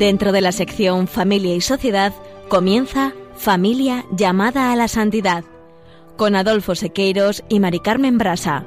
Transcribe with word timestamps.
Dentro 0.00 0.32
de 0.32 0.40
la 0.40 0.50
sección 0.50 1.08
Familia 1.08 1.54
y 1.54 1.60
Sociedad 1.60 2.14
comienza 2.48 3.12
Familia 3.36 4.06
llamada 4.10 4.72
a 4.72 4.76
la 4.76 4.88
santidad 4.88 5.44
con 6.16 6.36
Adolfo 6.36 6.74
Sequeiros 6.74 7.44
y 7.50 7.60
Mari 7.60 7.80
Carmen 7.80 8.16
Brasa. 8.16 8.64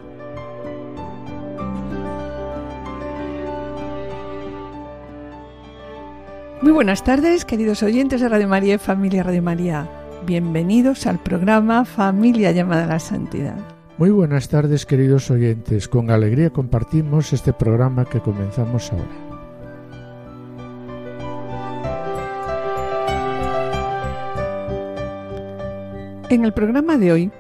Muy 6.62 6.72
buenas 6.72 7.04
tardes, 7.04 7.46
queridos 7.46 7.82
oyentes 7.82 8.22
de 8.22 8.30
Radio 8.30 8.48
María 8.48 8.76
y 8.76 8.78
Familia 8.78 9.24
Radio 9.24 9.42
María. 9.42 9.90
Bienvenidos 10.28 11.08
al 11.08 11.18
programa 11.18 11.84
Familia 11.84 12.52
llamada 12.52 12.84
a 12.84 12.88
la 12.88 13.00
Santidad. 13.00 13.58
Muy 13.98 14.12
buenas 14.12 14.50
tardes, 14.50 14.86
queridos 14.86 15.32
oyentes. 15.32 15.88
Con 15.88 16.12
alegría 16.12 16.52
compartimos 16.52 17.34
este 17.34 17.54
programa 17.54 18.06
que 18.06 18.20
comenzamos 18.20 18.92
ahora. 18.92 19.23
En 26.34 26.46
el 26.46 26.52
programa 26.52 26.98
de 26.98 27.12
hoy, 27.12 27.32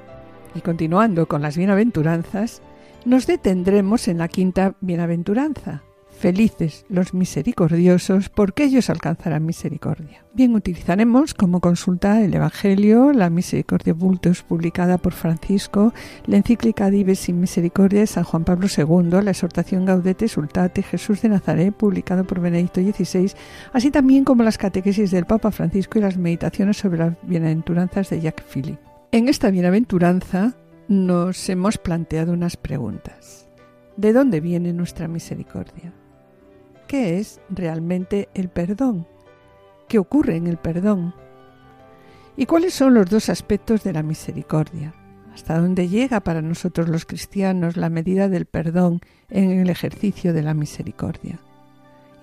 y 0.53 0.61
continuando 0.61 1.27
con 1.27 1.41
las 1.41 1.57
bienaventuranzas, 1.57 2.61
nos 3.05 3.25
detendremos 3.25 4.07
en 4.07 4.19
la 4.19 4.27
quinta 4.27 4.75
bienaventuranza, 4.81 5.81
Felices 6.23 6.85
los 6.87 7.13
misericordiosos, 7.13 8.29
porque 8.29 8.63
ellos 8.63 8.89
alcanzarán 8.89 9.45
misericordia. 9.45 10.23
Bien, 10.33 10.55
utilizaremos 10.55 11.33
como 11.33 11.59
consulta 11.59 12.21
el 12.21 12.33
Evangelio, 12.33 13.11
la 13.11 13.29
Misericordia 13.29 13.93
Bultus 13.93 14.41
publicada 14.41 14.97
por 14.97 15.11
Francisco, 15.11 15.93
la 16.25 16.37
encíclica 16.37 16.89
Dives 16.89 17.27
in 17.27 17.41
Misericordia 17.41 17.99
de 17.99 18.07
San 18.07 18.23
Juan 18.23 18.45
Pablo 18.45 18.67
II, 18.75 19.21
la 19.21 19.31
exhortación 19.31 19.85
Gaudete 19.85 20.29
Sultate 20.29 20.81
Jesús 20.81 21.21
de 21.21 21.29
Nazaret, 21.29 21.73
publicado 21.73 22.23
por 22.23 22.39
Benedicto 22.39 22.79
XVI, 22.79 23.33
así 23.73 23.91
también 23.91 24.23
como 24.23 24.43
las 24.43 24.57
catequesis 24.57 25.11
del 25.11 25.25
Papa 25.25 25.51
Francisco 25.51 25.99
y 25.99 26.03
las 26.03 26.17
meditaciones 26.17 26.77
sobre 26.77 26.99
las 26.99 27.13
bienaventuranzas 27.23 28.09
de 28.09 28.21
Jacques 28.21 28.45
Philippe. 28.47 28.82
En 29.13 29.29
esta 29.29 29.51
bienaventuranza 29.51 30.55
nos 30.87 31.47
hemos 31.47 31.77
planteado 31.77 32.33
unas 32.33 32.57
preguntas. 32.57 33.47
¿De 33.95 34.11
dónde 34.11 34.39
viene 34.39 34.73
nuestra 34.73 35.07
misericordia? 35.07 35.93
qué 36.87 37.19
es 37.19 37.39
realmente 37.49 38.27
el 38.33 38.49
perdón, 38.49 39.07
qué 39.87 39.99
ocurre 39.99 40.35
en 40.35 40.47
el 40.47 40.57
perdón 40.57 41.13
y 42.37 42.47
cuáles 42.47 42.73
son 42.73 42.95
los 42.95 43.07
dos 43.07 43.29
aspectos 43.29 43.83
de 43.83 43.93
la 43.93 44.01
misericordia, 44.01 44.95
hasta 45.31 45.59
dónde 45.59 45.89
llega 45.89 46.19
para 46.21 46.41
nosotros 46.41 46.89
los 46.89 47.05
cristianos 47.05 47.77
la 47.77 47.89
medida 47.89 48.29
del 48.29 48.45
perdón 48.45 48.99
en 49.29 49.51
el 49.51 49.69
ejercicio 49.69 50.33
de 50.33 50.41
la 50.41 50.55
misericordia. 50.55 51.39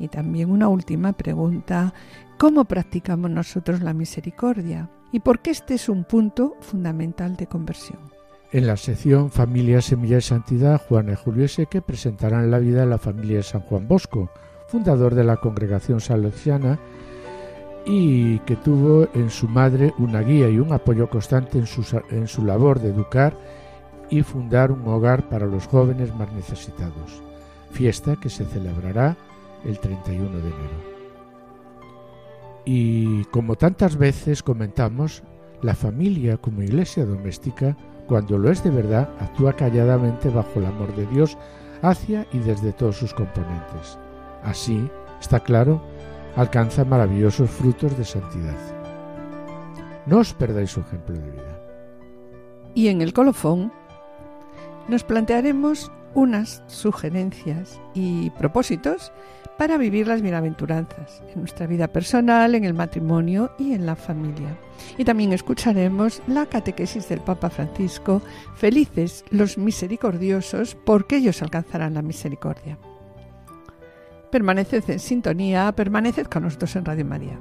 Y 0.00 0.08
también 0.08 0.50
una 0.50 0.66
última 0.66 1.12
pregunta, 1.12 1.94
¿cómo 2.36 2.64
practicamos 2.64 3.30
nosotros 3.30 3.80
la 3.80 3.92
misericordia? 3.92 4.88
Y 5.12 5.21
por 5.21 5.41
qué 5.41 5.50
este 5.50 5.75
es 5.75 5.88
un 5.88 6.04
punto 6.04 6.56
fundamental 6.60 7.37
de 7.37 7.47
conversión. 7.47 7.98
En 8.53 8.66
la 8.66 8.76
sección 8.76 9.31
Familia, 9.31 9.81
Semilla 9.81 10.19
y 10.19 10.22
Santidad, 10.22 10.81
Juana 10.88 11.12
y 11.12 11.16
Julio 11.16 11.47
Seque 11.47 11.82
presentarán 11.82 12.50
la 12.50 12.59
vida 12.59 12.81
de 12.81 12.87
la 12.87 12.98
familia 12.98 13.38
de 13.38 13.43
San 13.44 13.60
Juan 13.60 13.87
Bosco, 13.87 14.31
fundador 14.69 15.15
de 15.15 15.25
la 15.25 15.37
congregación 15.37 16.00
salesiana 16.00 16.78
y 17.84 18.38
que 18.41 18.56
tuvo 18.56 19.09
en 19.15 19.31
su 19.31 19.48
madre 19.48 19.94
una 19.98 20.21
guía 20.21 20.48
y 20.48 20.59
un 20.59 20.72
apoyo 20.72 21.09
constante 21.09 21.59
en 21.59 21.66
su, 21.66 21.84
en 22.10 22.27
su 22.27 22.44
labor 22.44 22.81
de 22.81 22.91
educar 22.91 23.37
y 24.10 24.22
fundar 24.22 24.72
un 24.72 24.87
hogar 24.87 25.28
para 25.28 25.47
los 25.47 25.66
jóvenes 25.66 26.15
más 26.15 26.32
necesitados, 26.32 27.22
fiesta 27.71 28.16
que 28.21 28.28
se 28.28 28.44
celebrará 28.44 29.16
el 29.65 29.78
31 29.78 30.28
de 30.28 30.48
enero. 30.48 30.89
Y 32.65 33.25
como 33.26 33.56
tantas 33.56 33.97
veces 33.97 34.43
comentamos, 34.43 35.22
la 35.62 35.75
familia 35.75 36.37
como 36.37 36.62
iglesia 36.62 37.04
doméstica, 37.04 37.76
cuando 38.06 38.38
lo 38.38 38.50
es 38.50 38.62
de 38.65 38.71
verdad, 38.71 39.09
actúa 39.21 39.53
calladamente 39.53 40.28
bajo 40.28 40.59
el 40.59 40.66
amor 40.66 40.94
de 40.97 41.06
Dios 41.06 41.37
hacia 41.82 42.26
y 42.32 42.38
desde 42.38 42.72
todos 42.72 42.97
sus 42.97 43.15
componentes. 43.15 43.98
Así, 44.43 44.88
está 45.21 45.41
claro, 45.41 45.82
alcanza 46.37 46.84
maravillosos 46.84 47.50
frutos 47.50 47.97
de 47.97 48.04
santidad. 48.04 48.56
No 50.06 50.19
os 50.19 50.32
perdáis 50.34 50.71
su 50.71 50.81
ejemplo 50.81 51.16
de 51.16 51.31
vida. 51.31 51.60
Y 52.75 52.88
en 52.88 53.03
el 53.03 53.12
colofón 53.12 53.72
nos 54.88 55.04
plantearemos 55.04 55.91
unas 56.15 56.62
sugerencias 56.66 57.81
y 57.94 58.31
propósitos 58.31 59.12
para 59.60 59.76
vivir 59.76 60.09
las 60.09 60.22
bienaventuranzas 60.22 61.22
en 61.34 61.41
nuestra 61.41 61.66
vida 61.66 61.87
personal, 61.87 62.54
en 62.54 62.65
el 62.65 62.72
matrimonio 62.72 63.53
y 63.59 63.75
en 63.75 63.84
la 63.84 63.94
familia. 63.94 64.56
Y 64.97 65.04
también 65.04 65.34
escucharemos 65.34 66.22
la 66.26 66.47
catequesis 66.47 67.10
del 67.10 67.21
Papa 67.21 67.50
Francisco, 67.50 68.22
felices 68.54 69.22
los 69.28 69.59
misericordiosos 69.59 70.75
porque 70.75 71.16
ellos 71.16 71.43
alcanzarán 71.43 71.93
la 71.93 72.00
misericordia. 72.00 72.78
Permaneced 74.32 74.88
en 74.88 74.98
sintonía, 74.98 75.71
permaneced 75.72 76.28
con 76.28 76.44
nosotros 76.44 76.75
en 76.77 76.87
Radio 76.87 77.04
María. 77.04 77.38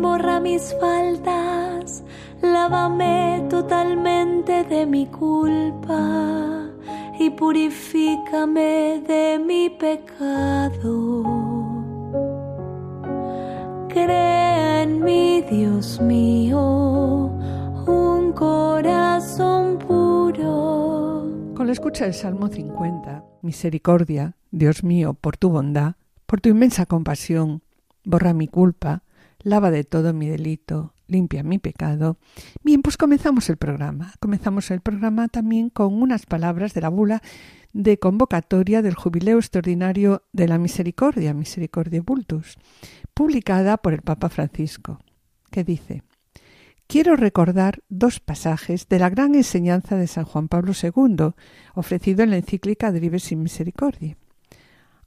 Borra 0.00 0.38
mis 0.38 0.74
faltas, 0.80 2.04
lávame 2.40 3.44
totalmente 3.50 4.62
de 4.64 4.86
mi 4.86 5.06
culpa 5.06 6.68
y 7.18 7.30
purifícame 7.30 9.02
de 9.06 9.40
mi 9.44 9.70
pecado. 9.70 11.24
Crea 13.88 14.82
en 14.82 15.02
mí, 15.02 15.42
Dios 15.50 16.00
mío, 16.00 17.30
un 17.86 18.32
corazón 18.32 19.78
puro. 19.78 21.26
Con 21.56 21.66
la 21.66 21.72
escucha 21.72 22.04
del 22.04 22.14
Salmo 22.14 22.48
50, 22.48 23.24
Misericordia, 23.42 24.36
Dios 24.52 24.84
mío, 24.84 25.14
por 25.14 25.36
tu 25.36 25.50
bondad, 25.50 25.94
por 26.26 26.40
tu 26.40 26.50
inmensa 26.50 26.86
compasión, 26.86 27.62
borra 28.04 28.32
mi 28.32 28.48
culpa, 28.48 29.03
lava 29.44 29.70
de 29.70 29.84
todo 29.84 30.12
mi 30.12 30.26
delito, 30.28 30.94
limpia 31.06 31.44
mi 31.44 31.58
pecado. 31.58 32.18
Bien, 32.62 32.82
pues 32.82 32.96
comenzamos 32.96 33.48
el 33.50 33.56
programa. 33.56 34.14
Comenzamos 34.18 34.70
el 34.70 34.80
programa 34.80 35.28
también 35.28 35.70
con 35.70 36.02
unas 36.02 36.26
palabras 36.26 36.74
de 36.74 36.80
la 36.80 36.88
bula 36.88 37.22
de 37.72 37.98
convocatoria 37.98 38.82
del 38.82 38.94
Jubileo 38.94 39.38
Extraordinario 39.38 40.22
de 40.32 40.48
la 40.48 40.58
Misericordia, 40.58 41.34
Misericordia 41.34 42.02
Bultus, 42.02 42.56
publicada 43.12 43.76
por 43.76 43.92
el 43.92 44.02
Papa 44.02 44.28
Francisco, 44.28 44.98
que 45.50 45.62
dice 45.62 46.02
Quiero 46.86 47.16
recordar 47.16 47.82
dos 47.88 48.20
pasajes 48.20 48.88
de 48.88 48.98
la 48.98 49.10
gran 49.10 49.34
enseñanza 49.34 49.96
de 49.96 50.06
San 50.06 50.24
Juan 50.24 50.48
Pablo 50.48 50.72
II, 50.80 51.32
ofrecido 51.74 52.22
en 52.22 52.30
la 52.30 52.36
encíclica 52.36 52.92
Drives 52.92 53.24
sin 53.24 53.42
Misericordia. 53.42 54.16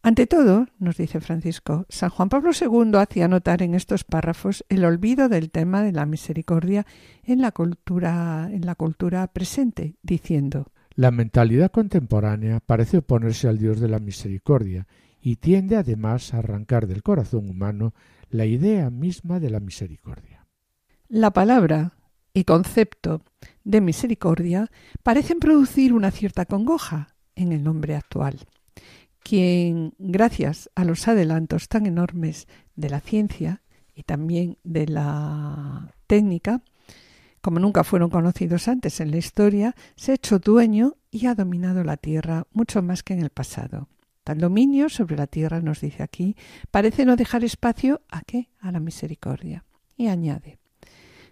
Ante 0.08 0.26
todo, 0.26 0.68
nos 0.80 0.96
dice 0.96 1.20
Francisco, 1.20 1.86
San 1.90 2.10
Juan 2.12 2.30
Pablo 2.30 2.52
II 2.58 2.94
hacía 2.98 3.28
notar 3.28 3.62
en 3.62 3.74
estos 3.74 4.06
párrafos 4.06 4.64
el 4.70 4.86
olvido 4.86 5.28
del 5.28 5.52
tema 5.52 5.84
de 5.84 5.92
la 5.92 6.06
misericordia 6.06 6.86
en 7.26 7.42
la 7.42 7.52
cultura, 7.52 8.48
en 8.50 8.66
la 8.66 8.76
cultura 8.76 9.28
presente, 9.28 9.98
diciendo 10.04 10.72
La 10.96 11.12
mentalidad 11.12 11.72
contemporánea 11.72 12.62
parece 12.62 13.00
oponerse 13.00 13.50
al 13.50 13.58
Dios 13.58 13.82
de 13.82 13.90
la 13.90 14.00
misericordia 14.00 14.88
y 15.20 15.36
tiende 15.36 15.76
además 15.76 16.34
a 16.34 16.38
arrancar 16.38 16.88
del 16.88 17.04
corazón 17.04 17.50
humano 17.50 17.94
la 18.30 18.46
idea 18.46 18.90
misma 18.90 19.42
de 19.42 19.50
la 19.50 19.60
misericordia. 19.60 20.48
La 21.10 21.32
palabra 21.32 21.98
y 22.34 22.46
concepto 22.46 23.24
de 23.66 23.82
misericordia 23.82 24.72
parecen 25.04 25.40
producir 25.40 25.92
una 25.92 26.12
cierta 26.12 26.46
congoja, 26.46 27.18
en 27.36 27.52
el 27.52 27.64
nombre 27.64 27.96
actual, 27.96 28.40
quien, 29.28 29.94
gracias 29.98 30.70
a 30.74 30.86
los 30.86 31.06
adelantos 31.10 31.68
tan 31.68 31.86
enormes 31.86 32.48
de 32.78 32.90
la 32.90 33.02
ciencia 33.02 33.62
y 33.94 34.04
también 34.04 34.58
de 34.64 34.88
la 34.88 35.94
técnica, 36.08 36.62
como 37.42 37.60
nunca 37.60 37.84
fueron 37.84 38.10
conocidos 38.10 38.70
antes 38.70 39.02
en 39.02 39.12
la 39.12 39.18
historia, 39.18 39.76
se 39.98 40.14
ha 40.14 40.16
hecho 40.16 40.40
dueño 40.40 40.96
y 41.12 41.26
ha 41.26 41.36
dominado 41.36 41.84
la 41.84 41.98
Tierra 41.98 42.48
mucho 42.54 42.82
más 42.82 43.04
que 43.04 43.16
en 43.16 43.22
el 43.22 43.30
pasado. 43.30 43.90
Tal 44.24 44.38
dominio 44.38 44.88
sobre 44.88 45.18
la 45.18 45.28
Tierra, 45.28 45.60
nos 45.60 45.82
dice 45.82 46.04
aquí, 46.04 46.38
parece 46.72 47.04
no 47.04 47.18
dejar 47.18 47.44
espacio 47.44 48.02
a 48.10 48.22
qué? 48.22 48.50
A 48.62 48.72
la 48.72 48.80
misericordia. 48.80 49.66
Y 49.98 50.08
añade, 50.08 50.58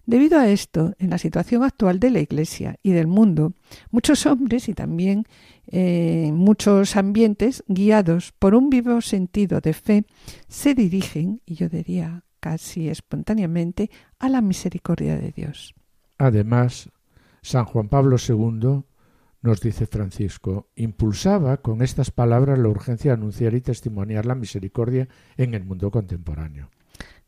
Debido 0.05 0.37
a 0.37 0.47
esto, 0.49 0.93
en 0.99 1.09
la 1.09 1.17
situación 1.17 1.63
actual 1.63 1.99
de 1.99 2.11
la 2.11 2.19
Iglesia 2.19 2.77
y 2.83 2.91
del 2.91 3.07
mundo, 3.07 3.53
muchos 3.89 4.25
hombres 4.25 4.69
y 4.69 4.73
también 4.73 5.25
eh, 5.67 6.31
muchos 6.31 6.95
ambientes, 6.95 7.63
guiados 7.67 8.31
por 8.37 8.53
un 8.53 8.69
vivo 8.69 9.01
sentido 9.01 9.61
de 9.61 9.73
fe, 9.73 10.05
se 10.47 10.75
dirigen, 10.75 11.41
y 11.45 11.55
yo 11.55 11.69
diría 11.69 12.23
casi 12.39 12.89
espontáneamente, 12.89 13.89
a 14.19 14.29
la 14.29 14.41
misericordia 14.41 15.17
de 15.17 15.31
Dios. 15.31 15.73
Además, 16.19 16.91
San 17.41 17.65
Juan 17.65 17.89
Pablo 17.89 18.17
II, 18.17 18.83
nos 19.41 19.61
dice 19.61 19.87
Francisco, 19.87 20.69
impulsaba 20.75 21.57
con 21.57 21.81
estas 21.81 22.11
palabras 22.11 22.59
la 22.59 22.67
urgencia 22.67 23.11
de 23.11 23.17
anunciar 23.17 23.55
y 23.55 23.61
testimoniar 23.61 24.25
la 24.25 24.35
misericordia 24.35 25.07
en 25.37 25.55
el 25.55 25.63
mundo 25.63 25.89
contemporáneo. 25.89 26.69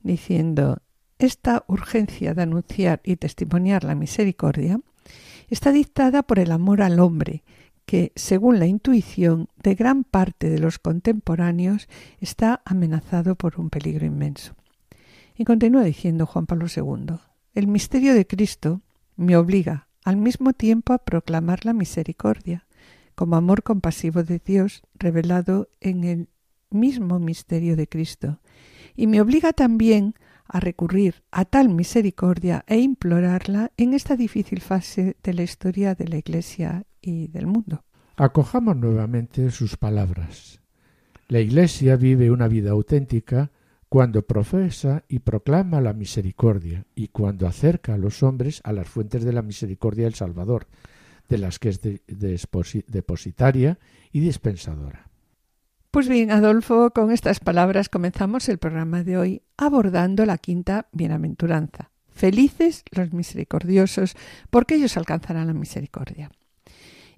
Diciendo, 0.02 0.78
esta 1.20 1.64
urgencia 1.68 2.34
de 2.34 2.44
anunciar 2.44 3.02
y 3.04 3.16
testimoniar 3.16 3.84
la 3.84 3.96
misericordia 3.96 4.80
está 5.50 5.72
dictada 5.72 6.24
por 6.24 6.40
el 6.40 6.52
amor 6.52 6.82
al 6.82 7.00
hombre, 7.00 7.44
que, 7.86 8.12
según 8.16 8.60
la 8.60 8.68
intuición 8.68 9.48
de 9.64 9.74
gran 9.74 10.04
parte 10.04 10.50
de 10.50 10.60
los 10.60 10.78
contemporáneos, 10.78 11.88
está 12.20 12.62
amenazado 12.66 13.36
por 13.36 13.60
un 13.60 13.70
peligro 13.70 14.06
inmenso. 14.06 14.56
Y 15.38 15.46
continúa 15.46 15.84
diciendo 15.84 16.26
Juan 16.26 16.48
Pablo 16.48 16.68
II, 16.68 17.18
el 17.54 17.68
misterio 17.68 18.14
de 18.14 18.28
Cristo 18.28 18.82
me 19.16 19.38
obliga 19.38 19.88
al 20.04 20.18
mismo 20.18 20.54
tiempo 20.54 20.94
a 20.94 21.00
proclamar 21.00 21.66
la 21.66 21.74
misericordia, 21.74 22.68
como 23.16 23.36
amor 23.36 23.64
compasivo 23.64 24.24
de 24.24 24.40
Dios 24.44 24.84
revelado 24.96 25.70
en 25.82 26.04
el 26.04 26.30
mismo 26.70 27.20
misterio 27.20 27.76
de 27.76 27.88
Cristo, 27.88 28.40
y 28.96 29.08
me 29.08 29.22
obliga 29.22 29.54
también 29.54 30.16
a 30.48 30.60
recurrir 30.60 31.24
a 31.32 31.46
tal 31.46 31.70
misericordia 31.70 32.64
e 32.68 32.78
implorarla 32.78 33.72
en 33.78 33.94
esta 33.94 34.16
difícil 34.16 34.62
fase 34.62 35.18
de 35.24 35.34
la 35.34 35.44
historia 35.44 35.96
de 35.96 36.08
la 36.08 36.18
Iglesia 36.18 36.86
y 37.02 37.28
del 37.28 37.48
mundo. 37.48 37.84
Acojamos 38.16 38.76
nuevamente 38.76 39.52
sus 39.52 39.78
palabras. 39.78 40.62
La 41.28 41.40
Iglesia 41.40 41.96
vive 41.98 42.32
una 42.32 42.48
vida 42.48 42.72
auténtica 42.72 43.52
cuando 43.90 44.24
profesa 44.24 45.04
y 45.08 45.20
proclama 45.20 45.82
la 45.82 45.94
misericordia 45.94 46.86
y 46.96 47.10
cuando 47.10 47.48
acerca 47.48 47.94
a 47.94 47.98
los 47.98 48.24
hombres 48.24 48.62
a 48.64 48.74
las 48.74 48.88
fuentes 48.88 49.24
de 49.24 49.34
la 49.34 49.42
misericordia 49.42 50.06
del 50.06 50.16
Salvador, 50.16 50.68
de 51.30 51.38
las 51.38 51.60
que 51.60 51.70
es 51.70 51.82
depositaria 51.82 53.80
y 54.12 54.20
dispensadora. 54.20 55.10
Pues 55.98 56.10
bien, 56.10 56.30
Adolfo, 56.30 56.92
con 56.92 57.12
estas 57.12 57.40
palabras 57.40 57.90
comenzamos 57.90 58.48
el 58.50 58.60
programa 58.60 59.04
de 59.04 59.18
hoy 59.18 59.42
abordando 59.58 60.28
la 60.28 60.38
quinta 60.38 60.88
bienaventuranza. 60.92 61.90
Felices 62.12 62.84
los 62.92 63.14
misericordiosos, 63.14 64.16
porque 64.52 64.76
ellos 64.76 64.96
alcanzarán 64.96 65.48
la 65.48 65.54
misericordia. 65.54 66.30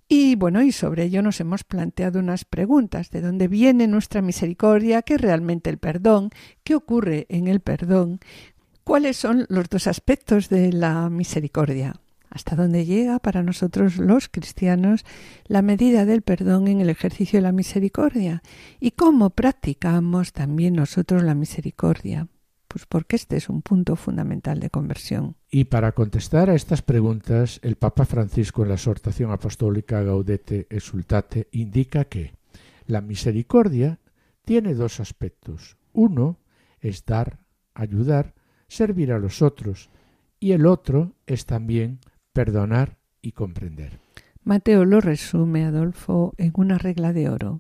Y 0.08 0.36
bueno, 0.36 0.62
y 0.62 0.72
sobre 0.72 1.04
ello 1.04 1.22
nos 1.22 1.42
hemos 1.42 1.66
planteado 1.66 2.20
unas 2.20 2.46
preguntas. 2.46 3.12
¿De 3.12 3.20
dónde 3.20 3.50
viene 3.50 3.86
nuestra 3.86 4.22
misericordia? 4.22 5.02
¿Qué 5.02 5.16
es 5.16 5.22
realmente 5.22 5.70
el 5.70 5.78
perdón? 5.78 6.30
¿Qué 6.64 6.74
ocurre 6.74 7.26
en 7.28 7.50
el 7.50 7.60
perdón? 7.60 8.22
¿Cuáles 8.86 9.18
son 9.18 9.46
los 9.50 9.68
dos 9.68 9.88
aspectos 9.88 10.48
de 10.48 10.72
la 10.72 11.10
misericordia? 11.10 12.00
Hasta 12.30 12.56
dónde 12.56 12.86
llega 12.86 13.20
para 13.20 13.44
nosotros 13.44 13.98
los 13.98 14.30
cristianos 14.30 15.06
la 15.46 15.62
medida 15.62 16.06
del 16.06 16.22
perdón 16.22 16.68
en 16.68 16.82
el 16.82 16.90
ejercicio 16.90 17.38
de 17.38 17.44
la 17.44 17.52
misericordia 17.52 18.44
y 18.80 18.92
cómo 18.92 19.32
practicamos 19.32 20.34
también 20.34 20.76
nosotros 20.76 21.24
la 21.24 21.36
misericordia. 21.36 22.28
Pues 22.68 22.86
porque 22.86 23.16
este 23.16 23.36
es 23.36 23.50
un 23.50 23.64
punto 23.64 23.96
fundamental 23.96 24.60
de 24.60 24.70
conversión. 24.70 25.36
Y 25.50 25.66
para 25.66 25.94
contestar 25.94 26.52
a 26.52 26.56
estas 26.56 26.84
preguntas, 26.84 27.60
el 27.64 27.78
Papa 27.78 28.06
Francisco 28.06 28.62
en 28.62 28.70
la 28.70 28.76
exhortación 28.76 29.32
apostólica 29.32 30.04
Gaudete 30.04 30.68
Exultate 30.70 31.48
indica 31.52 32.06
que 32.06 32.34
la 32.86 33.02
misericordia 33.02 34.00
tiene 34.46 34.76
dos 34.76 35.00
aspectos. 35.00 35.78
Uno 35.94 36.38
es 36.80 37.06
dar, 37.06 37.40
ayudar, 37.74 38.36
servir 38.68 39.14
a 39.14 39.20
los 39.20 39.42
otros, 39.42 39.90
y 40.40 40.52
el 40.52 40.66
otro 40.66 41.16
es 41.26 41.46
también 41.46 42.00
perdonar 42.40 42.96
y 43.22 43.34
comprender. 43.34 44.00
Mateo 44.46 44.86
lo 44.86 45.02
resume, 45.02 45.66
Adolfo, 45.66 46.34
en 46.38 46.54
una 46.56 46.78
regla 46.78 47.12
de 47.12 47.28
oro. 47.28 47.60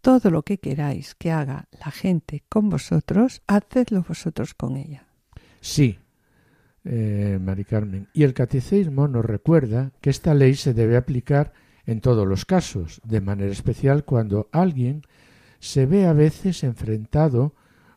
Todo 0.00 0.30
lo 0.30 0.42
que 0.42 0.56
queráis 0.56 1.14
que 1.14 1.30
haga 1.30 1.68
la 1.84 1.90
gente 1.90 2.42
con 2.48 2.70
vosotros, 2.70 3.42
hacedlo 3.46 4.02
vosotros 4.02 4.54
con 4.54 4.78
ella. 4.78 5.04
Sí, 5.60 5.98
eh, 6.86 7.38
Mari 7.42 7.66
Carmen. 7.66 8.08
Y 8.14 8.22
el 8.22 8.32
catecismo 8.32 9.06
nos 9.06 9.26
recuerda 9.26 9.92
que 10.00 10.08
esta 10.08 10.32
ley 10.32 10.54
se 10.54 10.72
debe 10.72 10.96
aplicar 10.96 11.52
en 11.84 12.00
todos 12.00 12.26
los 12.26 12.46
casos, 12.46 13.02
de 13.04 13.20
manera 13.20 13.52
especial 13.52 14.06
cuando 14.06 14.48
alguien 14.50 15.02
se 15.58 15.84
ve 15.84 16.06
a 16.06 16.14
veces 16.14 16.64
enfrentado 16.64 17.54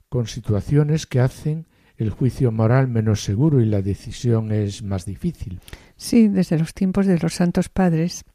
con 0.10 0.28
situaciones 0.28 1.08
que 1.08 1.22
hacen 1.22 1.66
el 1.96 2.10
juicio 2.10 2.52
moral 2.52 2.90
menos 2.90 3.24
seguro 3.24 3.62
y 3.62 3.66
la 3.66 3.82
decisión 3.82 4.52
es 4.52 4.84
más 4.84 5.06
difícil. 5.06 5.60
Sí, 5.96 6.28
desde 6.28 6.58
los 6.58 6.74
tiempos 6.74 7.06
de 7.06 7.20
los 7.20 7.34
santos 7.34 7.70
padres, 7.70 8.26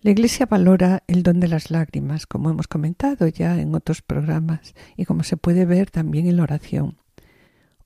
la 0.00 0.10
Iglesia 0.10 0.46
valora 0.46 1.04
el 1.06 1.22
don 1.22 1.38
de 1.38 1.48
las 1.48 1.70
lágrimas, 1.70 2.26
como 2.26 2.50
hemos 2.50 2.66
comentado 2.66 3.28
ya 3.28 3.60
en 3.60 3.74
otros 3.74 4.02
programas 4.02 4.74
y 4.96 5.04
como 5.04 5.22
se 5.22 5.36
puede 5.36 5.64
ver 5.64 5.90
también 5.90 6.26
en 6.26 6.36
la 6.36 6.42
oración. 6.42 6.98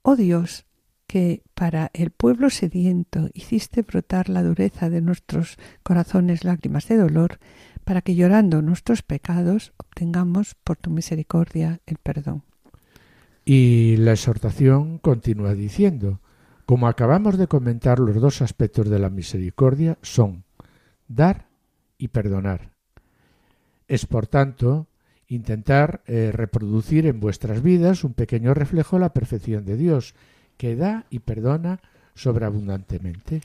Oh 0.02 0.16
Dios, 0.16 0.66
que 1.06 1.42
para 1.54 1.90
el 1.92 2.10
pueblo 2.10 2.50
sediento 2.50 3.28
hiciste 3.34 3.82
brotar 3.82 4.28
la 4.28 4.42
dureza 4.42 4.90
de 4.90 5.00
nuestros 5.00 5.58
corazones 5.82 6.44
lágrimas 6.44 6.88
de 6.88 6.96
dolor, 6.96 7.38
para 7.84 8.00
que 8.00 8.14
llorando 8.14 8.62
nuestros 8.62 9.02
pecados 9.02 9.72
obtengamos 9.76 10.56
por 10.64 10.76
tu 10.76 10.90
misericordia 10.90 11.80
el 11.86 11.98
perdón. 11.98 12.42
Y 13.44 13.96
la 13.98 14.12
exhortación 14.12 14.98
continúa 14.98 15.54
diciendo, 15.54 16.20
como 16.66 16.88
acabamos 16.88 17.38
de 17.38 17.46
comentar, 17.46 18.00
los 18.00 18.20
dos 18.20 18.42
aspectos 18.42 18.90
de 18.90 18.98
la 18.98 19.08
misericordia 19.08 19.98
son 20.02 20.44
dar 21.06 21.46
y 21.96 22.08
perdonar. 22.08 22.72
Es, 23.86 24.04
por 24.04 24.26
tanto, 24.26 24.88
intentar 25.28 26.02
eh, 26.06 26.30
reproducir 26.32 27.06
en 27.06 27.20
vuestras 27.20 27.62
vidas 27.62 28.02
un 28.02 28.14
pequeño 28.14 28.52
reflejo 28.52 28.96
de 28.96 29.00
la 29.00 29.12
perfección 29.12 29.64
de 29.64 29.76
Dios, 29.76 30.14
que 30.56 30.74
da 30.74 31.06
y 31.08 31.20
perdona 31.20 31.80
sobreabundantemente. 32.14 33.42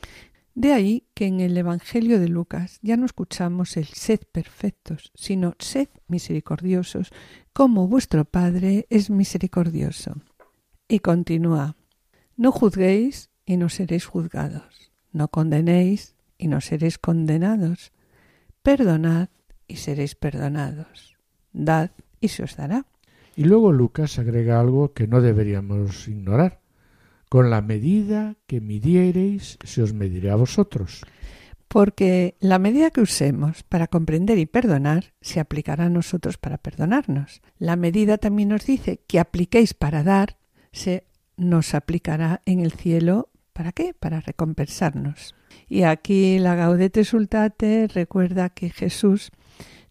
De 0.53 0.73
ahí 0.73 1.07
que 1.13 1.27
en 1.27 1.39
el 1.39 1.55
Evangelio 1.57 2.19
de 2.19 2.27
Lucas 2.27 2.79
ya 2.81 2.97
no 2.97 3.05
escuchamos 3.05 3.77
el 3.77 3.85
sed 3.85 4.19
perfectos, 4.31 5.11
sino 5.13 5.53
sed 5.59 5.89
misericordiosos, 6.07 7.11
como 7.53 7.87
vuestro 7.87 8.25
Padre 8.25 8.87
es 8.89 9.09
misericordioso. 9.09 10.15
Y 10.87 10.99
continúa, 10.99 11.75
no 12.37 12.51
juzguéis 12.51 13.29
y 13.45 13.57
no 13.57 13.69
seréis 13.69 14.05
juzgados, 14.05 14.91
no 15.11 15.27
condenéis 15.27 16.15
y 16.37 16.47
no 16.47 16.61
seréis 16.61 16.97
condenados, 16.97 17.91
perdonad 18.63 19.29
y 19.67 19.77
seréis 19.77 20.15
perdonados, 20.15 21.17
dad 21.53 21.91
y 22.19 22.29
se 22.29 22.43
os 22.43 22.55
dará. 22.55 22.85
Y 23.35 23.45
luego 23.45 23.71
Lucas 23.71 24.19
agrega 24.19 24.59
algo 24.59 24.93
que 24.93 25.07
no 25.07 25.21
deberíamos 25.21 26.07
ignorar 26.07 26.61
con 27.31 27.49
la 27.49 27.61
medida 27.61 28.35
que 28.45 28.59
midiereis 28.59 29.57
se 29.63 29.81
os 29.81 29.93
medirá 29.93 30.33
a 30.33 30.35
vosotros. 30.35 31.01
Porque 31.69 32.35
la 32.41 32.59
medida 32.59 32.91
que 32.91 32.99
usemos 32.99 33.63
para 33.63 33.87
comprender 33.87 34.37
y 34.37 34.45
perdonar 34.45 35.13
se 35.21 35.39
aplicará 35.39 35.85
a 35.85 35.89
nosotros 35.89 36.37
para 36.37 36.57
perdonarnos. 36.57 37.41
La 37.57 37.77
medida 37.77 38.17
también 38.17 38.49
nos 38.49 38.65
dice 38.65 38.99
que 39.07 39.21
apliquéis 39.21 39.73
para 39.73 40.03
dar 40.03 40.37
se 40.73 41.05
nos 41.41 41.73
aplicará 41.73 42.41
en 42.45 42.59
el 42.59 42.71
cielo. 42.71 43.29
¿Para 43.53 43.71
qué? 43.71 43.93
Para 43.93 44.21
recompensarnos. 44.21 45.35
Y 45.67 45.83
aquí 45.83 46.39
la 46.39 46.55
Gaudete 46.55 47.03
Sultate 47.03 47.87
recuerda 47.87 48.49
que 48.49 48.69
Jesús 48.69 49.31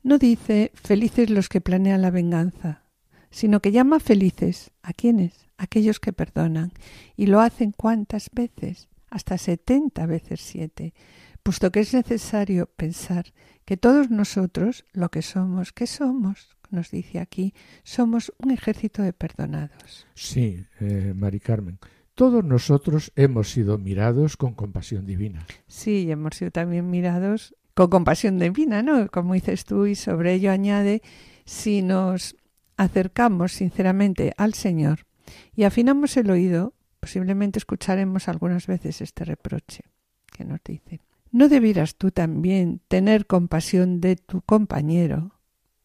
no 0.03 0.19
dice 0.19 0.73
felices 0.75 1.29
los 1.29 1.49
que 1.49 1.61
planean 1.61 2.03
la 2.03 2.11
venganza, 2.11 2.85
sino 3.31 3.61
que 3.61 3.73
llama 3.73 4.01
felices 4.01 4.71
a 4.83 4.93
quienes, 4.93 5.49
aquellos 5.59 6.01
que 6.01 6.13
perdonan, 6.13 6.73
y 7.17 7.27
lo 7.27 7.41
hacen 7.41 7.73
cuántas 7.73 8.31
veces, 8.33 8.89
hasta 9.11 9.37
setenta 9.37 10.07
veces 10.07 10.41
siete, 10.41 10.95
puesto 11.43 11.71
que 11.71 11.81
es 11.81 11.93
necesario 11.93 12.67
pensar 12.77 13.33
que 13.65 13.77
todos 13.77 14.11
nosotros, 14.11 14.85
lo 14.93 15.11
que 15.11 15.23
somos, 15.23 15.73
¿qué 15.73 15.87
somos? 15.87 16.57
Nos 16.71 16.91
dice 16.91 17.19
aquí, 17.19 17.55
somos 17.83 18.33
un 18.39 18.51
ejército 18.51 19.03
de 19.03 19.13
perdonados. 19.13 20.07
Sí, 20.15 20.65
eh, 20.81 21.13
Mari 21.17 21.41
Carmen. 21.41 21.79
Todos 22.15 22.45
nosotros 22.45 23.13
hemos 23.17 23.51
sido 23.51 23.79
mirados 23.79 24.37
con 24.37 24.55
compasión 24.55 25.07
divina. 25.07 25.47
Sí, 25.67 26.05
y 26.07 26.11
hemos 26.11 26.37
sido 26.37 26.51
también 26.51 26.91
mirados 26.91 27.55
con 27.75 27.89
compasión 27.89 28.39
divina, 28.39 28.83
¿no? 28.83 29.09
Como 29.09 29.35
dices 29.35 29.65
tú, 29.65 29.87
y 29.87 29.95
sobre 29.95 30.35
ello 30.35 30.51
añade, 30.51 31.03
si 31.45 31.83
nos 31.83 32.37
acercamos 32.77 33.53
sinceramente 33.53 34.33
al 34.37 34.55
Señor 34.55 35.07
y 35.55 35.65
afinamos 35.65 36.17
el 36.17 36.31
oído, 36.31 36.75
posiblemente 37.01 37.59
escucharemos 37.59 38.29
algunas 38.29 38.67
veces 38.67 39.01
este 39.01 39.25
reproche 39.25 39.85
que 40.31 40.45
nos 40.45 40.61
dice. 40.65 41.01
¿No 41.33 41.49
debieras 41.49 41.97
tú 41.97 42.11
también 42.11 42.81
tener 42.89 43.27
compasión 43.27 44.01
de 44.01 44.17
tu 44.17 44.43
compañero, 44.43 45.40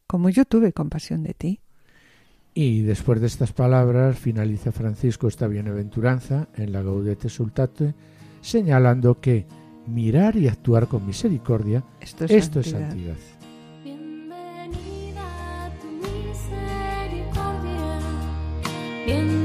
como 0.07 0.29
yo 0.29 0.45
tuve 0.45 0.71
compasión 0.73 1.23
de 1.23 1.33
ti? 1.33 1.59
Y 2.53 2.83
después 2.83 3.19
de 3.19 3.27
estas 3.27 3.51
palabras 3.51 4.17
finaliza 4.17 4.71
Francisco 4.71 5.27
esta 5.27 5.47
bienaventuranza 5.47 6.47
en 6.55 6.71
la 6.71 6.81
Gaudete 6.81 7.27
Sultate, 7.27 7.93
señalando 8.41 9.19
que 9.19 9.45
mirar 9.87 10.37
y 10.37 10.47
actuar 10.47 10.87
con 10.87 11.05
misericordia, 11.05 11.83
Esto 11.99 12.23
es 12.25 12.31
esto 12.31 12.59
es 12.61 12.69
santidad. 12.69 13.15
santidad. 13.17 13.83
Bienvenida 13.83 15.65
a 15.65 15.69
tu 15.79 15.87
misericordia, 15.87 17.99
bienvenida 19.05 19.44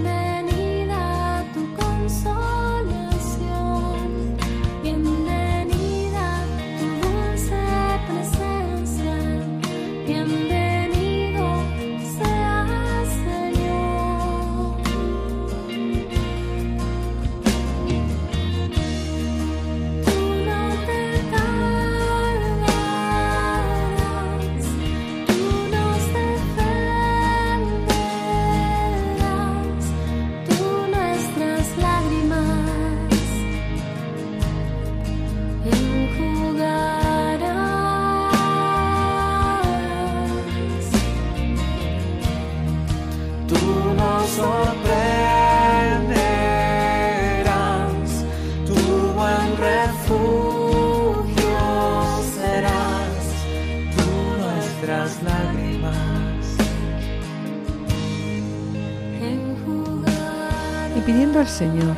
Señor, 61.60 61.94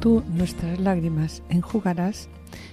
tú 0.00 0.24
nuestras 0.32 0.80
lágrimas 0.80 1.42
enjugarás, 1.50 2.30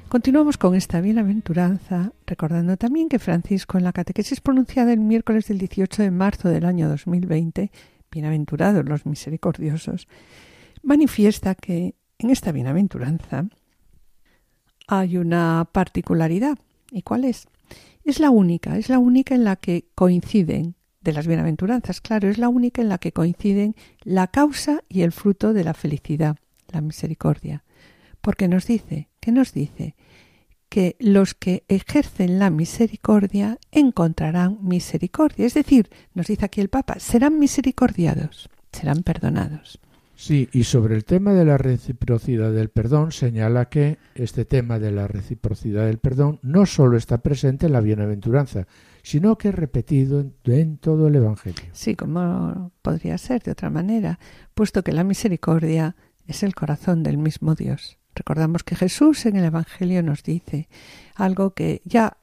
continuamos 0.07 0.57
con 0.57 0.74
esta 0.74 1.01
bienaventuranza, 1.01 2.13
recordando 2.25 2.77
también 2.77 3.10
que 3.10 3.19
Francisco 3.19 3.77
en 3.77 3.84
la 3.84 3.91
catequesis 3.91 4.39
pronunciada 4.39 4.93
el 4.93 5.01
miércoles 5.01 5.50
del 5.50 5.57
18 5.57 6.03
de 6.03 6.12
marzo 6.12 6.48
del 6.48 6.63
año 6.63 6.88
2020, 6.88 7.69
bienaventurados 8.10 8.86
los 8.86 9.05
misericordiosos, 9.05 10.07
manifiesta 10.81 11.53
que 11.53 11.95
en 12.17 12.29
esta 12.29 12.53
bienaventuranza 12.53 13.50
hay 14.88 15.17
una 15.17 15.67
particularidad. 15.69 16.57
¿Y 16.91 17.01
cuál 17.01 17.25
es? 17.25 17.45
Es 18.05 18.22
la 18.22 18.29
única, 18.29 18.77
es 18.77 18.88
la 18.88 19.00
única 19.00 19.36
en 19.36 19.43
la 19.43 19.57
que 19.57 19.89
coinciden 19.95 20.75
de 21.05 21.13
las 21.13 21.27
bienaventuranzas, 21.27 22.01
claro, 22.01 22.27
es 22.27 22.38
la 22.38 22.50
única 22.50 22.81
en 22.81 22.89
la 22.89 22.97
que 22.97 23.13
coinciden 23.13 23.75
la 24.03 24.27
causa 24.27 24.83
y 24.89 25.03
el 25.03 25.13
fruto 25.13 25.53
de 25.53 25.63
la 25.63 25.74
felicidad, 25.74 26.35
la 26.74 26.81
misericordia. 26.81 27.63
Porque 28.21 28.47
nos 28.47 28.65
dice, 28.65 29.07
¿qué 29.21 29.31
nos 29.31 29.53
dice? 29.53 29.95
Que 30.67 30.97
los 31.00 31.35
que 31.35 31.63
ejercen 31.67 32.39
la 32.39 32.50
misericordia 32.50 33.59
encontrarán 33.71 34.57
misericordia. 34.62 35.45
Es 35.45 35.53
decir, 35.53 35.89
nos 36.15 36.25
dice 36.25 36.45
aquí 36.45 36.59
el 36.59 36.69
Papa, 36.69 37.00
serán 37.00 37.39
misericordiados, 37.39 38.50
serán 38.71 39.03
perdonados. 39.03 39.79
Sí, 40.15 40.50
y 40.53 40.63
sobre 40.63 40.95
el 40.95 41.05
tema 41.05 41.33
de 41.33 41.45
la 41.45 41.57
reciprocidad 41.57 42.51
del 42.51 42.69
perdón, 42.69 43.12
señala 43.12 43.69
que 43.69 44.00
este 44.15 44.45
tema 44.45 44.79
de 44.79 44.91
la 44.91 45.07
reciprocidad 45.07 45.85
del 45.85 46.00
perdón 46.00 46.39
no 46.41 46.65
solo 46.65 46.97
está 46.97 47.19
presente 47.19 47.67
en 47.67 47.74
la 47.74 47.81
bienaventuranza, 47.81 48.65
sino 49.05 49.38
que 49.38 49.50
es 49.50 49.55
repetido 49.55 50.19
en, 50.19 50.33
en 50.45 50.77
todo 50.77 51.07
el 51.07 51.15
Evangelio. 51.15 51.63
Sí, 51.74 51.95
como 51.95 52.71
podría 52.81 53.17
ser 53.19 53.43
de 53.43 53.51
otra 53.51 53.69
manera, 53.69 54.17
puesto 54.55 54.83
que 54.83 54.91
la 54.91 55.03
misericordia 55.03 55.95
es 56.25 56.41
el 56.41 56.55
corazón 56.55 57.03
del 57.03 57.19
mismo 57.19 57.53
Dios. 57.53 58.00
Recordamos 58.15 58.63
que 58.63 58.75
Jesús 58.75 59.25
en 59.27 59.35
el 59.35 59.45
Evangelio 59.45 60.01
nos 60.01 60.24
dice 60.24 60.67
algo 61.13 61.53
que 61.53 61.83
ya 61.85 62.17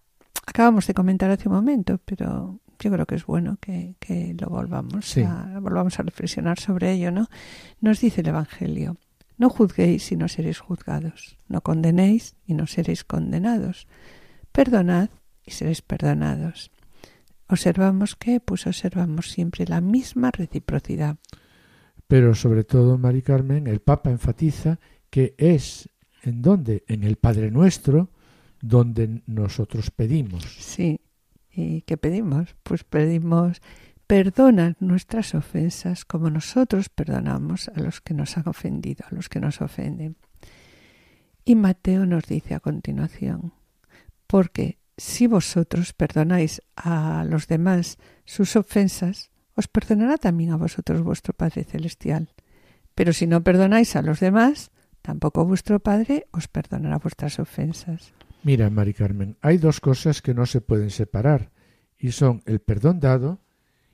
acabamos 0.44 0.88
de 0.88 0.94
comentar 0.94 1.30
hace 1.30 1.48
un 1.48 1.54
momento, 1.54 2.00
pero 2.04 2.58
yo 2.80 2.90
creo 2.90 3.06
que 3.06 3.14
es 3.14 3.26
bueno 3.26 3.58
que, 3.60 3.94
que 4.00 4.34
lo 4.40 4.48
volvamos, 4.48 5.06
Sí. 5.08 5.22
a, 5.22 5.58
volvamos 5.60 6.00
a 6.00 6.02
reflexionar 6.02 6.58
sobre 6.58 6.90
ello, 6.90 7.12
¿no? 7.12 7.28
Nos 7.80 8.00
dice 8.00 8.22
el 8.22 8.28
Evangelio, 8.28 8.96
no 9.38 9.50
juzguéis 9.50 10.10
y 10.10 10.16
no 10.16 10.26
seréis 10.26 10.58
juzgados, 10.58 11.38
no 11.46 11.60
condenéis 11.60 12.34
y 12.44 12.54
no 12.54 12.66
seréis 12.66 13.04
condenados, 13.04 13.86
perdonad 14.50 15.10
y 15.46 15.52
seréis 15.52 15.80
perdonados. 15.80 16.71
Observamos 17.48 18.16
que, 18.16 18.40
pues 18.40 18.66
observamos 18.66 19.30
siempre 19.30 19.66
la 19.66 19.80
misma 19.80 20.30
reciprocidad. 20.30 21.16
Pero 22.06 22.34
sobre 22.34 22.64
todo, 22.64 22.98
Mari 22.98 23.22
Carmen, 23.22 23.66
el 23.66 23.80
Papa 23.80 24.10
enfatiza 24.10 24.78
que 25.10 25.34
es 25.38 25.88
en 26.22 26.42
donde, 26.42 26.84
en 26.86 27.04
el 27.04 27.16
Padre 27.16 27.50
Nuestro, 27.50 28.10
donde 28.60 29.22
nosotros 29.26 29.90
pedimos. 29.90 30.44
Sí. 30.44 31.00
¿Y 31.50 31.82
qué 31.82 31.96
pedimos? 31.96 32.56
Pues 32.62 32.84
pedimos 32.84 33.60
perdona 34.06 34.76
nuestras 34.78 35.34
ofensas 35.34 36.04
como 36.04 36.28
nosotros 36.28 36.90
perdonamos 36.90 37.68
a 37.68 37.80
los 37.80 38.02
que 38.02 38.12
nos 38.12 38.36
han 38.36 38.46
ofendido, 38.46 39.06
a 39.10 39.14
los 39.14 39.30
que 39.30 39.40
nos 39.40 39.62
ofenden. 39.62 40.16
Y 41.46 41.54
Mateo 41.54 42.04
nos 42.04 42.24
dice 42.24 42.54
a 42.54 42.60
continuación, 42.60 43.54
porque 44.26 44.78
si 44.96 45.26
vosotros 45.26 45.92
perdonáis 45.92 46.62
a 46.76 47.24
los 47.24 47.46
demás 47.46 47.98
sus 48.24 48.56
ofensas, 48.56 49.30
os 49.54 49.68
perdonará 49.68 50.16
también 50.16 50.50
a 50.52 50.56
vosotros 50.56 51.02
vuestro 51.02 51.34
Padre 51.34 51.64
Celestial. 51.64 52.32
Pero 52.94 53.12
si 53.12 53.26
no 53.26 53.42
perdonáis 53.42 53.96
a 53.96 54.02
los 54.02 54.20
demás, 54.20 54.70
tampoco 55.02 55.44
vuestro 55.44 55.80
Padre 55.80 56.26
os 56.30 56.48
perdonará 56.48 56.98
vuestras 56.98 57.38
ofensas. 57.38 58.12
Mira, 58.42 58.70
Mari 58.70 58.94
Carmen, 58.94 59.36
hay 59.40 59.58
dos 59.58 59.80
cosas 59.80 60.20
que 60.20 60.34
no 60.34 60.46
se 60.46 60.60
pueden 60.60 60.90
separar, 60.90 61.50
y 61.98 62.12
son 62.12 62.42
el 62.46 62.60
perdón 62.60 62.98
dado 62.98 63.38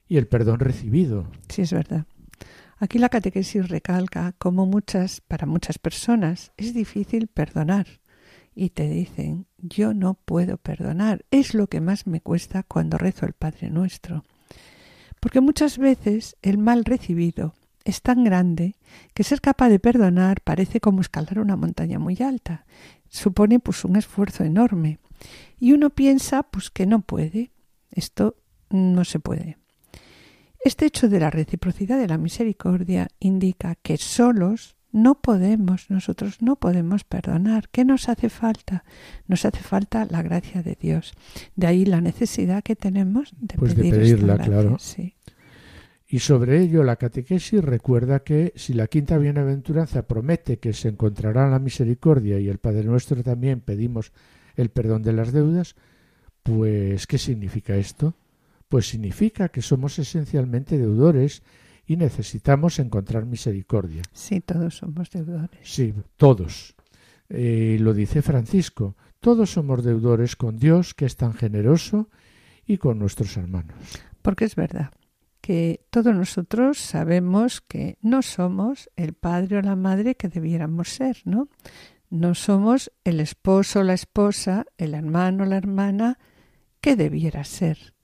y 0.09 0.17
el 0.17 0.27
perdón 0.27 0.61
recibido. 0.61 1.31
Sí, 1.49 1.63
es 1.63 1.73
verdad. 1.73 2.07
Aquí 2.79 2.99
la 2.99 3.09
catequesis 3.09 3.69
recalca 3.69 4.33
cómo 4.39 4.65
muchas, 4.65 5.21
para 5.21 5.47
muchas 5.47 5.79
personas, 5.79 6.53
es 6.57 6.73
difícil 6.73 7.27
perdonar. 7.27 7.87
Y 8.61 8.71
te 8.71 8.89
dicen, 8.89 9.47
yo 9.59 9.95
no 9.95 10.15
puedo 10.15 10.57
perdonar. 10.57 11.25
Es 11.31 11.55
lo 11.55 11.69
que 11.69 11.81
más 11.81 12.09
me 12.09 12.21
cuesta 12.21 12.65
cuando 12.65 12.99
rezo 12.99 13.25
el 13.25 13.33
Padre 13.33 13.71
Nuestro. 13.71 14.25
Porque 15.21 15.41
muchas 15.41 15.79
veces 15.79 16.37
el 16.43 16.59
mal 16.59 16.85
recibido 16.85 17.55
es 17.85 18.03
tan 18.03 18.25
grande 18.25 18.75
que 19.15 19.23
ser 19.23 19.41
capaz 19.41 19.69
de 19.69 19.79
perdonar 19.79 20.41
parece 20.41 20.81
como 20.81 21.03
escalar 21.03 21.39
una 21.39 21.55
montaña 21.55 22.01
muy 22.01 22.17
alta. 22.21 22.67
Supone 23.09 23.61
pues 23.61 23.85
un 23.85 23.95
esfuerzo 23.95 24.43
enorme. 24.43 24.99
Y 25.61 25.71
uno 25.71 25.91
piensa 25.91 26.43
pues 26.43 26.69
que 26.69 26.85
no 26.85 27.03
puede. 27.03 27.53
Esto 27.93 28.35
no 28.71 29.05
se 29.05 29.21
puede. 29.21 29.57
Este 30.65 30.85
hecho 30.85 31.09
de 31.09 31.21
la 31.21 31.31
reciprocidad 31.31 31.97
de 31.97 32.09
la 32.09 32.19
misericordia 32.19 33.07
indica 33.21 33.77
que 33.77 33.99
solos 33.99 34.75
no 34.91 35.21
podemos, 35.21 35.91
nosotros 35.91 36.41
no 36.41 36.57
podemos 36.57 37.05
perdonar. 37.05 37.69
¿Qué 37.71 37.85
nos 37.85 38.09
hace 38.09 38.31
falta? 38.31 38.85
Nos 39.27 39.45
hace 39.45 39.61
falta 39.61 40.07
la 40.11 40.23
gracia 40.23 40.63
de 40.63 40.77
Dios. 40.81 41.13
De 41.57 41.67
ahí 41.67 41.85
la 41.85 42.01
necesidad 42.01 42.63
que 42.63 42.77
tenemos 42.77 43.35
de 43.39 43.57
Pues 43.57 43.75
de 43.77 43.83
pedir 43.83 43.95
pedirla, 43.95 44.35
gracia, 44.35 44.53
claro. 44.53 44.77
sí. 44.79 45.15
Y 46.11 46.21
sobre 46.21 46.63
ello 46.63 46.85
la 46.85 46.97
catequesis 46.97 47.63
recuerda 47.63 48.21
que 48.21 48.55
si 48.57 48.73
la 48.73 48.87
quinta 48.87 49.19
bienaventuranza 49.19 50.07
promete 50.07 50.59
que 50.59 50.73
se 50.73 50.89
encontrará 50.89 51.51
la 51.51 51.59
misericordia 51.59 52.41
y 52.41 52.49
el 52.49 52.57
Padre 52.57 52.85
Nuestro 52.85 53.23
también 53.23 53.61
pedimos 53.61 54.13
el 54.57 54.71
perdón 54.71 55.03
de 55.03 55.13
las 55.13 55.33
deudas, 55.33 55.77
pues 56.43 57.07
¿qué 57.07 57.19
significa 57.19 57.77
esto? 57.77 58.15
Pues 58.71 58.89
significa 58.89 59.51
que 59.51 59.61
somos 59.61 59.99
esencialmente 59.99 60.79
deudores 60.79 61.43
y 61.89 61.97
necesitamos 61.97 62.79
encontrar 62.79 63.25
misericordia. 63.25 64.03
Sí, 64.13 64.43
todos 64.43 64.77
somos 64.77 65.11
deudores. 65.11 65.59
Sí, 65.63 65.95
todos. 66.19 66.77
Eh, 67.31 67.79
lo 67.81 67.95
dice 67.95 68.21
Francisco, 68.21 68.95
todos 69.21 69.53
somos 69.53 69.83
deudores 69.83 70.37
con 70.37 70.59
Dios, 70.59 70.93
que 70.93 71.07
es 71.07 71.17
tan 71.17 71.33
generoso, 71.33 72.11
y 72.67 72.77
con 72.77 72.99
nuestros 72.99 73.35
hermanos. 73.39 73.75
Porque 74.21 74.45
es 74.45 74.55
verdad 74.55 74.91
que 75.41 75.81
todos 75.89 76.15
nosotros 76.15 76.77
sabemos 76.77 77.63
que 77.63 77.97
no 78.03 78.21
somos 78.21 78.91
el 78.97 79.15
padre 79.15 79.57
o 79.57 79.63
la 79.63 79.75
madre 79.77 80.15
que 80.15 80.29
debiéramos 80.29 80.91
ser, 80.91 81.23
¿no? 81.25 81.49
No 82.11 82.35
somos 82.35 82.93
el 83.05 83.19
esposo 83.19 83.81
o 83.81 83.83
la 83.83 83.95
esposa, 83.95 84.67
el 84.77 84.93
hermano 84.93 85.45
o 85.45 85.47
la 85.47 85.57
hermana 85.57 86.19
que 86.83 86.97
debiera 86.97 87.45
ser. 87.45 87.95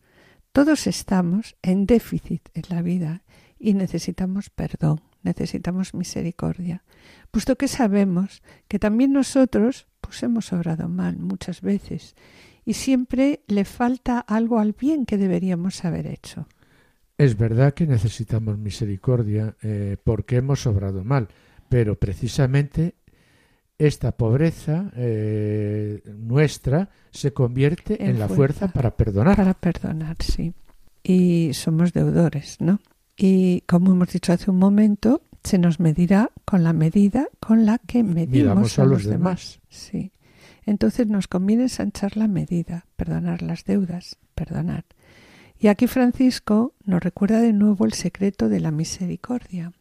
Todos 0.52 0.86
estamos 0.86 1.56
en 1.60 1.84
déficit 1.84 2.48
en 2.54 2.64
la 2.70 2.80
vida 2.80 3.24
y 3.64 3.72
necesitamos 3.72 4.50
perdón, 4.50 5.00
necesitamos 5.22 5.94
misericordia, 5.94 6.84
puesto 7.30 7.56
que 7.56 7.66
sabemos 7.66 8.42
que 8.68 8.78
también 8.78 9.14
nosotros 9.14 9.86
pues 10.02 10.22
hemos 10.22 10.52
obrado 10.52 10.86
mal 10.90 11.16
muchas 11.16 11.62
veces 11.62 12.14
y 12.66 12.74
siempre 12.74 13.40
le 13.46 13.64
falta 13.64 14.18
algo 14.20 14.58
al 14.58 14.72
bien 14.72 15.06
que 15.06 15.16
deberíamos 15.16 15.82
haber 15.86 16.06
hecho. 16.06 16.46
Es 17.16 17.38
verdad 17.38 17.72
que 17.72 17.86
necesitamos 17.86 18.58
misericordia 18.58 19.56
eh, 19.62 19.96
porque 20.04 20.36
hemos 20.36 20.66
obrado 20.66 21.02
mal, 21.02 21.28
pero 21.70 21.98
precisamente 21.98 22.96
esta 23.78 24.12
pobreza 24.12 24.92
eh, 24.94 26.02
nuestra 26.18 26.90
se 27.12 27.32
convierte 27.32 28.02
en, 28.02 28.10
En 28.10 28.18
la 28.18 28.28
fuerza. 28.28 28.36
fuerza 28.36 28.68
para 28.74 28.96
perdonar. 28.96 29.36
Para 29.36 29.54
perdonar, 29.54 30.16
sí. 30.20 30.52
Y 31.02 31.52
somos 31.54 31.92
deudores, 31.94 32.60
¿no? 32.60 32.78
Y 33.16 33.62
como 33.62 33.92
hemos 33.92 34.08
dicho 34.08 34.32
hace 34.32 34.50
un 34.50 34.58
momento, 34.58 35.22
se 35.42 35.58
nos 35.58 35.78
medirá 35.78 36.30
con 36.44 36.64
la 36.64 36.72
medida 36.72 37.28
con 37.38 37.66
la 37.66 37.78
que 37.78 38.02
medimos 38.02 38.30
Miramos 38.30 38.78
a 38.78 38.84
los 38.84 39.04
demás. 39.04 39.60
Sí. 39.68 40.12
Entonces 40.66 41.06
nos 41.08 41.28
conviene 41.28 41.64
ensanchar 41.64 42.16
la 42.16 42.28
medida, 42.28 42.86
perdonar 42.96 43.42
las 43.42 43.64
deudas, 43.64 44.16
perdonar. 44.34 44.84
Y 45.58 45.68
aquí 45.68 45.86
Francisco 45.86 46.74
nos 46.84 47.02
recuerda 47.02 47.40
de 47.40 47.52
nuevo 47.52 47.84
el 47.84 47.92
secreto 47.92 48.48
de 48.48 48.60
la 48.60 48.70
misericordia. 48.70 49.72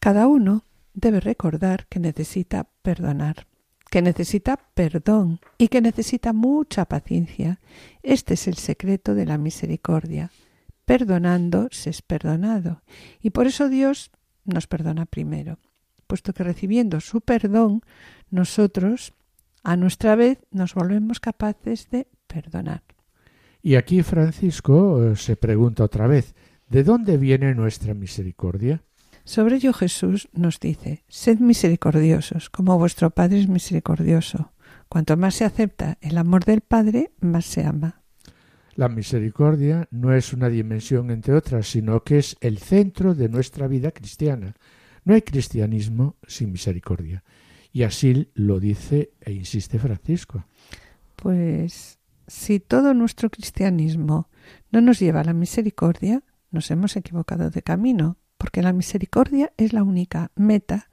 Cada 0.00 0.26
uno 0.26 0.64
debe 0.92 1.20
recordar 1.20 1.86
que 1.86 2.00
necesita 2.00 2.68
perdonar, 2.82 3.46
que 3.90 4.02
necesita 4.02 4.58
perdón 4.74 5.40
y 5.56 5.68
que 5.68 5.80
necesita 5.80 6.32
mucha 6.32 6.84
paciencia. 6.84 7.60
Este 8.02 8.34
es 8.34 8.48
el 8.48 8.56
secreto 8.56 9.14
de 9.14 9.26
la 9.26 9.38
misericordia. 9.38 10.30
Perdonando 10.84 11.68
se 11.70 11.90
es 11.90 12.02
perdonado. 12.02 12.82
Y 13.20 13.30
por 13.30 13.46
eso 13.46 13.68
Dios 13.68 14.10
nos 14.44 14.66
perdona 14.66 15.06
primero, 15.06 15.58
puesto 16.06 16.32
que 16.32 16.44
recibiendo 16.44 17.00
su 17.00 17.20
perdón, 17.20 17.82
nosotros, 18.30 19.14
a 19.62 19.76
nuestra 19.76 20.14
vez, 20.16 20.38
nos 20.50 20.74
volvemos 20.74 21.20
capaces 21.20 21.88
de 21.90 22.06
perdonar. 22.26 22.82
Y 23.62 23.76
aquí 23.76 24.02
Francisco 24.02 25.02
eh, 25.02 25.16
se 25.16 25.36
pregunta 25.36 25.84
otra 25.84 26.06
vez, 26.06 26.34
¿de 26.68 26.84
dónde 26.84 27.16
viene 27.16 27.54
nuestra 27.54 27.94
misericordia? 27.94 28.82
Sobre 29.24 29.56
ello 29.56 29.72
Jesús 29.72 30.28
nos 30.34 30.60
dice, 30.60 31.02
sed 31.08 31.38
misericordiosos, 31.38 32.50
como 32.50 32.78
vuestro 32.78 33.08
Padre 33.08 33.40
es 33.40 33.48
misericordioso. 33.48 34.52
Cuanto 34.90 35.16
más 35.16 35.36
se 35.36 35.46
acepta 35.46 35.96
el 36.02 36.18
amor 36.18 36.44
del 36.44 36.60
Padre, 36.60 37.12
más 37.20 37.46
se 37.46 37.64
ama. 37.64 38.03
La 38.76 38.88
misericordia 38.88 39.88
no 39.90 40.12
es 40.12 40.32
una 40.32 40.48
dimensión 40.48 41.10
entre 41.10 41.34
otras, 41.34 41.68
sino 41.68 42.02
que 42.02 42.18
es 42.18 42.36
el 42.40 42.58
centro 42.58 43.14
de 43.14 43.28
nuestra 43.28 43.68
vida 43.68 43.92
cristiana. 43.92 44.54
No 45.04 45.14
hay 45.14 45.22
cristianismo 45.22 46.16
sin 46.26 46.50
misericordia. 46.52 47.22
Y 47.72 47.82
así 47.82 48.30
lo 48.34 48.58
dice 48.60 49.12
e 49.20 49.32
insiste 49.32 49.78
Francisco. 49.78 50.44
Pues 51.16 51.98
si 52.26 52.60
todo 52.60 52.94
nuestro 52.94 53.30
cristianismo 53.30 54.28
no 54.72 54.80
nos 54.80 54.98
lleva 54.98 55.20
a 55.20 55.24
la 55.24 55.34
misericordia, 55.34 56.22
nos 56.50 56.70
hemos 56.70 56.96
equivocado 56.96 57.50
de 57.50 57.62
camino, 57.62 58.16
porque 58.38 58.62
la 58.62 58.72
misericordia 58.72 59.52
es 59.56 59.72
la 59.72 59.82
única 59.82 60.30
meta 60.34 60.88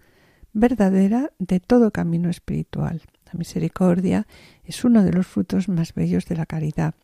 verdadera 0.54 1.32
de 1.40 1.60
todo 1.60 1.92
camino 1.92 2.30
espiritual. 2.30 3.02
La 3.26 3.38
misericordia 3.38 4.28
es 4.64 4.84
uno 4.84 5.04
de 5.04 5.14
los 5.14 5.26
frutos 5.26 5.70
más 5.70 5.94
bellos 5.94 6.26
de 6.26 6.36
la 6.36 6.46
caridad. 6.46 6.96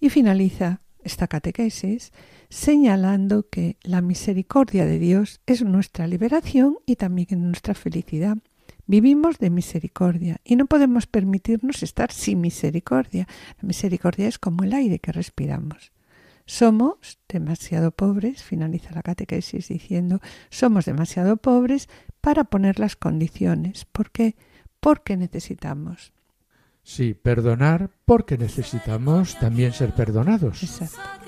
Y 0.00 0.10
finaliza 0.10 0.80
esta 1.02 1.26
catequesis 1.26 2.12
señalando 2.50 3.48
que 3.48 3.76
la 3.82 4.00
misericordia 4.00 4.86
de 4.86 4.98
Dios 4.98 5.40
es 5.46 5.62
nuestra 5.62 6.06
liberación 6.06 6.78
y 6.86 6.96
también 6.96 7.42
nuestra 7.42 7.74
felicidad. 7.74 8.38
Vivimos 8.86 9.38
de 9.38 9.50
misericordia 9.50 10.40
y 10.44 10.56
no 10.56 10.66
podemos 10.66 11.06
permitirnos 11.06 11.82
estar 11.82 12.10
sin 12.10 12.40
misericordia. 12.40 13.28
La 13.60 13.66
misericordia 13.66 14.28
es 14.28 14.38
como 14.38 14.64
el 14.64 14.72
aire 14.72 14.98
que 14.98 15.12
respiramos. 15.12 15.92
Somos 16.46 17.18
demasiado 17.28 17.90
pobres, 17.90 18.42
finaliza 18.42 18.94
la 18.94 19.02
catequesis 19.02 19.68
diciendo, 19.68 20.20
somos 20.48 20.86
demasiado 20.86 21.36
pobres 21.36 21.90
para 22.22 22.44
poner 22.44 22.78
las 22.78 22.96
condiciones. 22.96 23.84
¿Por 23.84 24.10
qué? 24.10 24.36
Porque 24.80 25.18
necesitamos. 25.18 26.14
Sí, 26.88 27.12
perdonar 27.12 27.90
porque 28.06 28.38
necesitamos 28.38 29.38
también 29.38 29.74
ser 29.74 29.94
perdonados. 29.94 30.62
Exacto. 30.62 31.20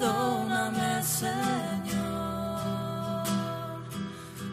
Perdóname, 0.00 1.02
Señor, 1.02 1.28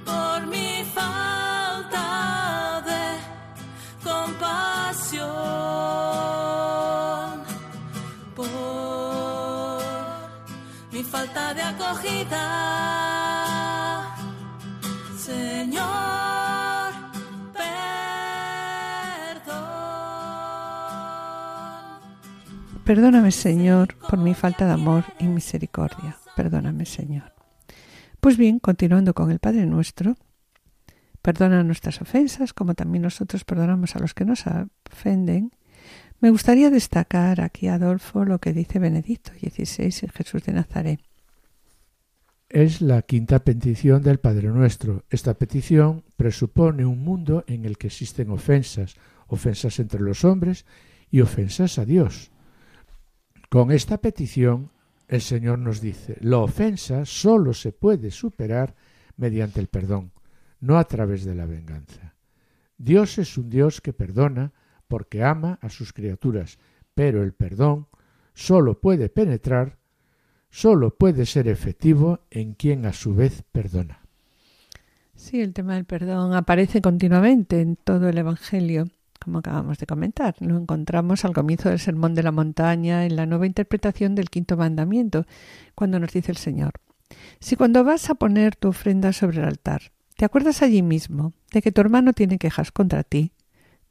por 0.04 0.46
mi 0.48 0.84
falta 0.94 2.84
de 2.86 3.18
compasión, 4.04 5.32
por 8.36 9.80
mi 10.92 11.02
falta 11.02 11.54
de 11.54 11.62
acogida. 11.62 12.67
Perdóname, 22.88 23.34
Señor, 23.34 23.98
por 24.10 24.18
mi 24.18 24.34
falta 24.34 24.66
de 24.66 24.72
amor 24.72 25.04
y 25.20 25.26
misericordia. 25.28 26.16
Perdóname, 26.38 26.86
Señor. 26.86 27.34
Pues 28.22 28.38
bien, 28.38 28.60
continuando 28.60 29.14
con 29.14 29.30
el 29.30 29.40
Padre 29.40 29.66
nuestro, 29.66 30.16
perdona 31.22 31.64
nuestras 31.64 32.02
ofensas, 32.02 32.54
como 32.54 32.76
también 32.76 33.02
nosotros 33.02 33.44
perdonamos 33.44 33.98
a 33.98 34.00
los 34.00 34.14
que 34.14 34.24
nos 34.24 34.46
ofenden. 34.90 35.52
Me 36.22 36.30
gustaría 36.30 36.70
destacar 36.70 37.42
aquí, 37.42 37.68
Adolfo, 37.68 38.24
lo 38.24 38.40
que 38.40 38.54
dice 38.54 38.80
Benedicto 38.80 39.34
XVI 39.34 39.94
en 40.04 40.10
Jesús 40.10 40.44
de 40.46 40.54
Nazaret. 40.54 41.02
Es 42.48 42.80
la 42.80 43.02
quinta 43.02 43.40
petición 43.40 44.02
del 44.02 44.22
Padre 44.22 44.48
Nuestro. 44.48 45.04
Esta 45.10 45.34
petición 45.34 46.06
presupone 46.16 46.86
un 46.86 47.04
mundo 47.04 47.44
en 47.48 47.66
el 47.66 47.78
que 47.78 47.88
existen 47.88 48.30
ofensas, 48.30 48.96
ofensas 49.28 49.78
entre 49.80 50.00
los 50.00 50.24
hombres 50.24 50.66
y 51.12 51.20
ofensas 51.20 51.80
a 51.80 51.84
Dios. 51.84 52.32
Con 53.50 53.72
esta 53.72 54.00
petición, 54.00 54.72
el 55.08 55.22
Señor 55.22 55.60
nos 55.60 55.80
dice, 55.80 56.18
la 56.20 56.40
ofensa 56.40 57.06
sólo 57.06 57.54
se 57.54 57.72
puede 57.72 58.12
superar 58.12 58.76
mediante 59.16 59.62
el 59.62 59.68
perdón, 59.68 60.12
no 60.60 60.78
a 60.78 60.84
través 60.84 61.24
de 61.24 61.34
la 61.34 61.46
venganza. 61.46 62.16
Dios 62.78 63.18
es 63.18 63.38
un 63.38 63.50
Dios 63.50 63.80
que 63.80 63.94
perdona 63.94 64.52
porque 64.90 65.24
ama 65.24 65.60
a 65.62 65.70
sus 65.70 65.94
criaturas, 65.94 66.60
pero 66.94 67.24
el 67.24 67.34
perdón 67.34 67.88
sólo 68.34 68.82
puede 68.82 69.08
penetrar, 69.08 69.78
sólo 70.50 70.96
puede 70.96 71.26
ser 71.26 71.48
efectivo 71.48 72.20
en 72.30 72.54
quien 72.54 72.86
a 72.86 72.92
su 72.92 73.16
vez 73.16 73.44
perdona. 73.52 74.02
Sí, 75.16 75.42
el 75.42 75.54
tema 75.54 75.76
del 75.76 75.86
perdón 75.86 76.34
aparece 76.34 76.82
continuamente 76.82 77.62
en 77.62 77.76
todo 77.78 78.10
el 78.10 78.18
Evangelio. 78.18 78.88
Como 79.18 79.40
acabamos 79.40 79.78
de 79.78 79.86
comentar. 79.86 80.36
Lo 80.40 80.58
encontramos 80.58 81.26
al 81.26 81.34
comienzo 81.34 81.70
del 81.70 81.80
Sermón 81.80 82.16
de 82.16 82.24
la 82.24 82.32
Montaña, 82.32 83.06
en 83.06 83.16
la 83.16 83.26
nueva 83.26 83.48
interpretación 83.48 84.16
del 84.16 84.30
quinto 84.30 84.58
mandamiento, 84.58 85.26
cuando 85.76 86.00
nos 86.00 86.12
dice 86.12 86.32
el 86.32 86.38
Señor, 86.38 86.74
si 87.40 87.56
cuando 87.56 87.84
vas 87.84 88.10
a 88.10 88.16
poner 88.16 88.56
tu 88.56 88.70
ofrenda 88.70 89.14
sobre 89.14 89.40
el 89.40 89.46
altar, 89.46 89.92
te 90.16 90.26
acuerdas 90.26 90.62
allí 90.62 90.82
mismo 90.82 91.34
de 91.52 91.62
que 91.62 91.72
tu 91.72 91.82
hermano 91.82 92.14
tiene 92.14 92.38
quejas 92.38 92.72
contra 92.72 93.04
ti, 93.04 93.34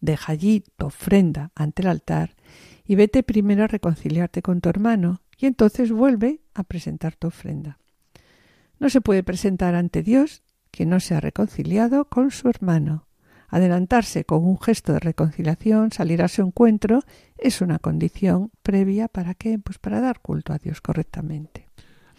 deja 0.01 0.33
allí 0.33 0.65
tu 0.77 0.87
ofrenda 0.87 1.53
ante 1.55 1.83
el 1.83 1.89
altar 1.89 2.35
y 2.85 2.95
vete 2.95 3.23
primero 3.23 3.65
a 3.65 3.69
reconciliarte 3.69 4.43
con 4.43 4.61
tu 4.61 4.69
hermano 4.69 5.23
y 5.39 5.47
entonces 5.47 5.93
vuelve 5.93 6.41
a 6.55 6.65
presentar 6.65 7.17
tu 7.17 7.29
ofrenda. 7.29 7.79
No 8.79 8.91
se 8.91 9.01
puede 9.01 9.23
presentar 9.23 9.75
ante 9.75 10.03
Dios 10.03 10.43
quien 10.71 10.91
no 10.91 11.01
se 11.01 11.15
ha 11.15 11.21
reconciliado 11.21 12.07
con 12.07 12.31
su 12.31 12.49
hermano. 12.49 13.06
Adelantarse 13.57 14.27
con 14.27 14.45
un 14.45 14.61
gesto 14.61 14.93
de 14.93 15.01
reconciliación, 15.01 15.91
salir 15.91 16.21
a 16.21 16.29
su 16.29 16.43
encuentro, 16.43 17.01
es 17.39 17.63
una 17.63 17.79
condición 17.79 18.51
previa 18.63 19.09
para 19.09 19.33
qué? 19.33 19.59
Pues 19.59 19.79
para 19.79 20.03
dar 20.03 20.21
culto 20.21 20.53
a 20.53 20.59
Dios 20.59 20.83
correctamente. 20.83 21.67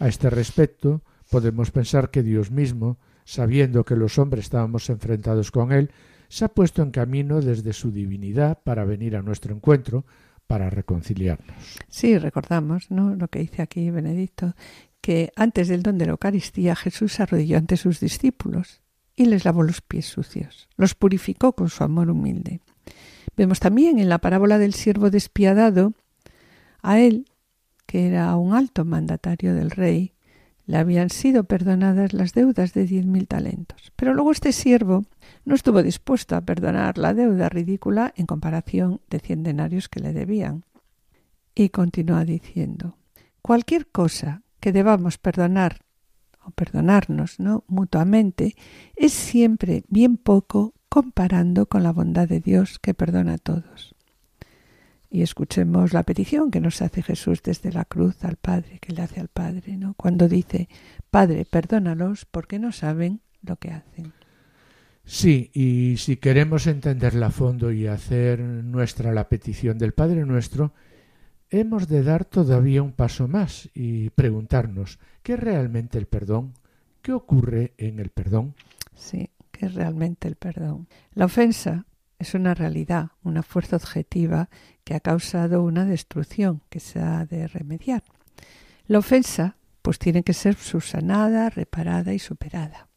A 0.00 0.08
este 0.08 0.30
respecto, 0.30 1.04
podemos 1.30 1.70
pensar 1.70 2.10
que 2.10 2.24
Dios 2.24 2.50
mismo, 2.50 2.98
sabiendo 3.24 3.84
que 3.84 3.94
los 3.94 4.18
hombres 4.18 4.46
estábamos 4.46 4.90
enfrentados 4.90 5.52
con 5.52 5.70
Él, 5.70 5.92
se 6.28 6.44
ha 6.44 6.48
puesto 6.48 6.82
en 6.82 6.90
camino 6.90 7.40
desde 7.40 7.72
su 7.72 7.92
divinidad 7.92 8.58
para 8.64 8.84
venir 8.84 9.14
a 9.14 9.22
nuestro 9.22 9.54
encuentro, 9.54 10.06
para 10.48 10.70
reconciliarnos. 10.70 11.56
Sí, 11.86 12.18
recordamos, 12.18 12.90
¿no? 12.90 13.14
Lo 13.14 13.28
que 13.28 13.38
dice 13.38 13.62
aquí 13.62 13.92
Benedicto, 13.92 14.56
que 15.00 15.30
antes 15.36 15.68
del 15.68 15.84
don 15.84 15.98
de 15.98 16.06
la 16.06 16.10
Eucaristía 16.10 16.74
Jesús 16.74 17.12
se 17.12 17.22
arrodilló 17.22 17.58
ante 17.58 17.76
sus 17.76 18.00
discípulos 18.00 18.80
y 19.18 19.26
les 19.26 19.44
lavó 19.44 19.64
los 19.64 19.80
pies 19.80 20.06
sucios, 20.06 20.68
los 20.76 20.94
purificó 20.94 21.52
con 21.52 21.68
su 21.68 21.82
amor 21.82 22.08
humilde. 22.08 22.60
Vemos 23.36 23.58
también 23.58 23.98
en 23.98 24.08
la 24.08 24.18
parábola 24.18 24.58
del 24.58 24.74
siervo 24.74 25.10
despiadado 25.10 25.92
a 26.82 27.00
él, 27.00 27.26
que 27.84 28.06
era 28.06 28.36
un 28.36 28.54
alto 28.54 28.84
mandatario 28.84 29.54
del 29.54 29.72
rey, 29.72 30.14
le 30.66 30.76
habían 30.76 31.10
sido 31.10 31.44
perdonadas 31.44 32.12
las 32.12 32.32
deudas 32.32 32.74
de 32.74 32.84
diez 32.84 33.06
mil 33.06 33.26
talentos. 33.26 33.90
Pero 33.96 34.14
luego 34.14 34.30
este 34.30 34.52
siervo 34.52 35.04
no 35.44 35.54
estuvo 35.54 35.82
dispuesto 35.82 36.36
a 36.36 36.42
perdonar 36.42 36.96
la 36.96 37.12
deuda 37.12 37.48
ridícula 37.48 38.12
en 38.16 38.26
comparación 38.26 39.00
de 39.10 39.18
cien 39.18 39.42
denarios 39.42 39.88
que 39.88 40.00
le 40.00 40.12
debían. 40.12 40.64
Y 41.54 41.70
continúa 41.70 42.24
diciendo 42.24 42.98
cualquier 43.42 43.88
cosa 43.88 44.42
que 44.60 44.72
debamos 44.72 45.18
perdonar 45.18 45.80
perdonarnos 46.50 47.38
¿no? 47.40 47.64
mutuamente 47.68 48.56
es 48.96 49.12
siempre 49.12 49.84
bien 49.88 50.16
poco 50.16 50.74
comparando 50.88 51.66
con 51.66 51.82
la 51.82 51.92
bondad 51.92 52.28
de 52.28 52.40
Dios 52.40 52.78
que 52.78 52.94
perdona 52.94 53.34
a 53.34 53.38
todos 53.38 53.94
y 55.10 55.22
escuchemos 55.22 55.92
la 55.92 56.02
petición 56.02 56.50
que 56.50 56.60
nos 56.60 56.82
hace 56.82 57.02
Jesús 57.02 57.42
desde 57.42 57.72
la 57.72 57.84
cruz 57.84 58.24
al 58.24 58.36
Padre, 58.36 58.78
que 58.80 58.92
le 58.92 59.02
hace 59.02 59.20
al 59.20 59.28
Padre, 59.28 59.76
¿no? 59.76 59.94
Cuando 59.94 60.28
dice, 60.28 60.68
Padre, 61.10 61.46
perdónalos 61.50 62.26
porque 62.26 62.58
no 62.58 62.72
saben 62.72 63.20
lo 63.42 63.56
que 63.56 63.70
hacen. 63.70 64.12
Sí, 65.04 65.50
y 65.54 65.96
si 65.96 66.18
queremos 66.18 66.66
entenderla 66.66 67.26
a 67.26 67.30
fondo 67.30 67.72
y 67.72 67.86
hacer 67.86 68.40
nuestra 68.40 69.12
la 69.12 69.28
petición 69.28 69.78
del 69.78 69.94
Padre 69.94 70.26
nuestro, 70.26 70.74
hemos 71.48 71.88
de 71.88 72.02
dar 72.02 72.26
todavía 72.26 72.82
un 72.82 72.92
paso 72.92 73.26
más 73.26 73.70
y 73.72 74.10
preguntarnos, 74.10 74.98
¿qué 75.28 75.34
es 75.34 75.40
realmente 75.40 75.98
el 75.98 76.06
perdón? 76.06 76.54
¿Qué 77.02 77.12
ocurre 77.12 77.74
en 77.76 77.98
el 77.98 78.08
perdón? 78.08 78.54
Sí, 78.94 79.28
¿qué 79.52 79.66
es 79.66 79.74
realmente 79.74 80.26
el 80.26 80.36
perdón? 80.36 80.88
La 81.12 81.26
ofensa 81.26 81.84
es 82.18 82.32
una 82.32 82.54
realidad, 82.54 83.10
una 83.22 83.42
fuerza 83.42 83.76
objetiva 83.76 84.48
que 84.84 84.94
ha 84.94 85.00
causado 85.00 85.62
una 85.62 85.84
destrucción 85.84 86.62
que 86.70 86.80
se 86.80 87.00
ha 87.00 87.26
de 87.26 87.46
remediar. 87.46 88.04
La 88.86 89.00
ofensa, 89.00 89.58
pues 89.82 89.98
tiene 89.98 90.22
que 90.22 90.32
ser 90.32 90.54
subsanada, 90.54 91.50
reparada 91.50 92.14
y 92.14 92.18
superada. 92.18 92.88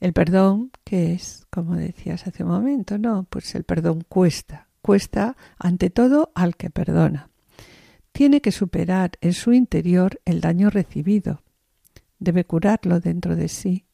El 0.00 0.14
perdón, 0.14 0.70
¿qué 0.84 1.12
es? 1.12 1.46
Como 1.50 1.76
decías 1.76 2.26
hace 2.26 2.44
un 2.44 2.50
momento, 2.52 2.96
no, 2.96 3.26
pues 3.28 3.54
el 3.54 3.64
perdón 3.64 4.06
cuesta, 4.08 4.68
cuesta 4.80 5.36
ante 5.58 5.90
todo 5.90 6.32
al 6.34 6.56
que 6.56 6.70
perdona. 6.70 7.28
Tiene 8.16 8.40
que 8.40 8.50
superar 8.50 9.18
en 9.20 9.34
su 9.34 9.52
interior 9.52 10.22
el 10.24 10.40
daño 10.40 10.70
recibido, 10.70 11.42
debe 12.18 12.46
curarlo 12.46 12.98
dentro 12.98 13.36
de 13.36 13.48
sí 13.48 13.84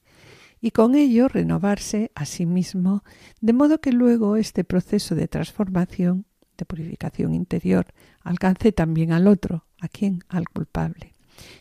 y 0.60 0.70
con 0.70 0.94
ello 0.94 1.26
renovarse 1.26 2.12
a 2.14 2.24
sí 2.24 2.46
mismo, 2.46 3.02
de 3.40 3.52
modo 3.52 3.80
que 3.80 3.90
luego 3.90 4.36
este 4.36 4.62
proceso 4.62 5.16
de 5.16 5.26
transformación, 5.26 6.24
de 6.56 6.64
purificación 6.64 7.34
interior, 7.34 7.86
alcance 8.20 8.70
también 8.70 9.10
al 9.10 9.26
otro, 9.26 9.66
a 9.80 9.88
quien, 9.88 10.22
al 10.28 10.48
culpable. 10.48 11.16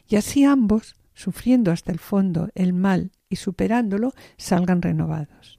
Y 0.08 0.17
así 0.17 0.43
ambos, 0.43 0.95
sufriendo 1.15 1.71
hasta 1.71 1.91
el 1.91 1.97
fondo 1.97 2.50
el 2.54 2.74
mal 2.74 3.10
y 3.28 3.38
superándolo, 3.38 4.13
salgan 4.38 4.84
renovados. 4.84 5.58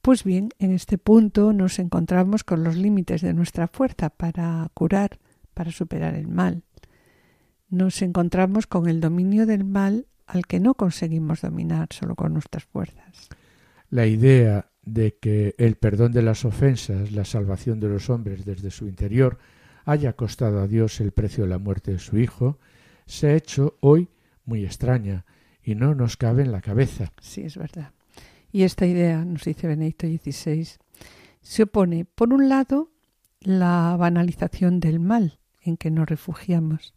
Pues 0.00 0.24
bien, 0.24 0.48
en 0.58 0.72
este 0.72 0.96
punto 0.96 1.52
nos 1.52 1.78
encontramos 1.78 2.44
con 2.44 2.64
los 2.64 2.76
límites 2.76 3.20
de 3.20 3.34
nuestra 3.34 3.68
fuerza 3.68 4.08
para 4.08 4.70
curar, 4.72 5.18
para 5.54 5.70
superar 5.70 6.14
el 6.14 6.28
mal. 6.28 6.62
Nos 7.68 8.02
encontramos 8.02 8.66
con 8.66 8.88
el 8.88 9.00
dominio 9.00 9.46
del 9.46 9.64
mal 9.64 10.06
al 10.26 10.46
que 10.46 10.60
no 10.60 10.74
conseguimos 10.74 11.42
dominar 11.42 11.88
solo 11.90 12.14
con 12.14 12.32
nuestras 12.32 12.64
fuerzas. 12.64 13.28
La 13.90 14.06
idea 14.06 14.70
de 14.84 15.16
que 15.18 15.54
el 15.58 15.76
perdón 15.76 16.12
de 16.12 16.22
las 16.22 16.44
ofensas, 16.44 17.12
la 17.12 17.24
salvación 17.24 17.80
de 17.80 17.88
los 17.88 18.10
hombres 18.10 18.44
desde 18.44 18.70
su 18.70 18.86
interior, 18.86 19.38
haya 19.84 20.14
costado 20.14 20.60
a 20.60 20.66
Dios 20.66 21.00
el 21.00 21.12
precio 21.12 21.44
de 21.44 21.50
la 21.50 21.58
muerte 21.58 21.92
de 21.92 21.98
su 21.98 22.18
Hijo, 22.18 22.58
se 23.06 23.28
ha 23.28 23.34
hecho 23.34 23.76
hoy 23.80 24.08
muy 24.44 24.64
extraña 24.64 25.24
y 25.62 25.74
no 25.74 25.94
nos 25.94 26.16
cabe 26.16 26.42
en 26.42 26.52
la 26.52 26.60
cabeza. 26.60 27.12
Sí, 27.20 27.42
es 27.42 27.56
verdad. 27.56 27.92
Y 28.50 28.64
esta 28.64 28.86
idea, 28.86 29.24
nos 29.24 29.44
dice 29.44 29.66
Benedicto 29.66 30.06
XVI, 30.06 30.68
se 31.40 31.62
opone, 31.62 32.04
por 32.04 32.32
un 32.32 32.48
lado, 32.48 32.90
la 33.40 33.96
banalización 33.98 34.78
del 34.78 35.00
mal 35.00 35.38
en 35.64 35.76
que 35.76 35.90
nos 35.90 36.08
refugiamos, 36.08 36.94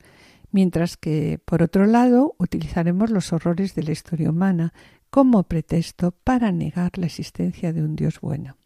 mientras 0.51 0.97
que, 0.97 1.39
por 1.43 1.62
otro 1.63 1.86
lado, 1.86 2.36
utilizaremos 2.38 3.10
los 3.10 3.34
horrores 3.34 3.75
de 3.75 3.84
la 3.84 3.91
historia 3.91 4.30
humana 4.30 4.73
como 5.10 5.43
pretexto 5.43 6.12
para 6.12 6.51
negar 6.51 6.97
la 6.97 7.06
existencia 7.06 7.71
de 7.71 7.84
un 7.84 7.95
Dios 7.95 8.19
bueno. 8.21 8.58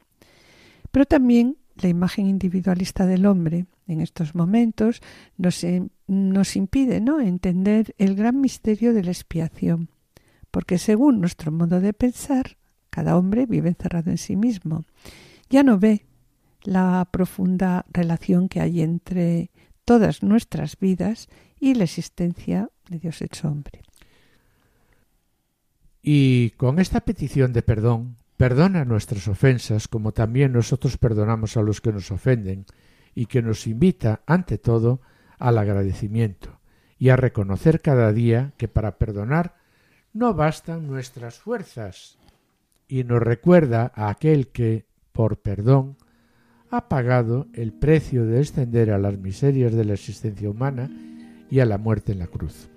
Pero 0.92 1.06
también 1.06 1.58
la 1.76 1.90
imagen 1.90 2.28
individualista 2.28 3.06
del 3.06 3.26
hombre 3.26 3.66
en 3.88 4.02
estos 4.02 4.36
momentos 4.36 5.02
nos, 5.38 5.66
nos 6.08 6.56
impide 6.56 7.02
¿no? 7.02 7.20
entender 7.20 7.96
el 7.98 8.16
gran 8.16 8.40
misterio 8.42 8.94
de 8.94 9.04
la 9.04 9.12
expiación, 9.12 9.90
porque 10.52 10.78
según 10.78 11.20
nuestro 11.20 11.52
modo 11.52 11.80
de 11.80 11.94
pensar, 11.94 12.58
cada 12.90 13.18
hombre 13.18 13.46
vive 13.46 13.70
encerrado 13.70 14.12
en 14.12 14.18
sí 14.18 14.36
mismo. 14.36 14.86
Ya 15.50 15.64
no 15.64 15.80
ve 15.80 16.06
la 16.64 17.08
profunda 17.12 17.86
relación 17.92 18.50
que 18.50 18.62
hay 18.62 18.82
entre 18.82 19.52
todas 19.90 20.22
nuestras 20.22 20.78
vidas 20.78 21.30
y 21.60 21.74
la 21.74 21.86
existencia 21.86 22.70
de 22.90 23.00
Dios 23.00 23.24
hecho 23.24 23.48
hombre. 23.48 23.82
Y 26.04 26.52
con 26.52 26.78
esta 26.78 27.02
petición 27.02 27.54
de 27.54 27.64
perdón, 27.64 28.16
perdona 28.38 28.86
nuestras 28.86 29.28
ofensas 29.28 29.88
como 29.88 30.12
también 30.12 30.52
nosotros 30.54 31.00
perdonamos 31.00 31.58
a 31.58 31.64
los 31.64 31.82
que 31.82 31.92
nos 31.92 32.12
ofenden, 32.12 32.68
y 33.16 33.26
que 33.26 33.42
nos 33.42 33.66
invita, 33.66 34.22
ante 34.28 34.60
todo, 34.60 35.02
al 35.40 35.58
agradecimiento 35.58 36.60
y 37.00 37.10
a 37.10 37.16
reconocer 37.16 37.82
cada 37.82 38.14
día 38.14 38.54
que 38.58 38.68
para 38.68 39.00
perdonar 39.00 39.56
no 40.14 40.36
bastan 40.36 40.86
nuestras 40.86 41.40
fuerzas, 41.40 42.20
y 42.88 43.06
nos 43.06 43.24
recuerda 43.24 43.92
a 43.96 44.12
aquel 44.12 44.50
que, 44.50 44.86
por 45.14 45.42
perdón, 45.42 45.98
ha 46.72 46.88
pagado 46.88 47.48
el 47.54 47.74
precio 47.74 48.26
de 48.26 48.38
descender 48.38 48.92
a 48.92 48.98
las 48.98 49.18
miserias 49.18 49.74
de 49.74 49.86
la 49.86 49.94
existencia 49.94 50.50
humana 50.50 50.90
y 51.50 51.60
a 51.60 51.66
la 51.66 51.78
muerte 51.78 52.12
en 52.12 52.20
la 52.20 52.28
cruz. 52.28 52.70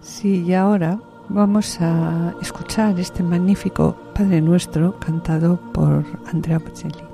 Sí, 0.00 0.44
y 0.46 0.54
ahora 0.54 1.00
vamos 1.28 1.78
a 1.80 2.34
escuchar 2.40 2.98
este 3.00 3.22
magnífico 3.22 3.96
Padre 4.14 4.40
Nuestro 4.40 4.98
cantado 4.98 5.60
por 5.72 6.04
Andrea 6.26 6.58
Bocelli. 6.58 7.07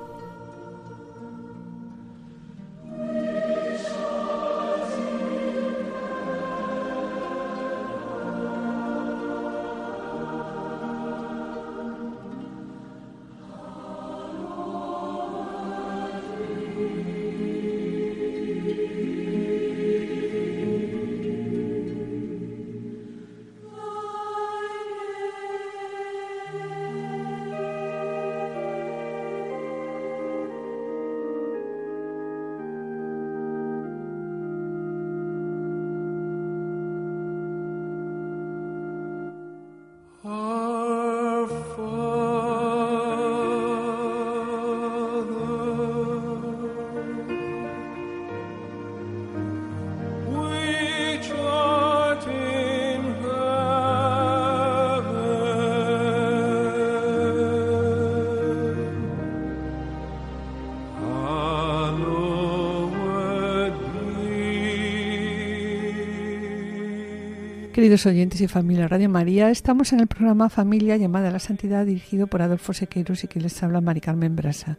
Queridos 67.75 68.05
oyentes 68.05 68.39
y 68.39 68.47
familia 68.47 68.87
Radio 68.87 69.09
María, 69.09 69.49
estamos 69.49 69.91
en 69.91 69.99
el 69.99 70.07
programa 70.07 70.49
Familia 70.49 70.95
llamada 70.95 71.27
a 71.27 71.31
la 71.31 71.39
Santidad 71.39 71.85
dirigido 71.85 72.27
por 72.27 72.41
Adolfo 72.41 72.71
Sequeiros 72.71 73.25
y 73.25 73.27
que 73.27 73.41
les 73.41 73.61
habla 73.61 73.81
Mari 73.81 73.99
Carmen 73.99 74.33
Brasa. 74.33 74.77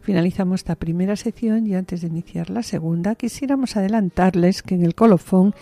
Finalizamos 0.00 0.60
esta 0.60 0.74
primera 0.74 1.14
sección 1.16 1.66
y 1.66 1.74
antes 1.74 2.00
de 2.00 2.06
iniciar 2.06 2.48
la 2.48 2.62
segunda 2.62 3.16
quisiéramos 3.16 3.76
adelantarles 3.76 4.62
que 4.62 4.76
en 4.76 4.86
el 4.86 4.94
colofón 4.94 5.54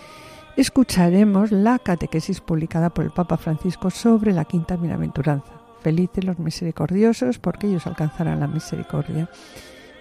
escucharemos 0.57 1.51
la 1.51 1.81
catequesis 1.81 2.41
publicada 2.41 2.91
por 2.91 3.05
el 3.05 3.11
Papa 3.11 3.37
Francisco 3.37 3.91
sobre 3.91 4.33
la 4.33 4.45
quinta 4.45 4.77
bienaventuranza. 4.77 5.61
Felices 5.81 6.25
los 6.25 6.39
misericordiosos 6.39 7.41
porque 7.41 7.67
ellos 7.67 7.89
alcanzarán 7.89 8.39
la 8.39 8.47
misericordia 8.47 9.29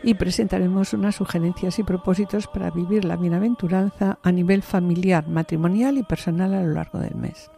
y 0.05 0.13
presentaremos 0.13 0.93
unas 0.93 1.15
sugerencias 1.15 1.79
y 1.79 1.83
propósitos 1.83 2.45
para 2.45 2.69
vivir 2.69 3.03
la 3.03 3.17
bienaventuranza 3.17 4.19
a 4.21 4.31
nivel 4.31 4.61
familiar, 4.61 5.27
matrimonial 5.27 5.97
y 5.97 6.03
personal 6.03 6.53
a 6.53 6.61
lo 6.61 6.73
largo 6.73 6.99
del 6.99 7.15
mes. 7.15 7.49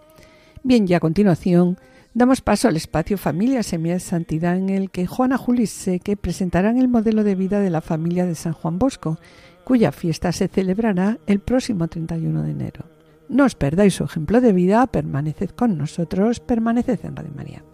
Bien, 0.64 0.86
y 0.88 0.94
a 0.94 1.02
continuación 1.02 1.78
damos 2.14 2.40
paso 2.40 2.70
al 2.70 2.78
espacio 2.78 3.18
Familia 3.18 3.64
Semilla 3.64 3.96
de 3.96 4.00
Santidad 4.00 4.56
en 4.56 4.70
el 4.70 4.90
que 4.92 5.06
Juana 5.06 5.38
Juli 5.38 5.68
Seque 5.68 6.16
presentarán 6.16 6.78
el 6.78 6.88
modelo 6.88 7.26
de 7.26 7.36
vida 7.36 7.60
de 7.60 7.70
la 7.70 7.82
familia 7.82 8.26
de 8.26 8.36
San 8.36 8.54
Juan 8.54 8.80
Bosco, 8.80 9.20
cuya 9.66 9.92
fiesta 9.92 10.32
se 10.32 10.48
celebrará 10.48 11.20
el 11.28 11.42
próximo 11.42 11.90
31 11.90 12.44
de 12.44 12.52
enero. 12.52 12.86
No 13.28 13.44
os 13.44 13.56
perdáis 13.56 13.96
su 13.96 14.06
ejemplo 14.06 14.40
de 14.40 14.54
vida, 14.54 14.88
permaneced 14.88 15.50
con 15.50 15.78
nosotros, 15.78 16.40
permaneced 16.40 17.00
en 17.04 17.16
Radio 17.18 17.32
María. 17.36 17.67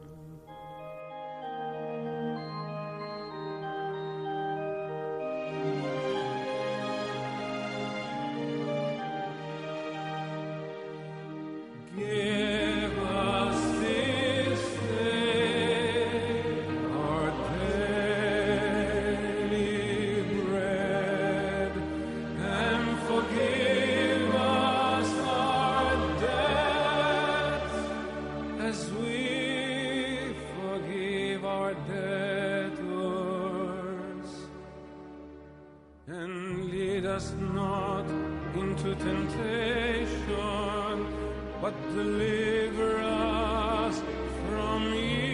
To 38.84 38.93
temptation, 38.96 40.17
but 41.62 41.74
deliver 41.96 43.00
us 43.00 44.02
from 44.50 44.93
evil. 44.93 45.33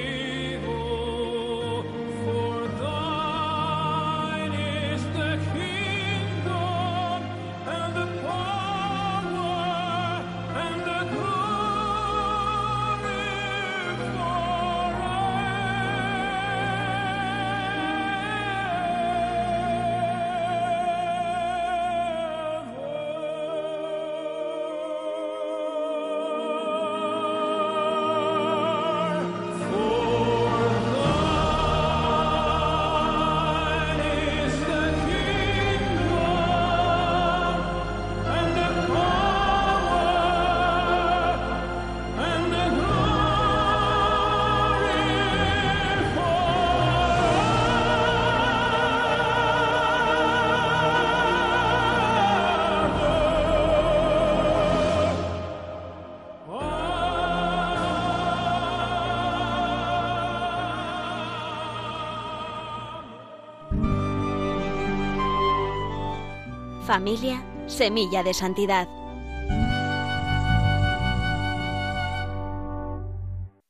Familia, 66.90 67.46
semilla 67.68 68.24
de 68.24 68.34
santidad. 68.34 68.88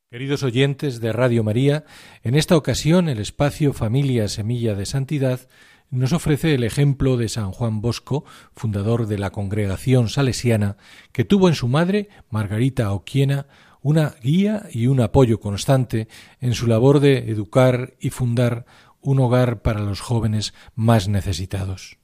Queridos 0.10 0.42
oyentes 0.44 1.02
de 1.02 1.12
Radio 1.12 1.44
María, 1.44 1.84
en 2.24 2.36
esta 2.36 2.56
ocasión 2.56 3.10
el 3.10 3.20
espacio 3.20 3.74
Familia 3.74 4.30
Semilla 4.30 4.74
de 4.74 4.86
Santidad 4.86 5.50
nos 5.90 6.14
ofrece 6.14 6.56
el 6.56 6.64
ejemplo 6.64 7.18
de 7.18 7.28
San 7.28 7.52
Juan 7.52 7.82
Bosco, 7.82 8.24
fundador 8.54 9.06
de 9.06 9.18
la 9.18 9.32
congregación 9.32 10.08
salesiana, 10.08 10.78
que 11.12 11.26
tuvo 11.26 11.50
en 11.50 11.56
su 11.56 11.68
madre, 11.68 12.08
Margarita 12.30 12.94
Oquiena, 12.94 13.48
una 13.82 14.16
guía 14.24 14.64
y 14.72 14.88
un 14.88 15.02
apoyo 15.02 15.42
constante 15.42 16.08
en 16.40 16.54
su 16.54 16.68
labor 16.68 17.02
de 17.02 17.30
educar 17.30 17.96
y 18.00 18.12
fundar 18.12 18.66
un 19.02 19.20
hogar 19.20 19.62
para 19.62 19.82
los 19.82 20.00
jóvenes 20.00 20.54
más 20.74 21.10
necesitados. 21.10 21.99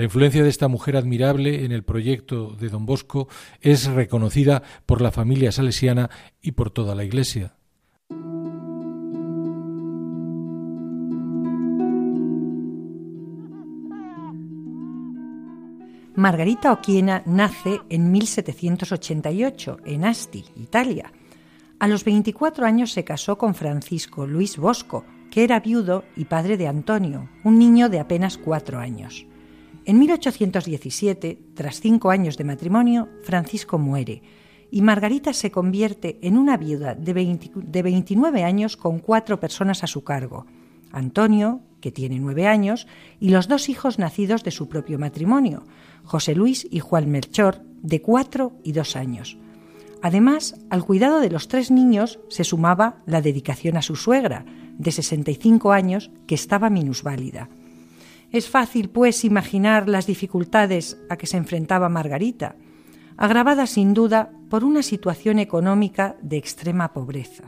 La 0.00 0.04
influencia 0.04 0.42
de 0.42 0.48
esta 0.48 0.66
mujer 0.66 0.96
admirable 0.96 1.66
en 1.66 1.72
el 1.72 1.82
proyecto 1.82 2.56
de 2.58 2.70
don 2.70 2.86
Bosco 2.86 3.28
es 3.60 3.84
reconocida 3.84 4.62
por 4.86 5.02
la 5.02 5.10
familia 5.10 5.52
salesiana 5.52 6.08
y 6.40 6.52
por 6.52 6.70
toda 6.70 6.94
la 6.94 7.04
Iglesia. 7.04 7.52
Margarita 16.16 16.72
Oquiena 16.72 17.22
nace 17.26 17.80
en 17.90 18.10
1788 18.10 19.80
en 19.84 20.06
Asti, 20.06 20.46
Italia. 20.56 21.12
A 21.78 21.86
los 21.86 22.04
24 22.04 22.64
años 22.64 22.92
se 22.92 23.04
casó 23.04 23.36
con 23.36 23.54
Francisco 23.54 24.26
Luis 24.26 24.56
Bosco, 24.56 25.04
que 25.30 25.44
era 25.44 25.60
viudo 25.60 26.04
y 26.16 26.24
padre 26.24 26.56
de 26.56 26.68
Antonio, 26.68 27.28
un 27.44 27.58
niño 27.58 27.90
de 27.90 28.00
apenas 28.00 28.38
cuatro 28.38 28.78
años. 28.78 29.26
En 29.90 29.98
1817, 29.98 31.46
tras 31.56 31.80
cinco 31.80 32.10
años 32.10 32.36
de 32.36 32.44
matrimonio, 32.44 33.08
Francisco 33.24 33.76
muere 33.76 34.22
y 34.70 34.82
Margarita 34.82 35.32
se 35.32 35.50
convierte 35.50 36.20
en 36.22 36.38
una 36.38 36.56
viuda 36.56 36.94
de, 36.94 37.12
29 37.12 38.44
años 38.44 38.76
con 38.76 39.00
cuatro 39.00 39.40
personas 39.40 39.82
a 39.82 39.88
su 39.88 40.04
cargo. 40.04 40.46
Antonio, 40.92 41.62
que 41.80 41.90
tiene 41.90 42.20
nueve 42.20 42.46
años, 42.46 42.86
y 43.18 43.30
los 43.30 43.48
dos 43.48 43.68
hijos 43.68 43.98
nacidos 43.98 44.44
de 44.44 44.52
su 44.52 44.68
propio 44.68 44.96
matrimonio, 44.96 45.64
José 46.04 46.36
Luis 46.36 46.68
y 46.70 46.78
Juan 46.78 47.10
Melchor, 47.10 47.60
de 47.82 48.00
cuatro 48.00 48.52
y 48.62 48.70
dos 48.70 48.94
años. 48.94 49.38
Además, 50.02 50.54
al 50.70 50.84
cuidado 50.84 51.18
de 51.18 51.30
los 51.30 51.48
tres 51.48 51.72
niños 51.72 52.20
se 52.28 52.44
sumaba 52.44 53.02
la 53.06 53.22
dedicación 53.22 53.76
a 53.76 53.82
su 53.82 53.96
suegra, 53.96 54.44
de 54.78 54.92
65 54.92 55.72
años, 55.72 56.12
que 56.28 56.36
estaba 56.36 56.70
minusválida. 56.70 57.48
Es 58.32 58.48
fácil, 58.48 58.90
pues, 58.90 59.24
imaginar 59.24 59.88
las 59.88 60.06
dificultades 60.06 60.98
a 61.08 61.16
que 61.16 61.26
se 61.26 61.36
enfrentaba 61.36 61.88
Margarita, 61.88 62.56
agravada 63.16 63.66
sin 63.66 63.92
duda 63.92 64.30
por 64.48 64.64
una 64.64 64.82
situación 64.82 65.38
económica 65.38 66.16
de 66.22 66.36
extrema 66.36 66.92
pobreza. 66.92 67.44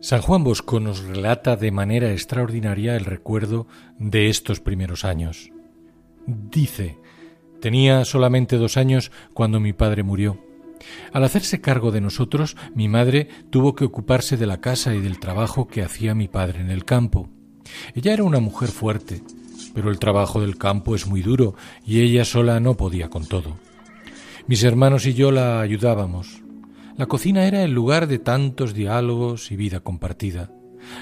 San 0.00 0.22
Juan 0.22 0.44
Bosco 0.44 0.78
nos 0.78 1.02
relata 1.02 1.56
de 1.56 1.72
manera 1.72 2.12
extraordinaria 2.12 2.94
el 2.94 3.04
recuerdo 3.04 3.66
de 3.98 4.28
estos 4.28 4.60
primeros 4.60 5.04
años. 5.04 5.50
Dice, 6.26 6.96
tenía 7.60 8.04
solamente 8.04 8.56
dos 8.56 8.76
años 8.76 9.10
cuando 9.34 9.58
mi 9.58 9.72
padre 9.72 10.04
murió. 10.04 10.45
Al 11.12 11.24
hacerse 11.24 11.60
cargo 11.60 11.90
de 11.90 12.00
nosotros, 12.00 12.56
mi 12.74 12.88
madre 12.88 13.28
tuvo 13.50 13.74
que 13.74 13.84
ocuparse 13.84 14.36
de 14.36 14.46
la 14.46 14.60
casa 14.60 14.94
y 14.94 15.00
del 15.00 15.18
trabajo 15.18 15.66
que 15.66 15.82
hacía 15.82 16.14
mi 16.14 16.28
padre 16.28 16.60
en 16.60 16.70
el 16.70 16.84
campo. 16.84 17.28
Ella 17.94 18.12
era 18.12 18.24
una 18.24 18.40
mujer 18.40 18.68
fuerte, 18.68 19.22
pero 19.74 19.90
el 19.90 19.98
trabajo 19.98 20.40
del 20.40 20.58
campo 20.58 20.94
es 20.94 21.06
muy 21.06 21.22
duro 21.22 21.54
y 21.84 22.00
ella 22.00 22.24
sola 22.24 22.60
no 22.60 22.76
podía 22.76 23.08
con 23.08 23.26
todo. 23.26 23.56
Mis 24.46 24.62
hermanos 24.62 25.06
y 25.06 25.14
yo 25.14 25.32
la 25.32 25.60
ayudábamos. 25.60 26.42
La 26.96 27.06
cocina 27.06 27.46
era 27.46 27.62
el 27.62 27.72
lugar 27.72 28.06
de 28.06 28.18
tantos 28.18 28.72
diálogos 28.72 29.50
y 29.50 29.56
vida 29.56 29.80
compartida. 29.80 30.50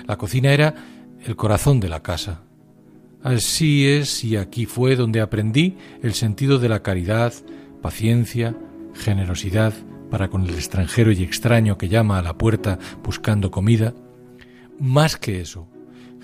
La 0.06 0.16
cocina 0.16 0.52
era 0.52 0.74
el 1.24 1.37
corazón 1.37 1.78
de 1.78 1.88
la 1.88 2.02
casa. 2.02 2.42
Así 3.22 3.87
es 3.87 4.24
y 4.24 4.37
aquí 4.37 4.66
fue 4.66 4.96
donde 4.96 5.20
aprendí 5.20 5.76
el 6.02 6.14
sentido 6.14 6.58
de 6.58 6.68
la 6.68 6.82
caridad, 6.82 7.32
paciencia, 7.80 8.56
generosidad 8.94 9.74
para 10.11 10.28
con 10.28 10.44
el 10.44 10.54
extranjero 10.54 11.12
y 11.12 11.22
extraño 11.22 11.76
que 11.78 11.88
llama 11.88 12.18
a 12.18 12.22
la 12.22 12.38
puerta 12.38 12.78
buscando 13.02 13.50
comida. 13.50 13.94
Más 14.78 15.16
que 15.16 15.40
eso, 15.40 15.68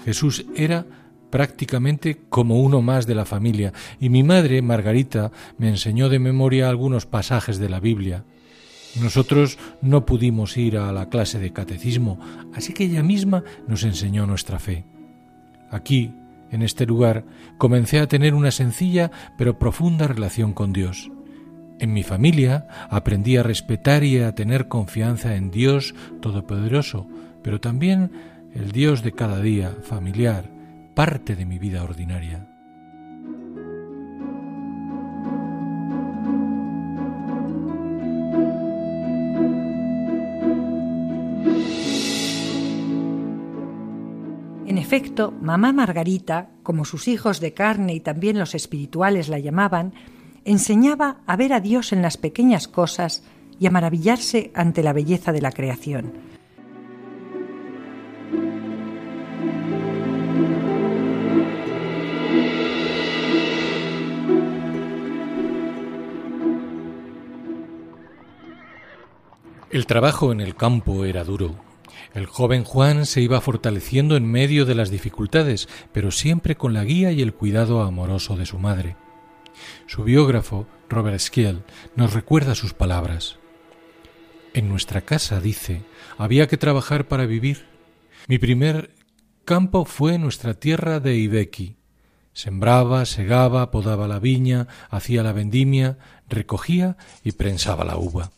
Jesús 0.05 0.47
era 0.55 0.87
prácticamente 1.31 2.23
como 2.29 2.61
uno 2.61 2.83
más 2.83 3.07
de 3.07 3.15
la 3.15 3.25
familia, 3.25 3.73
y 4.01 4.09
mi 4.09 4.23
madre, 4.23 4.63
Margarita, 4.63 5.31
me 5.59 5.69
enseñó 5.69 6.09
de 6.09 6.19
memoria 6.19 6.69
algunos 6.69 7.07
pasajes 7.07 7.59
de 7.59 7.69
la 7.69 7.81
Biblia. 7.81 8.25
Nosotros 9.01 9.57
no 9.81 10.05
pudimos 10.05 10.57
ir 10.57 10.77
a 10.77 10.91
la 10.93 11.09
clase 11.09 11.39
de 11.39 11.53
catecismo, 11.53 12.19
así 12.53 12.73
que 12.73 12.85
ella 12.85 13.05
misma 13.05 13.45
nos 13.69 13.85
enseñó 13.85 14.27
nuestra 14.27 14.59
fe. 14.59 14.85
Aquí, 15.71 16.13
en 16.51 16.63
este 16.63 16.85
lugar, 16.87 17.25
comencé 17.59 18.01
a 18.01 18.09
tener 18.09 18.35
una 18.35 18.51
sencilla 18.51 19.13
pero 19.39 19.59
profunda 19.59 20.09
relación 20.09 20.53
con 20.53 20.73
Dios. 20.73 21.11
En 21.81 21.95
mi 21.95 22.03
familia 22.03 22.67
aprendí 22.91 23.39
a 23.39 23.43
respetar 23.43 24.05
y 24.05 24.19
a 24.19 24.35
tener 24.35 24.69
confianza 24.69 25.35
en 25.37 25.51
Dios 25.51 25.95
Todopoderoso, 26.21 27.09
pero 27.43 27.59
también 27.59 28.13
el 28.55 28.71
Dios 28.71 29.03
de 29.03 29.13
cada 29.13 29.41
día, 29.41 29.75
familiar, 29.83 30.51
parte 30.95 31.35
de 31.37 31.47
mi 31.47 31.59
vida 31.59 31.83
ordinaria. 31.83 32.47
En 44.67 44.77
efecto, 44.77 45.33
mamá 45.41 45.73
Margarita, 45.73 46.51
como 46.63 46.85
sus 46.85 47.09
hijos 47.09 47.41
de 47.41 47.55
carne 47.55 47.95
y 47.95 48.01
también 48.01 48.39
los 48.39 48.55
espirituales 48.55 49.31
la 49.31 49.39
llamaban, 49.39 49.95
enseñaba 50.45 51.19
a 51.27 51.37
ver 51.37 51.53
a 51.53 51.61
Dios 51.61 51.93
en 51.93 52.03
las 52.03 52.17
pequeñas 52.17 52.69
cosas 52.69 53.23
y 53.59 53.67
a 53.67 53.71
maravillarse 53.71 54.51
ante 54.55 54.83
la 54.83 54.93
belleza 54.93 55.33
de 55.33 55.41
la 55.41 55.53
creación. 55.53 56.13
El 69.71 69.87
trabajo 69.87 70.33
en 70.33 70.41
el 70.41 70.57
campo 70.57 71.05
era 71.05 71.23
duro, 71.23 71.55
el 72.13 72.27
joven 72.27 72.65
Juan 72.65 73.07
se 73.07 73.21
iba 73.21 73.41
fortaleciendo 73.41 74.17
en 74.17 74.27
medio 74.27 74.65
de 74.65 74.75
las 74.75 74.91
dificultades, 74.91 75.69
pero 75.93 76.11
siempre 76.11 76.57
con 76.57 76.75
la 76.75 76.85
guía 76.85 77.13
y 77.13 77.23
el 77.23 77.35
cuidado 77.35 77.83
amoroso 77.83 78.37
de 78.37 78.47
su 78.47 78.59
madre. 78.59 78.97
Su 79.91 80.05
biógrafo, 80.05 80.69
Robert 80.89 81.19
Skiel, 81.19 81.65
nos 81.97 82.15
recuerda 82.15 82.55
sus 82.55 82.75
palabras. 82.75 83.41
En 84.55 84.69
nuestra 84.69 85.01
casa, 85.01 85.41
dice, 85.41 85.83
había 86.17 86.47
que 86.47 86.57
trabajar 86.57 87.09
para 87.09 87.27
vivir. 87.27 87.67
Mi 88.29 88.39
primer 88.39 88.95
campo 89.45 89.85
fue 89.85 90.17
nuestra 90.17 90.55
tierra 90.55 91.01
de 91.01 91.17
Ibequi. 91.17 91.75
Sembraba, 92.33 93.05
segaba, 93.05 93.73
podaba 93.73 94.07
la 94.07 94.21
viña, 94.21 94.69
hacía 94.91 95.25
la 95.25 95.33
vendimia, 95.33 95.99
recogía 96.29 96.97
y 97.25 97.33
prensaba 97.33 97.85
la 97.85 97.97
uva. 97.97 98.31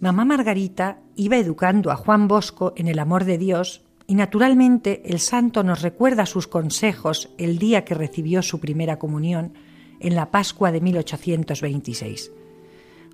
Mamá 0.00 0.24
Margarita 0.24 0.98
iba 1.14 1.36
educando 1.36 1.90
a 1.90 1.96
Juan 1.96 2.26
Bosco 2.26 2.72
en 2.74 2.88
el 2.88 2.98
amor 2.98 3.26
de 3.26 3.36
Dios 3.36 3.82
y 4.06 4.14
naturalmente 4.14 5.02
el 5.04 5.18
santo 5.18 5.62
nos 5.62 5.82
recuerda 5.82 6.26
sus 6.26 6.46
consejos 6.46 7.30
el 7.38 7.58
día 7.58 7.84
que 7.84 7.94
recibió 7.94 8.42
su 8.42 8.60
primera 8.60 8.98
comunión 8.98 9.54
en 10.00 10.14
la 10.14 10.30
Pascua 10.30 10.72
de 10.72 10.80
1826. 10.80 12.32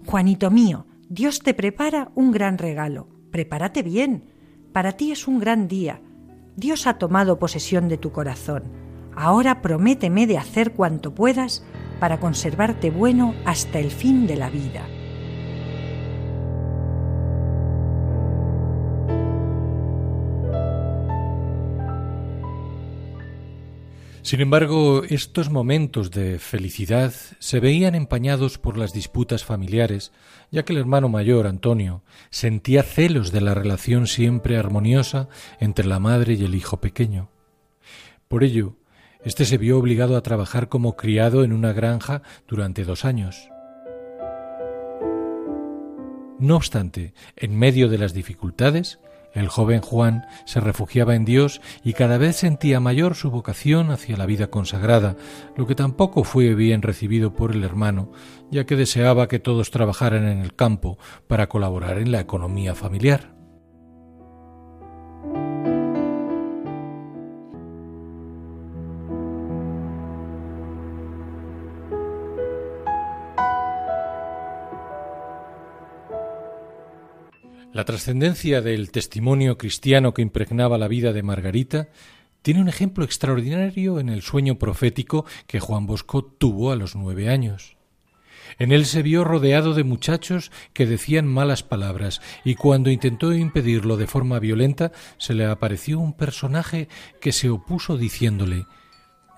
Juanito 0.07 0.51
mío, 0.51 0.87
Dios 1.09 1.40
te 1.40 1.55
prepara 1.55 2.11
un 2.14 2.31
gran 2.33 2.59
regalo. 2.59 3.09
Prepárate 3.31 3.83
bien. 3.83 4.24
Para 4.72 4.92
ti 4.92 5.12
es 5.12 5.29
un 5.29 5.38
gran 5.38 5.68
día. 5.68 6.01
Dios 6.57 6.87
ha 6.87 6.94
tomado 6.98 7.38
posesión 7.38 7.88
de 7.88 7.98
tu 7.98 8.12
corazón. 8.12 8.64
Ahora 9.14 9.62
prométeme 9.62 10.27
de 10.27 10.38
hacer 10.38 10.72
cuanto 10.72 11.14
puedas 11.14 11.64
para 12.01 12.20
conservarte 12.20 12.90
bueno 12.90 13.35
hasta 13.44 13.79
el 13.79 13.90
fin 13.90 14.27
de 14.27 14.37
la 14.37 14.51
vida. 14.51 14.87
Sin 24.28 24.42
embargo, 24.42 25.04
estos 25.08 25.48
momentos 25.48 26.10
de 26.10 26.38
felicidad 26.38 27.14
se 27.38 27.60
veían 27.60 27.94
empañados 27.94 28.58
por 28.58 28.76
las 28.76 28.92
disputas 28.92 29.42
familiares, 29.42 30.12
ya 30.50 30.66
que 30.66 30.74
el 30.74 30.80
hermano 30.80 31.08
mayor, 31.08 31.46
Antonio, 31.46 32.02
sentía 32.28 32.82
celos 32.82 33.32
de 33.32 33.40
la 33.40 33.54
relación 33.54 34.06
siempre 34.06 34.58
armoniosa 34.58 35.30
entre 35.60 35.86
la 35.86 35.98
madre 35.98 36.34
y 36.34 36.44
el 36.44 36.54
hijo 36.54 36.76
pequeño. 36.76 37.30
Por 38.28 38.44
ello, 38.44 38.76
éste 39.24 39.46
se 39.46 39.56
vio 39.56 39.78
obligado 39.78 40.14
a 40.14 40.22
trabajar 40.22 40.68
como 40.68 40.94
criado 40.94 41.42
en 41.42 41.54
una 41.54 41.72
granja 41.72 42.20
durante 42.46 42.84
dos 42.84 43.06
años. 43.06 43.48
No 46.38 46.54
obstante, 46.54 47.14
en 47.35 47.58
medio 47.58 47.88
de 47.88 47.96
las 47.96 48.12
dificultades, 48.12 48.98
el 49.35 49.48
joven 49.48 49.81
Juan 49.81 50.26
se 50.44 50.60
refugiaba 50.60 51.14
en 51.14 51.24
Dios 51.24 51.60
y 51.85 51.92
cada 51.92 52.18
vez 52.18 52.37
sentía 52.37 52.81
mayor 52.81 53.14
su 53.14 53.31
vocación 53.31 53.90
hacia 53.90 54.16
la 54.16 54.26
vida 54.26 54.48
consagrada, 54.48 55.16
lo 55.56 55.66
que 55.66 55.74
tampoco 55.74 56.24
fue 56.24 56.54
bien 56.54 56.83
recibido 56.83 57.35
por 57.35 57.52
el 57.52 57.64
hermano, 57.64 58.10
ya 58.50 58.64
que 58.64 58.76
deseaba 58.76 59.29
que 59.29 59.38
todos 59.38 59.70
trabajaran 59.70 60.26
en 60.26 60.38
el 60.38 60.54
campo 60.54 60.98
para 61.26 61.48
colaborar 61.48 61.98
en 61.98 62.12
la 62.12 62.20
economía 62.20 62.74
familiar. 62.74 63.37
La 77.79 77.85
trascendencia 77.85 78.60
del 78.60 78.90
testimonio 78.90 79.56
cristiano 79.56 80.12
que 80.12 80.20
impregnaba 80.20 80.79
la 80.79 80.88
vida 80.88 81.12
de 81.12 81.22
Margarita 81.22 81.87
tiene 82.42 82.60
un 82.60 82.68
ejemplo 82.68 83.04
extraordinario 83.04 84.00
en 84.00 84.08
el 84.08 84.20
sueño 84.20 84.58
profético 84.58 85.24
que 85.46 85.60
Juan 85.60 85.87
Bosco 85.87 86.24
tuvo 86.24 86.72
a 86.72 86.74
los 86.74 86.96
nueve 86.96 87.29
años. 87.29 87.76
En 88.58 88.72
él 88.72 88.85
se 88.85 89.02
vio 89.02 89.22
rodeado 89.22 89.74
de 89.74 89.85
muchachos 89.85 90.50
que 90.72 90.87
decían 90.87 91.29
malas 91.29 91.62
palabras, 91.62 92.20
y 92.44 92.56
cuando 92.56 92.90
intentó 92.90 93.33
impedirlo 93.33 93.96
de 93.96 94.08
forma 94.08 94.40
violenta, 94.40 94.90
se 95.16 95.35
le 95.35 95.46
apareció 95.46 96.00
un 96.00 96.14
personaje 96.14 96.88
que 97.20 97.31
se 97.31 97.48
opuso 97.48 97.96
diciéndole 97.96 98.66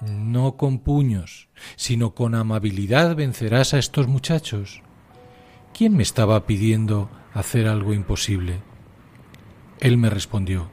No 0.00 0.56
con 0.56 0.78
puños, 0.78 1.50
sino 1.76 2.14
con 2.14 2.34
amabilidad 2.34 3.14
vencerás 3.16 3.74
a 3.74 3.78
estos 3.78 4.08
muchachos. 4.08 4.82
¿Quién 5.72 5.96
me 5.96 6.02
estaba 6.02 6.46
pidiendo 6.46 7.08
hacer 7.34 7.68
algo 7.68 7.94
imposible. 7.94 8.60
Él 9.80 9.96
me 9.96 10.10
respondió, 10.10 10.68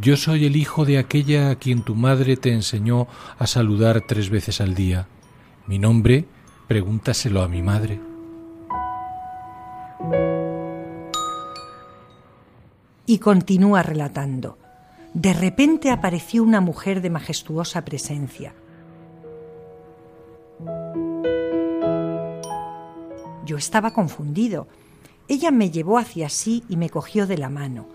Yo 0.00 0.16
soy 0.16 0.46
el 0.46 0.56
hijo 0.56 0.84
de 0.84 0.98
aquella 0.98 1.50
a 1.50 1.56
quien 1.56 1.82
tu 1.82 1.94
madre 1.94 2.36
te 2.36 2.52
enseñó 2.52 3.08
a 3.38 3.46
saludar 3.46 4.02
tres 4.06 4.30
veces 4.30 4.60
al 4.60 4.74
día. 4.74 5.06
Mi 5.66 5.78
nombre, 5.78 6.26
pregúntaselo 6.68 7.42
a 7.42 7.48
mi 7.48 7.62
madre. 7.62 8.00
Y 13.06 13.18
continúa 13.18 13.82
relatando. 13.82 14.58
De 15.12 15.34
repente 15.34 15.90
apareció 15.90 16.42
una 16.42 16.60
mujer 16.60 17.02
de 17.02 17.10
majestuosa 17.10 17.84
presencia. 17.84 18.54
Yo 23.44 23.56
estaba 23.56 23.92
confundido 23.92 24.68
ella 25.28 25.50
me 25.50 25.70
llevó 25.70 25.98
hacia 25.98 26.28
sí 26.28 26.64
y 26.68 26.76
me 26.76 26.90
cogió 26.90 27.26
de 27.26 27.38
la 27.38 27.48
mano. 27.48 27.88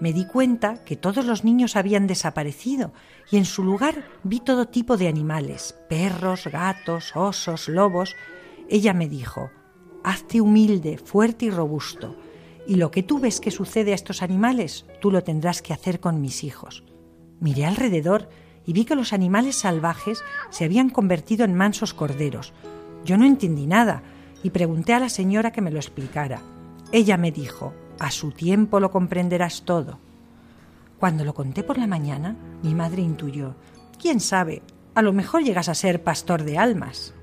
Me 0.00 0.12
di 0.12 0.26
cuenta 0.26 0.84
que 0.84 0.96
todos 0.96 1.24
los 1.24 1.44
niños 1.44 1.76
habían 1.76 2.06
desaparecido 2.06 2.92
y 3.30 3.36
en 3.36 3.44
su 3.44 3.62
lugar 3.62 4.04
vi 4.24 4.40
todo 4.40 4.66
tipo 4.66 4.96
de 4.96 5.08
animales, 5.08 5.74
perros, 5.88 6.48
gatos, 6.48 7.12
osos, 7.14 7.68
lobos. 7.68 8.16
Ella 8.68 8.92
me 8.94 9.08
dijo, 9.08 9.50
hazte 10.02 10.40
humilde, 10.40 10.98
fuerte 10.98 11.46
y 11.46 11.50
robusto, 11.50 12.16
y 12.66 12.74
lo 12.74 12.90
que 12.90 13.02
tú 13.02 13.20
ves 13.20 13.40
que 13.40 13.50
sucede 13.50 13.92
a 13.92 13.94
estos 13.94 14.22
animales, 14.22 14.84
tú 15.00 15.10
lo 15.10 15.22
tendrás 15.22 15.62
que 15.62 15.72
hacer 15.72 15.98
con 16.00 16.20
mis 16.20 16.44
hijos. 16.44 16.84
Miré 17.40 17.64
alrededor 17.64 18.28
y 18.66 18.72
vi 18.72 18.84
que 18.84 18.96
los 18.96 19.12
animales 19.12 19.56
salvajes 19.56 20.22
se 20.50 20.64
habían 20.64 20.90
convertido 20.90 21.44
en 21.44 21.54
mansos 21.54 21.94
corderos. 21.94 22.52
Yo 23.04 23.16
no 23.16 23.24
entendí 23.24 23.66
nada 23.66 24.02
y 24.42 24.50
pregunté 24.50 24.94
a 24.94 25.00
la 25.00 25.08
señora 25.08 25.52
que 25.52 25.60
me 25.60 25.70
lo 25.70 25.78
explicara. 25.78 26.40
Ella 26.92 27.16
me 27.16 27.32
dijo, 27.32 27.74
A 27.98 28.10
su 28.10 28.32
tiempo 28.32 28.80
lo 28.80 28.90
comprenderás 28.90 29.62
todo. 29.62 29.98
Cuando 30.98 31.24
lo 31.24 31.34
conté 31.34 31.62
por 31.62 31.78
la 31.78 31.86
mañana, 31.86 32.36
mi 32.62 32.74
madre 32.74 33.02
intuyó, 33.02 33.54
quién 34.00 34.20
sabe, 34.20 34.62
a 34.94 35.02
lo 35.02 35.12
mejor 35.12 35.42
llegas 35.42 35.68
a 35.68 35.74
ser 35.74 36.02
pastor 36.02 36.44
de 36.44 36.58
almas. 36.58 37.14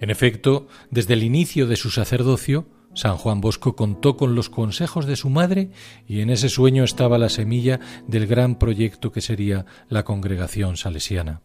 En 0.00 0.10
efecto, 0.10 0.66
desde 0.90 1.14
el 1.14 1.22
inicio 1.22 1.68
de 1.68 1.76
su 1.76 1.90
sacerdocio, 1.90 2.66
San 2.94 3.16
Juan 3.16 3.40
Bosco 3.40 3.74
contó 3.74 4.16
con 4.16 4.34
los 4.34 4.50
consejos 4.50 5.06
de 5.06 5.16
su 5.16 5.30
madre 5.30 5.70
y 6.06 6.20
en 6.20 6.30
ese 6.30 6.48
sueño 6.48 6.84
estaba 6.84 7.18
la 7.18 7.30
semilla 7.30 7.80
del 8.06 8.26
gran 8.26 8.58
proyecto 8.58 9.12
que 9.12 9.22
sería 9.22 9.64
la 9.88 10.04
congregación 10.04 10.76
salesiana. 10.76 11.40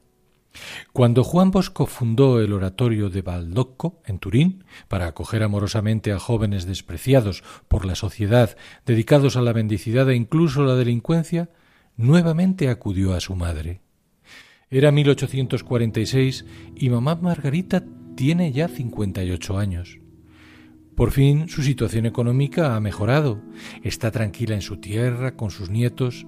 Cuando 0.91 1.23
Juan 1.23 1.51
Bosco 1.51 1.85
fundó 1.85 2.41
el 2.41 2.51
oratorio 2.51 3.09
de 3.09 3.21
Baldocco, 3.21 4.01
en 4.05 4.19
Turín, 4.19 4.63
para 4.87 5.07
acoger 5.07 5.43
amorosamente 5.43 6.11
a 6.11 6.19
jóvenes 6.19 6.65
despreciados 6.65 7.43
por 7.67 7.85
la 7.85 7.95
sociedad, 7.95 8.57
dedicados 8.85 9.37
a 9.37 9.41
la 9.41 9.53
mendicidad 9.53 10.09
e 10.09 10.15
incluso 10.15 10.63
la 10.63 10.75
delincuencia, 10.75 11.49
nuevamente 11.95 12.69
acudió 12.69 13.13
a 13.13 13.19
su 13.19 13.35
madre. 13.35 13.81
Era 14.69 14.91
1846 14.91 16.45
y 16.75 16.89
mamá 16.89 17.15
Margarita 17.15 17.83
tiene 18.15 18.51
ya 18.51 18.67
58 18.67 19.57
años. 19.57 19.99
Por 20.97 21.11
fin 21.11 21.47
su 21.47 21.61
situación 21.61 22.07
económica 22.07 22.75
ha 22.75 22.79
mejorado, 22.79 23.39
está 23.83 24.09
tranquila 24.09 24.55
en 24.55 24.63
su 24.63 24.77
tierra 24.77 25.35
con 25.35 25.51
sus 25.51 25.69
nietos. 25.69 26.25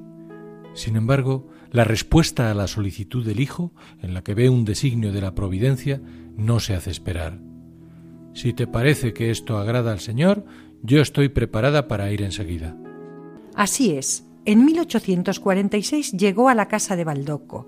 Sin 0.76 0.96
embargo, 0.96 1.50
la 1.72 1.86
respuesta 1.86 2.52
a 2.52 2.54
la 2.54 2.68
solicitud 2.68 3.26
del 3.26 3.40
hijo, 3.40 3.74
en 4.04 4.14
la 4.14 4.22
que 4.24 4.36
ve 4.36 4.48
un 4.48 4.66
designio 4.66 5.12
de 5.12 5.22
la 5.22 5.34
providencia, 5.34 6.00
no 6.38 6.60
se 6.60 6.76
hace 6.76 6.92
esperar. 6.92 7.40
Si 8.36 8.54
te 8.54 8.68
parece 8.68 9.12
que 9.12 9.32
esto 9.32 9.58
agrada 9.58 9.92
al 9.92 10.02
Señor, 10.02 10.46
yo 10.84 11.02
estoy 11.02 11.30
preparada 11.30 11.88
para 11.88 12.12
ir 12.12 12.22
enseguida. 12.22 12.78
Así 13.56 13.94
es. 13.94 14.28
En 14.46 14.66
1846 14.66 16.12
llegó 16.12 16.48
a 16.48 16.54
la 16.54 16.68
casa 16.68 16.96
de 16.96 17.06
Baldoco 17.06 17.68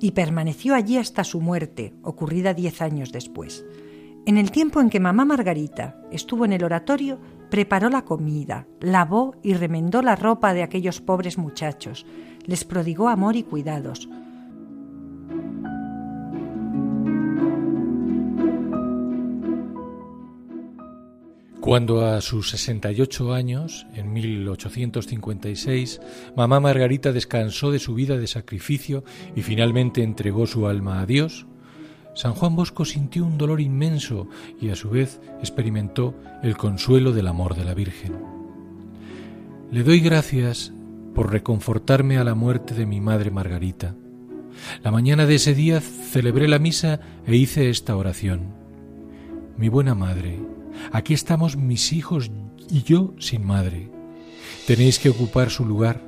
y 0.00 0.10
permaneció 0.10 0.74
allí 0.74 0.96
hasta 0.96 1.22
su 1.22 1.40
muerte, 1.40 1.94
ocurrida 2.02 2.54
diez 2.54 2.82
años 2.82 3.12
después. 3.12 3.64
En 4.26 4.36
el 4.36 4.50
tiempo 4.50 4.80
en 4.80 4.90
que 4.90 5.00
mamá 5.00 5.24
Margarita 5.24 5.96
estuvo 6.12 6.44
en 6.44 6.52
el 6.52 6.62
oratorio, 6.62 7.18
preparó 7.50 7.88
la 7.88 8.04
comida, 8.04 8.66
lavó 8.80 9.34
y 9.42 9.54
remendó 9.54 10.02
la 10.02 10.14
ropa 10.14 10.52
de 10.52 10.62
aquellos 10.62 11.00
pobres 11.00 11.38
muchachos, 11.38 12.06
les 12.46 12.64
prodigó 12.64 13.08
amor 13.08 13.36
y 13.36 13.42
cuidados. 13.42 14.08
Cuando 21.60 22.06
a 22.06 22.20
sus 22.20 22.50
68 22.50 23.34
años, 23.34 23.86
en 23.94 24.12
1856, 24.12 26.00
mamá 26.34 26.58
Margarita 26.58 27.12
descansó 27.12 27.70
de 27.70 27.78
su 27.78 27.94
vida 27.94 28.16
de 28.16 28.26
sacrificio 28.26 29.04
y 29.36 29.42
finalmente 29.42 30.02
entregó 30.02 30.46
su 30.46 30.66
alma 30.66 31.00
a 31.00 31.06
Dios, 31.06 31.46
San 32.14 32.34
Juan 32.34 32.56
Bosco 32.56 32.84
sintió 32.84 33.24
un 33.24 33.38
dolor 33.38 33.60
inmenso 33.60 34.28
y 34.60 34.70
a 34.70 34.76
su 34.76 34.90
vez 34.90 35.20
experimentó 35.38 36.14
el 36.42 36.56
consuelo 36.56 37.12
del 37.12 37.28
amor 37.28 37.54
de 37.54 37.64
la 37.64 37.74
Virgen. 37.74 38.16
Le 39.70 39.84
doy 39.84 40.00
gracias 40.00 40.72
por 41.14 41.30
reconfortarme 41.30 42.18
a 42.18 42.24
la 42.24 42.34
muerte 42.34 42.74
de 42.74 42.86
mi 42.86 43.00
madre 43.00 43.30
Margarita. 43.30 43.94
La 44.82 44.90
mañana 44.90 45.26
de 45.26 45.36
ese 45.36 45.54
día 45.54 45.80
celebré 45.80 46.48
la 46.48 46.58
misa 46.58 47.00
e 47.26 47.36
hice 47.36 47.70
esta 47.70 47.96
oración. 47.96 48.54
Mi 49.56 49.68
buena 49.68 49.94
madre, 49.94 50.40
aquí 50.92 51.14
estamos 51.14 51.56
mis 51.56 51.92
hijos 51.92 52.30
y 52.68 52.82
yo 52.82 53.14
sin 53.18 53.44
madre. 53.44 53.90
Tenéis 54.66 54.98
que 54.98 55.10
ocupar 55.10 55.50
su 55.50 55.64
lugar. 55.64 56.02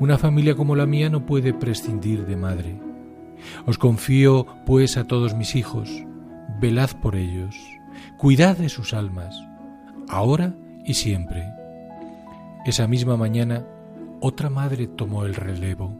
Una 0.00 0.18
familia 0.18 0.54
como 0.54 0.76
la 0.76 0.86
mía 0.86 1.10
no 1.10 1.26
puede 1.26 1.52
prescindir 1.52 2.26
de 2.26 2.36
madre. 2.36 2.87
Os 3.66 3.78
confío, 3.78 4.46
pues, 4.66 4.96
a 4.96 5.04
todos 5.04 5.34
mis 5.34 5.54
hijos. 5.54 5.90
Velad 6.60 6.90
por 7.00 7.16
ellos. 7.16 7.54
Cuidad 8.16 8.56
de 8.56 8.68
sus 8.68 8.94
almas, 8.94 9.34
ahora 10.08 10.54
y 10.84 10.94
siempre. 10.94 11.44
Esa 12.64 12.86
misma 12.86 13.16
mañana 13.16 13.64
otra 14.20 14.50
madre 14.50 14.86
tomó 14.86 15.24
el 15.24 15.34
relevo. 15.34 15.96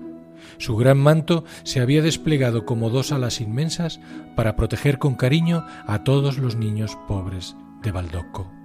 Su 0.58 0.76
gran 0.76 0.98
manto 0.98 1.44
se 1.62 1.80
había 1.80 2.02
desplegado 2.02 2.64
como 2.64 2.90
dos 2.90 3.12
alas 3.12 3.40
inmensas 3.40 4.00
para 4.36 4.56
proteger 4.56 4.98
con 4.98 5.14
cariño 5.14 5.64
a 5.86 6.04
todos 6.04 6.38
los 6.38 6.56
niños 6.56 6.96
pobres 7.06 7.56
de 7.82 7.92
Baldocco. 7.92 8.57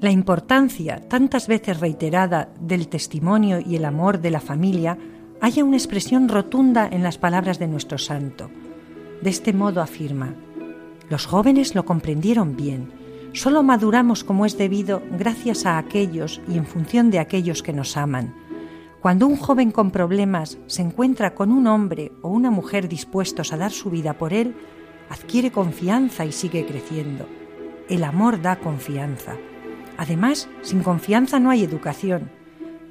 La 0.00 0.12
importancia, 0.12 1.02
tantas 1.08 1.48
veces 1.48 1.80
reiterada, 1.80 2.50
del 2.60 2.86
testimonio 2.86 3.58
y 3.58 3.74
el 3.74 3.84
amor 3.84 4.20
de 4.20 4.30
la 4.30 4.38
familia 4.38 4.96
haya 5.40 5.64
una 5.64 5.76
expresión 5.76 6.28
rotunda 6.28 6.88
en 6.88 7.02
las 7.02 7.18
palabras 7.18 7.58
de 7.58 7.66
nuestro 7.66 7.98
santo. 7.98 8.48
De 9.22 9.30
este 9.30 9.52
modo 9.52 9.82
afirma, 9.82 10.34
los 11.10 11.26
jóvenes 11.26 11.74
lo 11.74 11.84
comprendieron 11.84 12.54
bien, 12.54 12.92
solo 13.32 13.64
maduramos 13.64 14.22
como 14.22 14.46
es 14.46 14.56
debido 14.56 15.02
gracias 15.18 15.66
a 15.66 15.78
aquellos 15.78 16.40
y 16.46 16.58
en 16.58 16.66
función 16.66 17.10
de 17.10 17.18
aquellos 17.18 17.64
que 17.64 17.72
nos 17.72 17.96
aman. 17.96 18.36
Cuando 19.00 19.26
un 19.26 19.36
joven 19.36 19.72
con 19.72 19.90
problemas 19.90 20.58
se 20.68 20.82
encuentra 20.82 21.34
con 21.34 21.50
un 21.50 21.66
hombre 21.66 22.12
o 22.22 22.28
una 22.28 22.52
mujer 22.52 22.88
dispuestos 22.88 23.52
a 23.52 23.56
dar 23.56 23.72
su 23.72 23.90
vida 23.90 24.14
por 24.14 24.32
él, 24.32 24.54
adquiere 25.10 25.50
confianza 25.50 26.24
y 26.24 26.30
sigue 26.30 26.64
creciendo. 26.66 27.26
El 27.88 28.04
amor 28.04 28.40
da 28.40 28.60
confianza. 28.60 29.34
Además, 29.98 30.48
sin 30.62 30.84
confianza 30.84 31.40
no 31.40 31.50
hay 31.50 31.64
educación. 31.64 32.30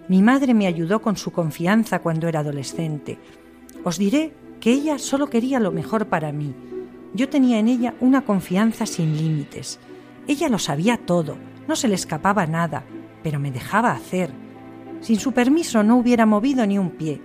Mi 0.10 0.22
madre 0.22 0.53
me 0.53 0.68
ayudó 0.68 1.01
con 1.01 1.16
su 1.16 1.32
confianza 1.32 1.99
cuando 1.99 2.28
era 2.28 2.41
adolescente. 2.41 3.18
Os 3.86 3.97
diré 3.97 4.34
que 4.60 4.72
ella 4.72 4.99
solo 4.99 5.30
quería 5.30 5.62
lo 5.62 5.72
mejor 5.72 6.08
para 6.08 6.34
mí. 6.34 6.53
Yo 7.14 7.30
tenía 7.30 7.60
en 7.60 7.70
ella 7.70 7.95
una 8.01 8.26
confianza 8.26 8.86
sin 8.86 9.16
límites. 9.16 9.80
Ella 10.28 10.49
lo 10.49 10.60
sabía 10.60 10.97
todo, 10.97 11.38
no 11.66 11.78
se 11.78 11.88
le 11.88 11.95
escapaba 11.95 12.45
nada, 12.45 12.84
pero 13.24 13.39
me 13.39 13.51
dejaba 13.51 13.93
hacer. 13.93 14.30
Sin 14.99 15.18
su 15.18 15.32
permiso 15.32 15.84
no 15.84 15.95
hubiera 15.95 16.26
movido 16.26 16.68
ni 16.68 16.78
un 16.78 16.89
pie. 16.89 17.22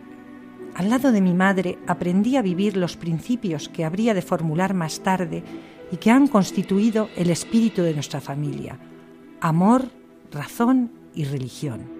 Al 0.77 0.91
lado 0.91 1.11
de 1.11 1.21
mi 1.21 1.35
madre 1.35 1.79
aprendí 1.89 2.37
a 2.37 2.43
vivir 2.43 2.77
los 2.77 2.97
principios 2.97 3.69
que 3.69 3.85
habría 3.85 4.15
de 4.15 4.23
formular 4.23 4.75
más 4.75 5.01
tarde 5.01 5.43
y 5.91 5.97
que 5.97 6.13
han 6.13 6.29
constituido 6.29 7.09
el 7.17 7.31
espíritu 7.31 7.83
de 7.83 7.95
nuestra 7.95 8.21
familia 8.21 8.79
amor, 9.43 9.89
razón 10.31 10.93
y 11.15 11.25
religión. 11.25 11.91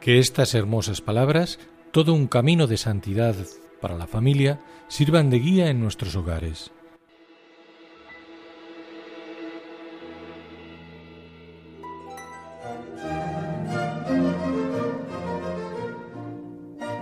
Que 0.00 0.18
estas 0.18 0.54
hermosas 0.54 1.02
palabras, 1.02 1.60
todo 1.92 2.14
un 2.14 2.26
camino 2.26 2.66
de 2.66 2.78
santidad 2.78 3.36
para 3.80 3.96
la 3.96 4.06
familia, 4.06 4.60
sirvan 4.88 5.28
de 5.28 5.38
guía 5.38 5.68
en 5.68 5.80
nuestros 5.80 6.16
hogares. 6.16 6.72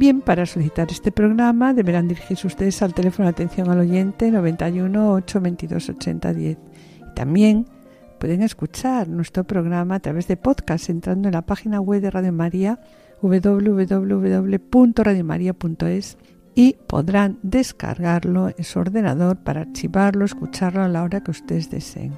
Bien, 0.00 0.20
para 0.22 0.46
solicitar 0.46 0.88
este 0.90 1.12
programa 1.12 1.74
deberán 1.74 2.08
dirigirse 2.08 2.46
ustedes 2.46 2.80
al 2.80 2.94
teléfono 2.94 3.26
de 3.26 3.32
atención 3.32 3.68
al 3.68 3.80
oyente 3.80 4.30
91 4.30 5.12
822 5.12 5.90
8010. 5.90 6.56
Y 6.56 6.58
también 7.14 7.66
pueden 8.18 8.40
escuchar 8.40 9.08
nuestro 9.08 9.44
programa 9.44 9.96
a 9.96 10.00
través 10.00 10.26
de 10.26 10.38
podcast 10.38 10.88
entrando 10.88 11.28
en 11.28 11.34
la 11.34 11.42
página 11.42 11.82
web 11.82 12.00
de 12.00 12.10
Radio 12.10 12.32
María 12.32 12.80
www.radiomaria.es 13.20 16.16
y 16.54 16.76
podrán 16.86 17.38
descargarlo 17.42 18.48
en 18.56 18.64
su 18.64 18.78
ordenador 18.78 19.36
para 19.36 19.60
archivarlo, 19.60 20.24
escucharlo 20.24 20.82
a 20.82 20.88
la 20.88 21.02
hora 21.02 21.22
que 21.22 21.32
ustedes 21.32 21.68
deseen. 21.68 22.14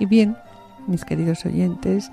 Y 0.00 0.06
bien, 0.06 0.36
mis 0.88 1.04
queridos 1.04 1.46
oyentes, 1.46 2.10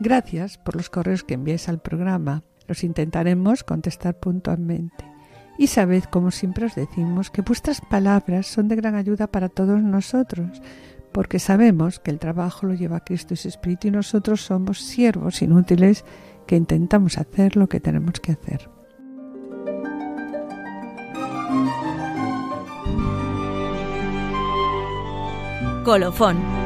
gracias 0.00 0.58
por 0.58 0.74
los 0.74 0.90
correos 0.90 1.22
que 1.22 1.34
enviáis 1.34 1.68
al 1.68 1.78
programa. 1.78 2.42
Los 2.68 2.84
intentaremos 2.84 3.64
contestar 3.64 4.18
puntualmente. 4.18 5.04
Y 5.58 5.68
sabed, 5.68 6.04
como 6.04 6.30
siempre 6.30 6.66
os 6.66 6.74
decimos, 6.74 7.30
que 7.30 7.42
vuestras 7.42 7.80
palabras 7.80 8.46
son 8.46 8.68
de 8.68 8.76
gran 8.76 8.94
ayuda 8.94 9.26
para 9.26 9.48
todos 9.48 9.82
nosotros, 9.82 10.60
porque 11.12 11.38
sabemos 11.38 11.98
que 11.98 12.10
el 12.10 12.18
trabajo 12.18 12.66
lo 12.66 12.74
lleva 12.74 13.04
Cristo 13.04 13.34
y 13.34 13.38
su 13.38 13.48
Espíritu 13.48 13.88
y 13.88 13.90
nosotros 13.90 14.42
somos 14.42 14.80
siervos 14.80 15.40
inútiles 15.40 16.04
que 16.46 16.56
intentamos 16.56 17.16
hacer 17.18 17.56
lo 17.56 17.68
que 17.68 17.80
tenemos 17.80 18.20
que 18.20 18.32
hacer. 18.32 18.68
Colofón 25.84 26.65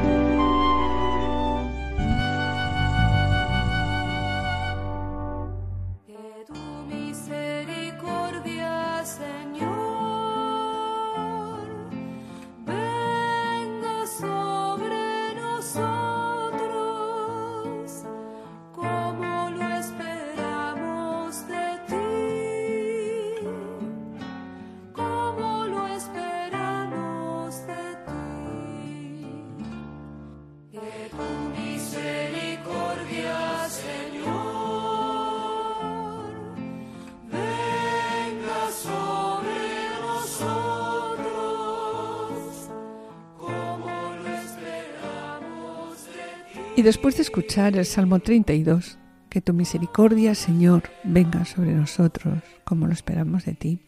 Y 46.80 46.82
después 46.82 47.16
de 47.16 47.22
escuchar 47.24 47.76
el 47.76 47.84
Salmo 47.84 48.20
32, 48.20 48.98
que 49.28 49.42
tu 49.42 49.52
misericordia, 49.52 50.34
Señor, 50.34 50.84
venga 51.04 51.44
sobre 51.44 51.74
nosotros, 51.74 52.42
como 52.64 52.86
lo 52.86 52.94
esperamos 52.94 53.44
de 53.44 53.52
ti, 53.52 53.82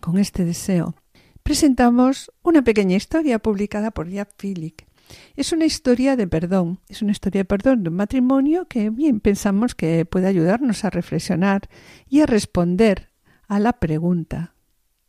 con 0.00 0.16
este 0.16 0.46
deseo, 0.46 0.94
presentamos 1.42 2.32
una 2.42 2.64
pequeña 2.64 2.96
historia 2.96 3.38
publicada 3.38 3.90
por 3.90 4.08
Jack 4.08 4.30
Phillips. 4.38 4.86
Es 5.36 5.52
una 5.52 5.66
historia 5.66 6.16
de 6.16 6.26
perdón, 6.26 6.80
es 6.88 7.02
una 7.02 7.12
historia 7.12 7.40
de 7.40 7.44
perdón 7.44 7.82
de 7.82 7.90
un 7.90 7.96
matrimonio 7.96 8.64
que 8.66 8.88
bien 8.88 9.20
pensamos 9.20 9.74
que 9.74 10.06
puede 10.06 10.26
ayudarnos 10.26 10.86
a 10.86 10.88
reflexionar 10.88 11.68
y 12.08 12.22
a 12.22 12.26
responder 12.26 13.10
a 13.46 13.60
la 13.60 13.74
pregunta, 13.74 14.54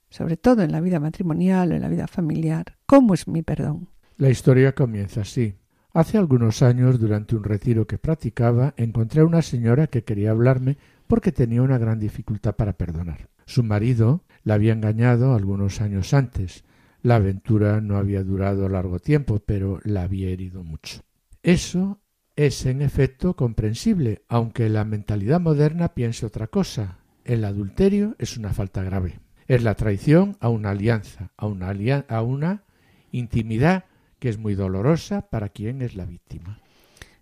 sobre 0.10 0.36
todo 0.36 0.62
en 0.62 0.74
la 0.74 0.82
vida 0.82 1.00
matrimonial 1.00 1.72
o 1.72 1.76
en 1.76 1.84
la 1.84 1.88
vida 1.88 2.08
familiar, 2.08 2.76
¿cómo 2.86 3.14
es 3.14 3.30
mi 3.30 3.44
perdón? 3.44 3.88
La 4.18 4.30
historia 4.30 4.76
comienza 4.76 5.22
así. 5.22 5.56
Hace 5.92 6.20
algunos 6.20 6.62
años, 6.62 7.00
durante 7.00 7.36
un 7.36 7.44
retiro 7.44 7.88
que 7.88 7.98
practicaba, 7.98 8.74
encontré 8.78 9.22
a 9.22 9.26
una 9.26 9.42
señora 9.42 9.88
que 9.88 10.04
quería 10.04 10.32
hablarme 10.32 10.78
porque 11.08 11.32
tenía 11.32 11.64
una 11.64 11.80
gran 11.80 12.00
dificultad 12.00 12.56
para 12.56 12.74
perdonar. 12.74 13.30
Su 13.48 13.64
marido 13.64 14.24
la 14.44 14.54
había 14.54 14.74
engañado 14.74 15.34
algunos 15.34 15.82
años 15.82 16.14
antes. 16.14 16.64
La 17.02 17.16
aventura 17.16 17.82
no 17.82 17.98
había 17.98 18.24
durado 18.24 18.70
largo 18.70 19.00
tiempo, 19.00 19.40
pero 19.40 19.80
la 19.84 20.04
había 20.04 20.30
herido 20.30 20.64
mucho. 20.64 21.02
Eso 21.42 22.00
es 22.36 22.68
en 22.68 22.84
efecto 22.84 23.36
comprensible, 23.36 24.22
aunque 24.28 24.70
la 24.70 24.86
mentalidad 24.86 25.40
moderna 25.40 25.96
piense 25.96 26.28
otra 26.28 26.46
cosa. 26.46 27.00
El 27.26 27.44
adulterio 27.44 28.16
es 28.20 28.38
una 28.38 28.54
falta 28.54 28.84
grave. 28.84 29.20
Es 29.48 29.64
la 29.64 29.74
traición 29.74 30.38
a 30.40 30.50
una 30.50 30.70
alianza, 30.70 31.32
a 31.36 31.48
una, 31.48 31.74
a 32.08 32.22
una 32.22 32.64
intimidad 33.12 33.86
que 34.20 34.30
es 34.30 34.38
muy 34.38 34.56
dolorosa 34.56 35.30
para 35.30 35.50
quien 35.50 35.82
es 35.82 35.96
la 35.96 36.06
víctima. 36.06 36.62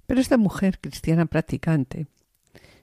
Pero 0.06 0.20
esta 0.20 0.38
mujer 0.38 0.80
cristiana 0.80 1.26
practicante 1.26 2.08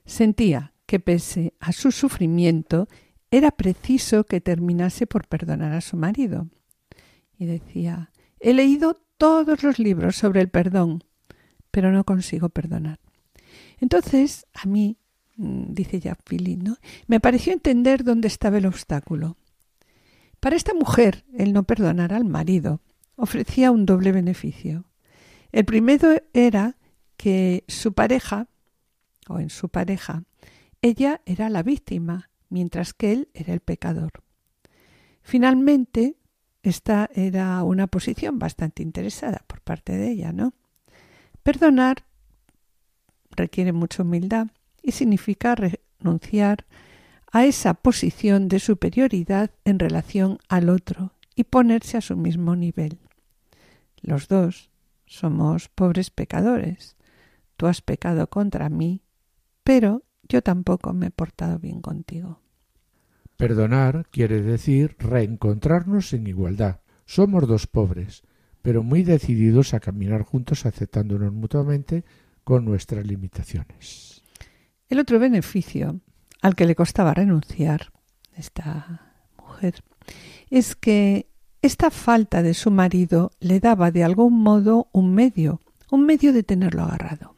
sentía 0.05 0.73
que 0.85 0.99
pese 0.99 1.53
a 1.59 1.71
su 1.71 1.91
sufrimiento 1.91 2.87
era 3.31 3.51
preciso 3.51 4.23
que 4.23 4.41
terminase 4.41 5.07
por 5.07 5.27
perdonar 5.27 5.73
a 5.73 5.81
su 5.81 5.97
marido. 5.97 6.47
Y 7.37 7.45
decía, 7.45 8.11
he 8.39 8.53
leído 8.53 9.01
todos 9.17 9.63
los 9.63 9.79
libros 9.79 10.15
sobre 10.15 10.41
el 10.41 10.49
perdón, 10.49 11.03
pero 11.71 11.91
no 11.91 12.03
consigo 12.03 12.49
perdonar. 12.49 12.99
Entonces, 13.79 14.45
a 14.53 14.67
mí, 14.67 14.97
mm, 15.35 15.73
dice 15.73 15.99
ya 15.99 16.17
¿no? 16.59 16.77
me 17.07 17.19
pareció 17.19 17.51
entender 17.51 18.03
dónde 18.03 18.27
estaba 18.27 18.57
el 18.57 18.65
obstáculo. 18.65 19.37
Para 20.39 20.55
esta 20.55 20.73
mujer, 20.73 21.25
el 21.37 21.53
no 21.53 21.63
perdonar 21.63 22.13
al 22.13 22.23
marido 22.25 22.81
ofrecía 23.15 23.71
un 23.71 23.85
doble 23.85 24.11
beneficio. 24.11 24.85
El 25.51 25.65
primero 25.65 26.15
era 26.33 26.77
que 27.17 27.63
su 27.67 27.93
pareja, 27.93 28.47
o 29.27 29.39
en 29.39 29.49
su 29.49 29.69
pareja, 29.69 30.23
ella 30.81 31.21
era 31.25 31.49
la 31.49 31.63
víctima, 31.63 32.29
mientras 32.49 32.93
que 32.93 33.11
él 33.11 33.29
era 33.33 33.53
el 33.53 33.59
pecador. 33.59 34.11
Finalmente, 35.21 36.17
esta 36.61 37.09
era 37.13 37.63
una 37.63 37.87
posición 37.87 38.37
bastante 38.39 38.83
interesada 38.83 39.43
por 39.47 39.61
parte 39.61 39.93
de 39.93 40.11
ella, 40.11 40.31
¿no? 40.31 40.53
Perdonar 41.43 42.05
requiere 43.31 43.71
mucha 43.71 44.03
humildad 44.03 44.47
y 44.81 44.91
significa 44.91 45.55
renunciar 45.55 46.65
a 47.31 47.45
esa 47.45 47.73
posición 47.73 48.47
de 48.47 48.59
superioridad 48.59 49.51
en 49.65 49.79
relación 49.79 50.39
al 50.47 50.69
otro 50.69 51.13
y 51.35 51.43
ponerse 51.43 51.97
a 51.97 52.01
su 52.01 52.15
mismo 52.15 52.55
nivel. 52.55 52.97
Los 54.05 54.27
dos 54.27 54.69
somos 55.07 55.67
pobres 55.69 56.11
pecadores. 56.11 56.95
Tú 57.57 57.65
has 57.65 57.81
pecado 57.81 58.29
contra 58.29 58.69
mí, 58.69 59.01
pero 59.63 60.03
yo 60.29 60.43
tampoco 60.43 60.93
me 60.93 61.07
he 61.07 61.11
portado 61.11 61.57
bien 61.57 61.81
contigo. 61.81 62.39
Perdonar 63.35 64.07
quiere 64.11 64.43
decir 64.43 64.95
reencontrarnos 64.99 66.13
en 66.13 66.27
igualdad. 66.27 66.81
Somos 67.05 67.47
dos 67.47 67.65
pobres, 67.65 68.21
pero 68.61 68.83
muy 68.83 69.01
decididos 69.01 69.73
a 69.73 69.79
caminar 69.79 70.21
juntos 70.21 70.67
aceptándonos 70.67 71.33
mutuamente 71.33 72.05
con 72.43 72.63
nuestras 72.63 73.07
limitaciones. 73.07 74.23
El 74.87 74.99
otro 74.99 75.17
beneficio 75.17 75.99
al 76.43 76.55
que 76.55 76.67
le 76.67 76.75
costaba 76.75 77.15
renunciar 77.15 77.91
esta 78.35 79.15
mujer 79.37 79.83
es 80.51 80.75
que 80.75 81.27
esta 81.65 81.89
falta 81.89 82.43
de 82.43 82.53
su 82.53 82.69
marido 82.69 83.31
le 83.39 83.59
daba 83.59 83.89
de 83.89 84.03
algún 84.03 84.39
modo 84.39 84.87
un 84.91 85.15
medio, 85.15 85.61
un 85.89 86.05
medio 86.05 86.31
de 86.31 86.43
tenerlo 86.43 86.83
agarrado, 86.83 87.35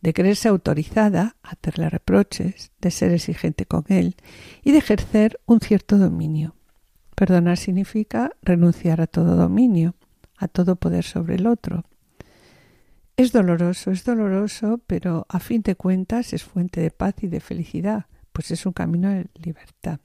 de 0.00 0.14
creerse 0.14 0.48
autorizada 0.48 1.34
a 1.42 1.50
hacerle 1.50 1.90
reproches, 1.90 2.70
de 2.80 2.92
ser 2.92 3.10
exigente 3.10 3.66
con 3.66 3.84
él 3.88 4.14
y 4.62 4.70
de 4.70 4.78
ejercer 4.78 5.40
un 5.46 5.58
cierto 5.58 5.98
dominio. 5.98 6.54
Perdonar 7.16 7.56
significa 7.56 8.30
renunciar 8.40 9.00
a 9.00 9.08
todo 9.08 9.34
dominio, 9.34 9.96
a 10.36 10.46
todo 10.46 10.76
poder 10.76 11.02
sobre 11.02 11.34
el 11.34 11.48
otro. 11.48 11.86
Es 13.16 13.32
doloroso, 13.32 13.90
es 13.90 14.04
doloroso, 14.04 14.80
pero 14.86 15.26
a 15.28 15.40
fin 15.40 15.62
de 15.62 15.74
cuentas 15.74 16.32
es 16.34 16.44
fuente 16.44 16.80
de 16.80 16.92
paz 16.92 17.16
y 17.20 17.26
de 17.26 17.40
felicidad, 17.40 18.06
pues 18.32 18.52
es 18.52 18.64
un 18.64 18.72
camino 18.72 19.08
de 19.08 19.26
libertad. 19.42 19.98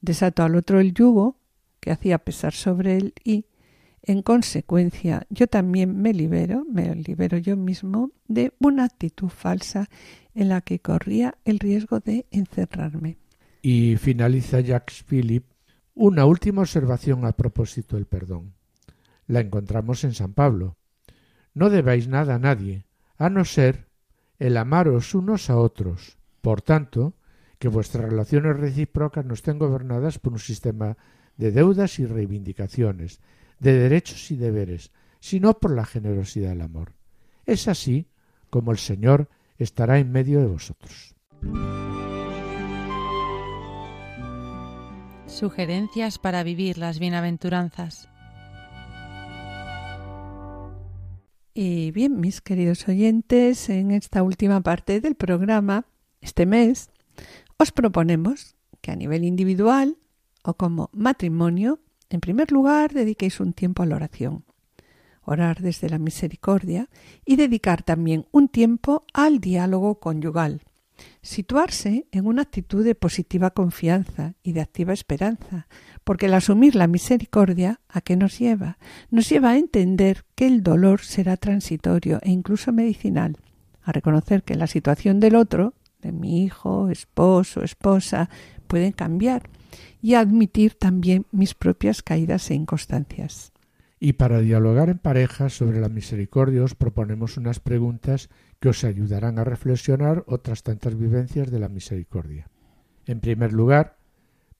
Desato 0.00 0.44
al 0.44 0.56
otro 0.56 0.80
el 0.80 0.94
yugo 0.94 1.41
que 1.82 1.90
hacía 1.90 2.18
pesar 2.18 2.52
sobre 2.52 2.96
él 2.96 3.12
y, 3.24 3.46
en 4.04 4.22
consecuencia, 4.22 5.26
yo 5.30 5.48
también 5.48 6.00
me 6.00 6.14
libero, 6.14 6.64
me 6.70 6.94
libero 6.94 7.38
yo 7.38 7.56
mismo 7.56 8.12
de 8.28 8.52
una 8.60 8.84
actitud 8.84 9.28
falsa 9.28 9.90
en 10.32 10.48
la 10.48 10.60
que 10.60 10.78
corría 10.78 11.34
el 11.44 11.58
riesgo 11.58 11.98
de 11.98 12.24
encerrarme. 12.30 13.18
Y 13.62 13.96
finaliza 13.96 14.60
Jacques 14.60 15.02
Philippe 15.02 15.52
una 15.94 16.24
última 16.24 16.62
observación 16.62 17.24
a 17.24 17.32
propósito 17.32 17.96
del 17.96 18.06
perdón. 18.06 18.54
La 19.26 19.40
encontramos 19.40 20.04
en 20.04 20.14
San 20.14 20.34
Pablo. 20.34 20.76
No 21.52 21.68
debáis 21.68 22.06
nada 22.06 22.36
a 22.36 22.38
nadie, 22.38 22.86
a 23.18 23.28
no 23.28 23.44
ser 23.44 23.88
el 24.38 24.56
amaros 24.56 25.16
unos 25.16 25.50
a 25.50 25.56
otros. 25.56 26.16
Por 26.42 26.62
tanto, 26.62 27.14
que 27.58 27.66
vuestras 27.66 28.08
relaciones 28.08 28.56
recíprocas 28.56 29.24
no 29.24 29.34
estén 29.34 29.58
gobernadas 29.58 30.20
por 30.20 30.32
un 30.32 30.38
sistema 30.38 30.96
de 31.36 31.50
deudas 31.50 31.98
y 31.98 32.06
reivindicaciones, 32.06 33.20
de 33.58 33.72
derechos 33.78 34.30
y 34.30 34.36
deberes, 34.36 34.90
sino 35.20 35.58
por 35.58 35.74
la 35.74 35.84
generosidad 35.84 36.50
del 36.50 36.62
amor. 36.62 36.94
Es 37.46 37.68
así 37.68 38.08
como 38.50 38.72
el 38.72 38.78
Señor 38.78 39.28
estará 39.56 39.98
en 39.98 40.10
medio 40.10 40.40
de 40.40 40.46
vosotros. 40.46 41.14
Sugerencias 45.26 46.18
para 46.18 46.42
vivir 46.42 46.76
las 46.76 46.98
bienaventuranzas. 46.98 48.08
Y 51.54 51.90
bien, 51.90 52.20
mis 52.20 52.40
queridos 52.40 52.88
oyentes, 52.88 53.68
en 53.68 53.90
esta 53.90 54.22
última 54.22 54.60
parte 54.62 55.00
del 55.00 55.14
programa, 55.14 55.86
este 56.20 56.46
mes, 56.46 56.90
os 57.58 57.72
proponemos 57.72 58.56
que 58.80 58.90
a 58.90 58.96
nivel 58.96 59.24
individual 59.24 59.98
o 60.42 60.54
como 60.54 60.90
matrimonio, 60.92 61.80
en 62.10 62.20
primer 62.20 62.52
lugar, 62.52 62.92
dediquéis 62.92 63.40
un 63.40 63.52
tiempo 63.52 63.82
a 63.82 63.86
la 63.86 63.96
oración, 63.96 64.44
orar 65.24 65.60
desde 65.60 65.88
la 65.88 65.98
misericordia 65.98 66.88
y 67.24 67.36
dedicar 67.36 67.82
también 67.82 68.26
un 68.32 68.48
tiempo 68.48 69.04
al 69.14 69.38
diálogo 69.38 70.00
conyugal, 70.00 70.62
situarse 71.22 72.06
en 72.12 72.26
una 72.26 72.42
actitud 72.42 72.84
de 72.84 72.94
positiva 72.94 73.50
confianza 73.50 74.34
y 74.42 74.52
de 74.52 74.60
activa 74.60 74.92
esperanza, 74.92 75.68
porque 76.04 76.26
el 76.26 76.34
asumir 76.34 76.74
la 76.74 76.86
misericordia 76.86 77.80
¿a 77.88 78.00
qué 78.00 78.16
nos 78.16 78.38
lleva? 78.38 78.78
Nos 79.10 79.28
lleva 79.28 79.50
a 79.50 79.58
entender 79.58 80.24
que 80.34 80.46
el 80.46 80.62
dolor 80.62 81.00
será 81.00 81.36
transitorio 81.36 82.18
e 82.22 82.30
incluso 82.30 82.72
medicinal, 82.72 83.38
a 83.82 83.92
reconocer 83.92 84.42
que 84.42 84.54
la 84.54 84.66
situación 84.66 85.20
del 85.20 85.36
otro, 85.36 85.74
de 86.00 86.12
mi 86.12 86.42
hijo, 86.42 86.88
esposo, 86.90 87.62
esposa, 87.62 88.28
puede 88.66 88.92
cambiar 88.92 89.48
y 90.00 90.14
a 90.14 90.20
admitir 90.20 90.74
también 90.74 91.26
mis 91.32 91.54
propias 91.54 92.02
caídas 92.02 92.50
e 92.50 92.54
inconstancias. 92.54 93.52
Y 94.04 94.14
para 94.14 94.40
dialogar 94.40 94.88
en 94.88 94.98
pareja 94.98 95.48
sobre 95.48 95.80
la 95.80 95.88
misericordia 95.88 96.64
os 96.64 96.74
proponemos 96.74 97.36
unas 97.36 97.60
preguntas 97.60 98.30
que 98.58 98.68
os 98.68 98.82
ayudarán 98.82 99.38
a 99.38 99.44
reflexionar 99.44 100.24
otras 100.26 100.64
tantas 100.64 100.98
vivencias 100.98 101.52
de 101.52 101.60
la 101.60 101.68
misericordia. 101.68 102.48
En 103.06 103.20
primer 103.20 103.52
lugar, 103.52 103.98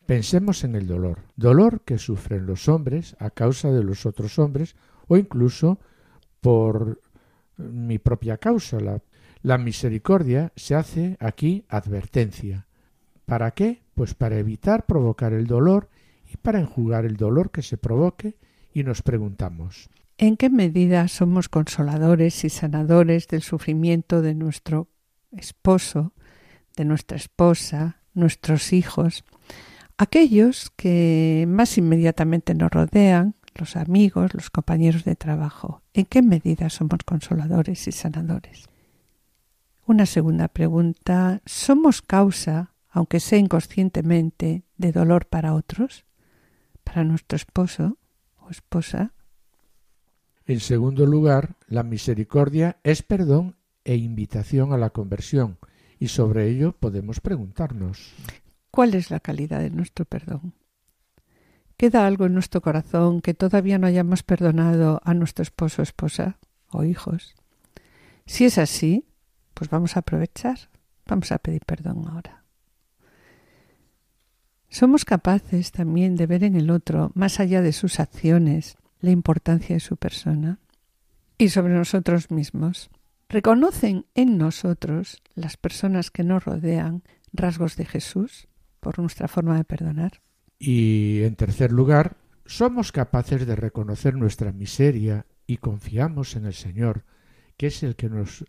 pensemos 0.07 0.63
en 0.63 0.77
el 0.77 0.87
dolor, 0.87 1.25
dolor 1.35 1.83
que 1.85 1.99
sufren 1.99 2.47
los 2.47 2.69
hombres 2.69 3.17
a 3.19 3.31
causa 3.31 3.73
de 3.73 3.83
los 3.83 4.07
otros 4.07 4.39
hombres 4.39 4.77
o 5.09 5.17
incluso 5.17 5.81
por 6.41 7.01
mi 7.57 7.99
propia 7.99 8.39
causa. 8.39 8.79
La, 8.79 9.03
la 9.43 9.59
misericordia 9.59 10.53
se 10.55 10.77
hace 10.77 11.17
aquí 11.19 11.65
advertencia. 11.69 12.69
¿Para 13.27 13.51
qué? 13.53 13.82
Pues 13.95 14.15
para 14.15 14.39
evitar 14.39 14.87
provocar 14.87 15.33
el 15.33 15.47
dolor 15.47 15.89
y 16.33 16.37
para 16.37 16.61
enjugar 16.61 17.05
el 17.05 17.17
dolor 17.17 17.51
que 17.51 17.63
se 17.63 17.77
provoque 17.77 18.37
y 18.73 18.85
nos 18.85 19.03
preguntamos 19.03 19.91
¿En 20.19 20.37
qué 20.37 20.51
medida 20.51 21.09
somos 21.09 21.49
consoladores 21.49 22.45
y 22.45 22.49
sanadores 22.49 23.27
del 23.27 23.43
sufrimiento 23.43 24.23
de 24.23 24.35
nuestro 24.35 24.89
esposo, 25.33 26.13
de 26.77 26.85
nuestra 26.85 27.17
esposa, 27.17 28.03
nuestros 28.15 28.73
hijos, 28.73 29.25
aquellos 29.99 30.71
que 30.77 31.45
más 31.49 31.77
inmediatamente 31.77 32.55
nos 32.55 32.71
rodean, 32.71 33.35
los 33.55 33.75
amigos, 33.77 34.33
los 34.35 34.51
compañeros 34.51 35.05
de 35.05 35.17
trabajo? 35.17 35.83
¿En 35.93 36.05
qué 36.05 36.23
medida 36.23 36.71
somos 36.71 37.01
consoladores 37.05 37.89
y 37.89 37.93
sanadores? 37.93 38.69
Una 39.87 40.07
segunda 40.07 40.47
pregunta, 40.49 41.43
¿somos 41.45 42.01
causa, 42.01 42.72
aunque 42.93 43.19
sea 43.19 43.39
inconscientemente, 43.39 44.63
de 44.77 44.93
dolor 44.93 45.27
para 45.27 45.55
otros? 45.55 46.05
¿Para 46.85 47.03
nuestro 47.03 47.37
esposo? 47.37 47.99
esposa. 48.53 49.13
En 50.47 50.61
segundo 50.61 51.07
lugar, 51.07 51.57
la 51.67 51.83
misericordia 51.83 52.79
es 52.85 53.03
perdón 53.03 53.57
e 53.85 53.97
invitación 53.97 54.73
a 54.73 54.79
la 54.79 54.91
conversión, 54.91 55.59
y 55.99 56.09
sobre 56.09 56.49
ello 56.49 56.73
podemos 56.73 57.21
preguntarnos 57.21 58.13
¿Cuál 58.71 58.95
es 58.95 59.11
la 59.11 59.21
calidad 59.21 59.61
de 59.61 59.71
nuestro 59.71 60.05
perdón? 60.05 60.55
¿Queda 61.77 62.07
algo 62.07 62.27
en 62.27 62.35
nuestro 62.35 62.61
corazón 62.61 63.21
que 63.21 63.35
todavía 63.35 63.79
no 63.79 63.87
hayamos 63.87 64.23
perdonado 64.23 65.01
a 65.05 65.15
nuestro 65.15 65.43
esposo, 65.43 65.83
esposa 65.83 66.39
o 66.71 66.85
hijos? 66.85 67.35
Si 68.25 68.45
es 68.45 68.57
así, 68.57 69.05
pues 69.53 69.69
vamos 69.69 69.97
a 69.97 70.01
aprovechar, 70.01 70.71
vamos 71.07 71.33
a 71.33 71.39
pedir 71.39 71.65
perdón 71.67 72.07
ahora. 72.09 72.42
Somos 74.73 75.05
capaces 75.05 75.71
también 75.71 76.17
de 76.17 76.27
ver 76.27 76.45
en 76.45 76.57
el 76.57 76.71
otro, 76.71 77.13
más 77.15 77.41
allá 77.41 77.61
de 77.61 77.75
sus 77.75 78.01
acciones, 78.01 78.79
la 79.01 79.11
importancia 79.11 79.77
de 79.77 79.81
su 79.81 79.99
persona 79.99 80.61
y 81.37 81.51
sobre 81.51 81.75
nosotros 81.75 82.31
mismos. 82.31 82.89
¿Reconocen 83.29 84.07
en 84.15 84.39
nosotros, 84.39 85.23
las 85.35 85.59
personas 85.59 86.11
que 86.11 86.25
nos 86.25 86.47
rodean, 86.47 87.03
rasgos 87.35 87.77
de 87.77 87.85
Jesús 87.85 88.49
por 88.81 88.99
nuestra 88.99 89.29
forma 89.29 89.59
de 89.59 89.65
perdonar? 89.65 90.23
Y, 90.59 91.21
en 91.25 91.37
tercer 91.37 91.71
lugar, 91.71 92.17
somos 92.47 92.93
capaces 92.93 93.47
de 93.47 93.57
reconocer 93.57 94.15
nuestra 94.15 94.53
miseria 94.53 95.27
y 95.47 95.59
confiamos 95.59 96.35
en 96.35 96.47
el 96.47 96.55
Señor, 96.55 97.05
que 97.59 97.67
es 97.67 97.83
el 97.83 97.95
que 97.95 98.09
nos, 98.09 98.47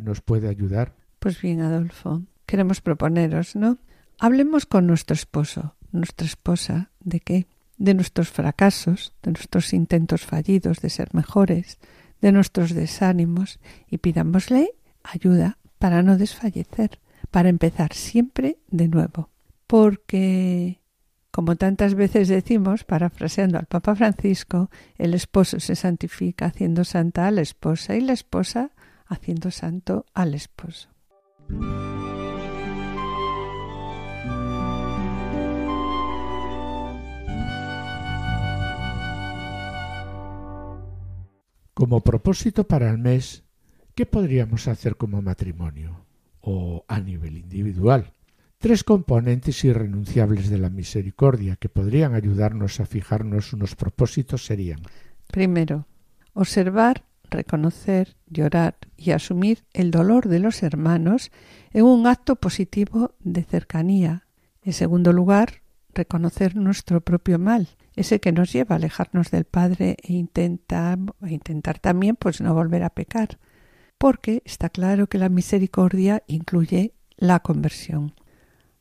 nos 0.00 0.20
puede 0.20 0.48
ayudar. 0.48 0.94
Pues 1.18 1.42
bien, 1.42 1.60
Adolfo, 1.60 2.22
queremos 2.46 2.80
proponeros, 2.80 3.56
¿no? 3.56 3.78
Hablemos 4.18 4.64
con 4.64 4.86
nuestro 4.86 5.14
esposo, 5.14 5.76
nuestra 5.92 6.26
esposa, 6.26 6.90
¿de 7.00 7.20
qué? 7.20 7.46
De 7.76 7.92
nuestros 7.92 8.30
fracasos, 8.30 9.12
de 9.22 9.32
nuestros 9.32 9.74
intentos 9.74 10.24
fallidos 10.24 10.80
de 10.80 10.88
ser 10.88 11.12
mejores, 11.12 11.78
de 12.22 12.32
nuestros 12.32 12.74
desánimos 12.74 13.60
y 13.90 13.98
pidámosle 13.98 14.70
ayuda 15.02 15.58
para 15.78 16.02
no 16.02 16.16
desfallecer, 16.16 16.98
para 17.30 17.50
empezar 17.50 17.92
siempre 17.92 18.58
de 18.68 18.88
nuevo. 18.88 19.28
Porque, 19.66 20.80
como 21.30 21.56
tantas 21.56 21.94
veces 21.94 22.28
decimos, 22.28 22.84
parafraseando 22.84 23.58
al 23.58 23.66
Papa 23.66 23.94
Francisco, 23.94 24.70
el 24.96 25.12
esposo 25.12 25.60
se 25.60 25.76
santifica 25.76 26.46
haciendo 26.46 26.84
santa 26.84 27.26
a 27.26 27.30
la 27.30 27.42
esposa 27.42 27.96
y 27.96 28.00
la 28.00 28.14
esposa 28.14 28.70
haciendo 29.06 29.50
santo 29.50 30.06
al 30.14 30.34
esposo. 30.34 30.88
Como 41.76 42.00
propósito 42.00 42.66
para 42.66 42.88
el 42.88 42.96
mes, 42.96 43.44
¿qué 43.94 44.06
podríamos 44.06 44.66
hacer 44.66 44.96
como 44.96 45.20
matrimonio 45.20 46.06
o 46.40 46.86
a 46.88 47.00
nivel 47.00 47.36
individual? 47.36 48.14
Tres 48.56 48.82
componentes 48.82 49.62
irrenunciables 49.62 50.48
de 50.48 50.56
la 50.56 50.70
misericordia 50.70 51.56
que 51.56 51.68
podrían 51.68 52.14
ayudarnos 52.14 52.80
a 52.80 52.86
fijarnos 52.86 53.52
unos 53.52 53.76
propósitos 53.76 54.46
serían 54.46 54.80
Primero, 55.26 55.84
observar, 56.32 57.04
reconocer, 57.28 58.16
llorar 58.26 58.78
y 58.96 59.10
asumir 59.10 59.66
el 59.74 59.90
dolor 59.90 60.28
de 60.28 60.38
los 60.38 60.62
hermanos 60.62 61.30
en 61.74 61.84
un 61.84 62.06
acto 62.06 62.36
positivo 62.36 63.12
de 63.20 63.42
cercanía. 63.42 64.26
En 64.62 64.72
segundo 64.72 65.12
lugar, 65.12 65.60
reconocer 65.92 66.56
nuestro 66.56 67.02
propio 67.02 67.38
mal 67.38 67.68
ese 67.96 68.20
que 68.20 68.32
nos 68.32 68.52
lleva 68.52 68.74
a 68.74 68.78
alejarnos 68.78 69.30
del 69.30 69.44
Padre 69.44 69.96
e 70.02 70.12
intentar, 70.12 70.98
e 71.22 71.32
intentar 71.32 71.78
también 71.78 72.14
pues 72.14 72.40
no 72.40 72.54
volver 72.54 72.82
a 72.82 72.90
pecar, 72.90 73.38
porque 73.98 74.42
está 74.44 74.68
claro 74.68 75.08
que 75.08 75.18
la 75.18 75.30
misericordia 75.30 76.22
incluye 76.26 76.94
la 77.16 77.40
conversión. 77.40 78.14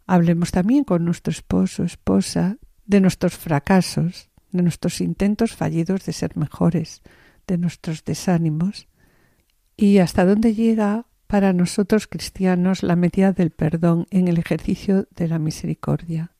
Hablemos 0.05 0.51
también 0.51 0.83
con 0.83 1.05
nuestro 1.05 1.31
esposo, 1.31 1.83
esposa, 1.83 2.57
de 2.85 3.01
nuestros 3.01 3.35
fracasos, 3.35 4.29
de 4.51 4.61
nuestros 4.61 5.01
intentos 5.01 5.55
fallidos 5.55 6.05
de 6.05 6.13
ser 6.13 6.37
mejores, 6.37 7.01
de 7.47 7.57
nuestros 7.57 8.03
desánimos, 8.03 8.87
y 9.77 9.97
hasta 9.97 10.25
dónde 10.25 10.53
llega 10.53 11.07
para 11.27 11.53
nosotros 11.53 12.07
cristianos 12.07 12.83
la 12.83 12.95
medida 12.95 13.31
del 13.31 13.51
perdón 13.51 14.05
en 14.11 14.27
el 14.27 14.37
ejercicio 14.37 15.07
de 15.15 15.27
la 15.27 15.39
misericordia. 15.39 16.34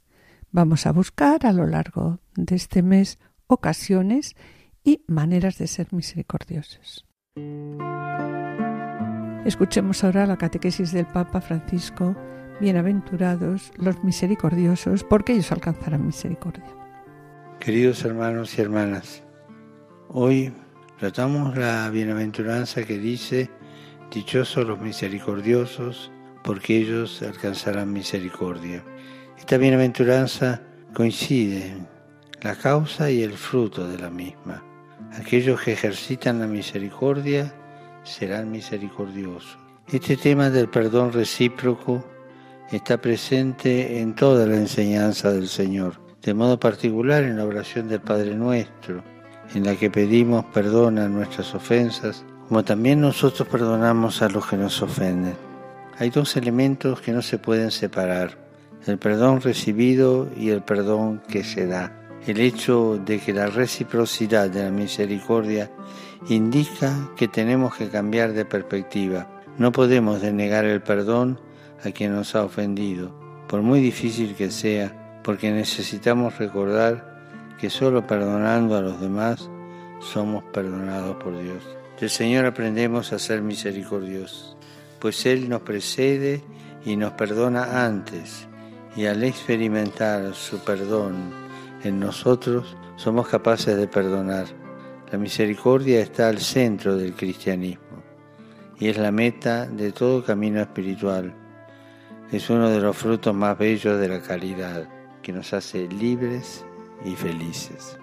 Vamos 0.56 0.86
a 0.86 0.94
buscar 0.94 1.46
a 1.46 1.52
lo 1.52 1.68
largo 1.68 2.22
de 2.38 2.56
este 2.56 2.82
mes 2.82 3.20
ocasiones 3.48 4.38
y 4.86 5.02
maneras 5.06 5.58
de 5.58 5.68
ser 5.68 5.88
misericordiosos. 5.92 7.06
Escuchemos 9.44 10.06
ahora 10.06 10.26
la 10.26 10.38
catequesis 10.38 10.94
del 10.94 11.08
Papa 11.08 11.42
Francisco. 11.42 12.16
Bienaventurados 12.62 13.74
los 13.76 14.02
misericordiosos, 14.06 15.04
porque 15.04 15.34
ellos 15.34 15.52
alcanzarán 15.52 16.06
misericordia. 16.06 16.74
Queridos 17.60 18.06
hermanos 18.06 18.58
y 18.58 18.62
hermanas, 18.62 19.24
hoy 20.08 20.54
tratamos 20.98 21.58
la 21.58 21.90
bienaventuranza 21.90 22.86
que 22.86 22.98
dice, 22.98 23.50
Dichosos 24.10 24.66
los 24.66 24.80
misericordiosos, 24.80 26.14
porque 26.46 26.78
ellos 26.78 27.22
alcanzarán 27.24 27.92
misericordia. 27.92 28.86
Esta 29.46 29.58
bienaventuranza 29.58 30.60
coincide 30.92 31.76
la 32.42 32.56
causa 32.56 33.12
y 33.12 33.22
el 33.22 33.34
fruto 33.34 33.88
de 33.88 34.00
la 34.00 34.10
misma. 34.10 34.64
Aquellos 35.20 35.62
que 35.62 35.74
ejercitan 35.74 36.40
la 36.40 36.48
misericordia 36.48 37.54
serán 38.02 38.50
misericordiosos. 38.50 39.60
Este 39.88 40.18
tema 40.18 40.50
del 40.50 40.68
perdón 40.68 41.14
recíproco 41.14 42.04
está 42.72 43.00
presente 43.00 44.00
en 44.00 44.16
toda 44.16 44.48
la 44.48 44.56
enseñanza 44.56 45.32
del 45.32 45.48
Señor. 45.48 46.02
de 46.24 46.34
modo 46.34 46.60
particular 46.60 47.22
en 47.22 47.38
la 47.38 47.46
oración 47.46 47.88
del 47.88 48.02
Padre 48.02 48.34
Nuestro, 48.34 49.04
en 49.54 49.64
la 49.64 49.76
que 49.76 49.92
pedimos 49.92 50.44
perdón 50.46 50.98
a 50.98 51.08
nuestras 51.08 51.54
ofensas, 51.54 52.26
como 52.48 52.64
también 52.64 53.00
nosotros 53.00 53.48
perdonamos 53.48 54.24
a 54.24 54.30
los 54.30 54.48
que 54.48 54.58
nos 54.58 54.82
ofenden. 54.82 55.36
Hay 56.00 56.10
dos 56.10 56.36
elementos 56.36 57.00
que 57.00 57.12
no 57.12 57.22
se 57.22 57.38
pueden 57.38 57.70
separar, 57.70 58.45
el 58.86 58.98
perdón 58.98 59.42
recibido 59.42 60.30
y 60.38 60.50
el 60.50 60.62
perdón 60.62 61.22
que 61.28 61.44
se 61.44 61.66
da. 61.66 61.92
El 62.28 62.40
hecho 62.40 63.00
de 63.04 63.20
que 63.20 63.34
la 63.34 63.48
reciprocidad 63.48 64.50
de 64.50 64.64
la 64.64 64.72
misericordia 64.72 65.72
indica 66.30 67.10
que 67.16 67.28
tenemos 67.28 67.76
que 67.76 67.90
cambiar 67.90 68.34
de 68.34 68.46
perspectiva. 68.46 69.28
No 69.58 69.72
podemos 69.72 70.22
denegar 70.22 70.66
el 70.66 70.82
perdón 70.82 71.40
a 71.84 71.92
quien 71.92 72.16
nos 72.16 72.36
ha 72.36 72.44
ofendido, 72.44 73.12
por 73.48 73.62
muy 73.62 73.80
difícil 73.80 74.36
que 74.36 74.50
sea, 74.52 75.20
porque 75.24 75.52
necesitamos 75.52 76.38
recordar 76.38 77.16
que 77.60 77.70
solo 77.70 78.06
perdonando 78.06 78.76
a 78.76 78.82
los 78.82 79.00
demás 79.00 79.50
somos 80.00 80.44
perdonados 80.46 81.16
por 81.18 81.38
Dios. 81.42 81.64
Del 82.00 82.10
Señor 82.10 82.46
aprendemos 82.46 83.14
a 83.14 83.20
ser 83.20 83.42
misericordiosos, 83.42 84.58
pues 85.00 85.26
Él 85.26 85.48
nos 85.48 85.62
precede 85.62 86.44
y 86.86 86.98
nos 86.98 87.14
perdona 87.14 87.86
antes, 87.86 88.48
y 88.96 89.06
al 89.06 89.24
experimentar 89.24 90.34
su 90.34 90.60
perdón 90.60 91.32
en 91.84 92.00
nosotros, 92.00 92.76
somos 92.96 93.28
capaces 93.28 93.76
de 93.78 93.88
perdonar. 93.88 94.48
La 95.12 95.18
misericordia 95.18 96.02
está 96.02 96.30
al 96.30 96.40
centro 96.40 96.96
del 96.96 97.14
cristianismo 97.14 98.04
y 98.80 98.88
es 98.88 98.98
la 98.98 99.12
meta 99.12 99.66
de 99.66 99.92
todo 99.92 100.24
camino 100.24 100.62
espiritual. 100.62 101.34
Es 102.32 102.50
uno 102.50 102.70
de 102.70 102.80
los 102.80 102.98
frutos 102.98 103.36
más 103.36 103.58
bellos 103.58 104.00
de 104.00 104.08
la 104.08 104.22
caridad 104.22 104.90
que 105.22 105.32
nos 105.32 105.54
hace 105.54 105.88
libres 105.88 106.66
y 107.04 107.16
felices. 107.16 107.98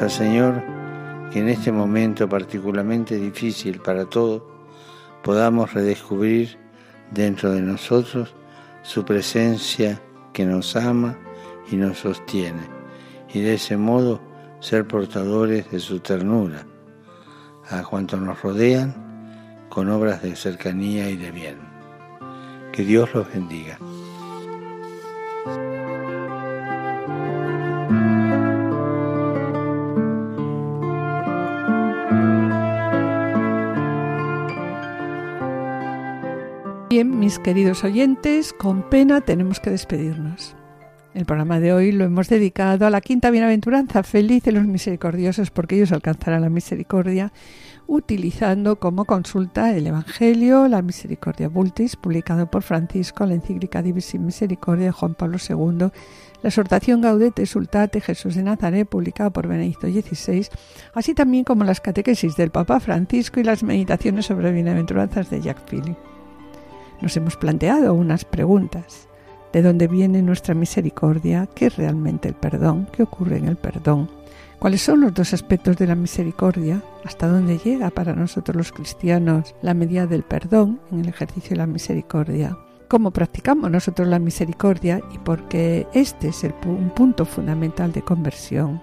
Al 0.00 0.10
Señor 0.10 0.62
que 1.30 1.40
en 1.40 1.48
este 1.48 1.70
momento 1.70 2.28
particularmente 2.28 3.16
difícil 3.16 3.78
para 3.78 4.06
todos 4.06 4.42
podamos 5.22 5.74
redescubrir 5.74 6.58
dentro 7.10 7.52
de 7.52 7.60
nosotros 7.60 8.34
su 8.82 9.04
presencia 9.04 10.00
que 10.32 10.44
nos 10.46 10.74
ama 10.76 11.18
y 11.70 11.76
nos 11.76 11.98
sostiene 11.98 12.62
y 13.32 13.42
de 13.42 13.54
ese 13.54 13.76
modo 13.76 14.20
ser 14.60 14.88
portadores 14.88 15.70
de 15.70 15.78
su 15.78 16.00
ternura 16.00 16.66
a 17.68 17.82
cuantos 17.82 18.20
nos 18.20 18.40
rodean 18.42 18.94
con 19.68 19.88
obras 19.90 20.22
de 20.22 20.34
cercanía 20.36 21.10
y 21.10 21.16
de 21.16 21.30
bien. 21.30 21.58
Que 22.72 22.82
Dios 22.82 23.14
los 23.14 23.32
bendiga. 23.32 23.78
Queridos 37.38 37.84
oyentes, 37.84 38.52
con 38.52 38.88
pena 38.88 39.20
tenemos 39.20 39.60
que 39.60 39.70
despedirnos. 39.70 40.56
El 41.14 41.26
programa 41.26 41.60
de 41.60 41.72
hoy 41.72 41.92
lo 41.92 42.04
hemos 42.04 42.28
dedicado 42.28 42.86
a 42.86 42.90
la 42.90 43.00
quinta 43.00 43.30
bienaventuranza, 43.30 44.02
felices 44.02 44.52
los 44.52 44.64
misericordiosos 44.64 45.50
porque 45.50 45.76
ellos 45.76 45.92
alcanzarán 45.92 46.40
la 46.40 46.48
misericordia, 46.48 47.32
utilizando 47.86 48.78
como 48.78 49.04
consulta 49.04 49.76
el 49.76 49.86
Evangelio, 49.86 50.68
la 50.68 50.82
Misericordia 50.82 51.48
Vultis, 51.48 51.96
publicado 51.96 52.50
por 52.50 52.62
Francisco, 52.62 53.26
la 53.26 53.34
encíclica 53.34 53.82
Divis 53.82 54.14
Misericordia 54.14 54.86
de 54.86 54.92
Juan 54.92 55.14
Pablo 55.14 55.38
II, 55.38 55.90
la 56.42 56.48
exhortación 56.48 57.02
Gaudete 57.02 57.46
Sultate 57.46 58.00
Jesús 58.00 58.34
de 58.34 58.42
Nazaret, 58.42 58.88
publicada 58.88 59.30
por 59.30 59.46
Benedicto 59.46 59.86
XVI, 59.86 60.48
así 60.94 61.14
también 61.14 61.44
como 61.44 61.64
las 61.64 61.80
catequesis 61.80 62.36
del 62.36 62.50
Papa 62.50 62.80
Francisco 62.80 63.38
y 63.38 63.44
las 63.44 63.62
meditaciones 63.62 64.26
sobre 64.26 64.52
bienaventuranzas 64.52 65.30
de 65.30 65.40
Jacques 65.42 65.64
Philippe 65.68 66.11
nos 67.02 67.16
hemos 67.16 67.36
planteado 67.36 67.92
unas 67.92 68.24
preguntas. 68.24 69.08
¿De 69.52 69.60
dónde 69.60 69.88
viene 69.88 70.22
nuestra 70.22 70.54
misericordia? 70.54 71.48
¿Qué 71.54 71.66
es 71.66 71.76
realmente 71.76 72.28
el 72.28 72.34
perdón? 72.34 72.88
¿Qué 72.92 73.02
ocurre 73.02 73.36
en 73.36 73.48
el 73.48 73.56
perdón? 73.56 74.08
¿Cuáles 74.58 74.80
son 74.80 75.00
los 75.00 75.12
dos 75.12 75.34
aspectos 75.34 75.76
de 75.76 75.88
la 75.88 75.96
misericordia? 75.96 76.82
¿Hasta 77.04 77.26
dónde 77.26 77.58
llega 77.58 77.90
para 77.90 78.14
nosotros 78.14 78.56
los 78.56 78.72
cristianos 78.72 79.54
la 79.60 79.74
medida 79.74 80.06
del 80.06 80.22
perdón 80.22 80.80
en 80.90 81.00
el 81.00 81.08
ejercicio 81.08 81.50
de 81.50 81.56
la 81.56 81.66
misericordia? 81.66 82.56
¿Cómo 82.88 83.10
practicamos 83.10 83.70
nosotros 83.70 84.06
la 84.06 84.20
misericordia? 84.20 85.02
Y 85.12 85.18
porque 85.18 85.86
este 85.92 86.28
es 86.28 86.44
el, 86.44 86.54
un 86.64 86.90
punto 86.90 87.24
fundamental 87.24 87.90
de 87.92 88.02
conversión. 88.02 88.80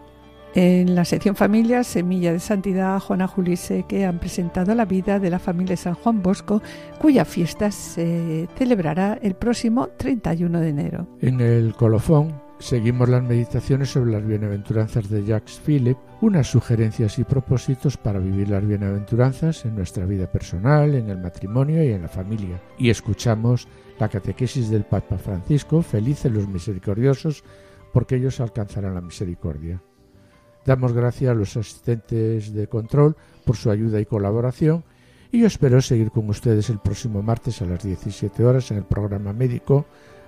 En 0.55 0.95
la 0.95 1.05
sección 1.05 1.35
Familia, 1.35 1.83
Semilla 1.83 2.33
de 2.33 2.39
Santidad, 2.39 2.99
Juana 2.99 3.27
Julise, 3.27 3.85
que 3.87 4.05
han 4.05 4.19
presentado 4.19 4.73
la 4.73 4.85
vida 4.85 5.19
de 5.19 5.29
la 5.29 5.37
familia 5.37 5.77
San 5.77 5.93
Juan 5.93 6.23
Bosco, 6.23 6.61
cuya 6.99 7.23
fiesta 7.23 7.69
se 7.71 8.47
celebrará 8.57 9.19
el 9.21 9.35
próximo 9.35 9.89
31 9.97 10.59
de 10.59 10.69
enero. 10.69 11.07
En 11.21 11.39
el 11.39 11.75
colofón 11.75 12.33
seguimos 12.57 13.07
las 13.09 13.23
meditaciones 13.23 13.91
sobre 13.91 14.11
las 14.11 14.25
bienaventuranzas 14.25 15.07
de 15.07 15.23
Jacques 15.23 15.61
Philippe, 15.63 16.01
unas 16.21 16.47
sugerencias 16.47 17.19
y 17.19 17.23
propósitos 17.23 17.97
para 17.97 18.19
vivir 18.19 18.49
las 18.49 18.65
bienaventuranzas 18.65 19.65
en 19.65 19.75
nuestra 19.75 20.05
vida 20.05 20.31
personal, 20.31 20.95
en 20.95 21.09
el 21.09 21.19
matrimonio 21.19 21.83
y 21.83 21.91
en 21.91 22.01
la 22.01 22.09
familia. 22.09 22.59
Y 22.79 22.89
escuchamos 22.89 23.67
la 23.99 24.09
catequesis 24.09 24.69
del 24.69 24.83
Papa 24.83 25.19
Francisco, 25.19 25.83
felices 25.83 26.31
los 26.31 26.47
misericordiosos, 26.47 27.43
porque 27.93 28.15
ellos 28.15 28.39
alcanzarán 28.39 28.95
la 28.95 29.01
misericordia. 29.01 29.81
Damos 30.65 30.93
gracias 30.93 31.31
a 31.31 31.35
los 31.35 31.55
asistentes 31.57 32.53
de 32.53 32.67
control 32.67 33.15
por 33.45 33.55
su 33.55 33.71
ayuda 33.71 33.99
y 33.99 34.05
colaboración 34.05 34.83
y 35.31 35.39
yo 35.39 35.47
espero 35.47 35.81
seguir 35.81 36.11
con 36.11 36.27
ustedes 36.29 36.69
el 36.69 36.79
próximo 36.79 37.21
martes 37.21 37.61
a 37.61 37.65
las 37.65 37.83
17 37.83 38.43
horas 38.43 38.71
en 38.71 38.77
el 38.77 38.83
programa 38.83 39.31
médico 39.31 39.85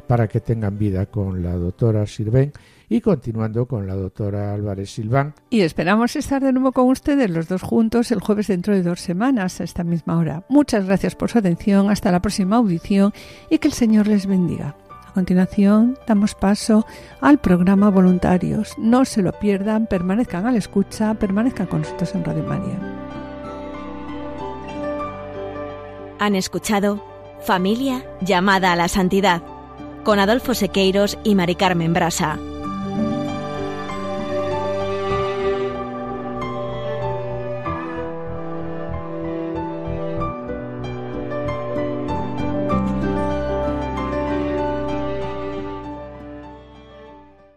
para 0.07 0.27
que 0.27 0.41
tengan 0.41 0.77
vida 0.77 1.05
con 1.05 1.41
la 1.41 1.55
doctora 1.55 2.05
Sirven 2.05 2.51
y 2.89 3.01
continuando 3.01 3.65
con 3.65 3.88
la 3.88 3.95
doctora 3.95 4.53
Álvarez 4.53 4.91
Silván. 4.91 5.34
Y 5.49 5.61
esperamos 5.61 6.15
estar 6.15 6.43
de 6.43 6.51
nuevo 6.51 6.73
con 6.73 6.89
ustedes 6.89 7.29
los 7.29 7.47
dos 7.47 7.61
juntos 7.61 8.11
el 8.11 8.19
jueves 8.19 8.47
dentro 8.47 8.75
de 8.75 8.84
dos 8.84 8.99
semanas 8.99 9.61
a 9.61 9.63
esta 9.63 9.84
misma 9.84 10.17
hora. 10.17 10.43
Muchas 10.49 10.86
gracias 10.86 11.15
por 11.15 11.32
su 11.32 11.38
atención, 11.38 11.89
hasta 11.89 12.11
la 12.11 12.21
próxima 12.21 12.57
audición 12.57 13.13
y 13.49 13.59
que 13.59 13.69
el 13.69 13.73
Señor 13.73 14.07
les 14.07 14.27
bendiga. 14.27 14.75
A 15.12 15.14
continuación, 15.14 15.99
damos 16.07 16.36
paso 16.36 16.86
al 17.20 17.38
programa 17.38 17.89
Voluntarios. 17.89 18.76
No 18.78 19.03
se 19.03 19.22
lo 19.22 19.34
pierdan, 19.34 19.86
permanezcan 19.86 20.47
a 20.47 20.53
la 20.53 20.57
escucha, 20.57 21.14
permanezcan 21.16 21.68
con 21.68 21.82
nosotros 21.82 22.16
en 22.16 22.24
Radio 22.24 22.43
María. 22.43 22.80
Han 26.18 26.36
escuchado 26.36 27.03
Familia 27.41 28.05
llamada 28.22 28.72
a 28.72 28.78
la 28.78 28.88
santidad 28.88 29.41
con 30.05 30.18
Adolfo 30.18 30.53
Sequeiros 30.53 31.18
y 31.26 31.36
Mari 31.36 31.55
Carmen 31.55 31.91
Brasa. 31.91 32.39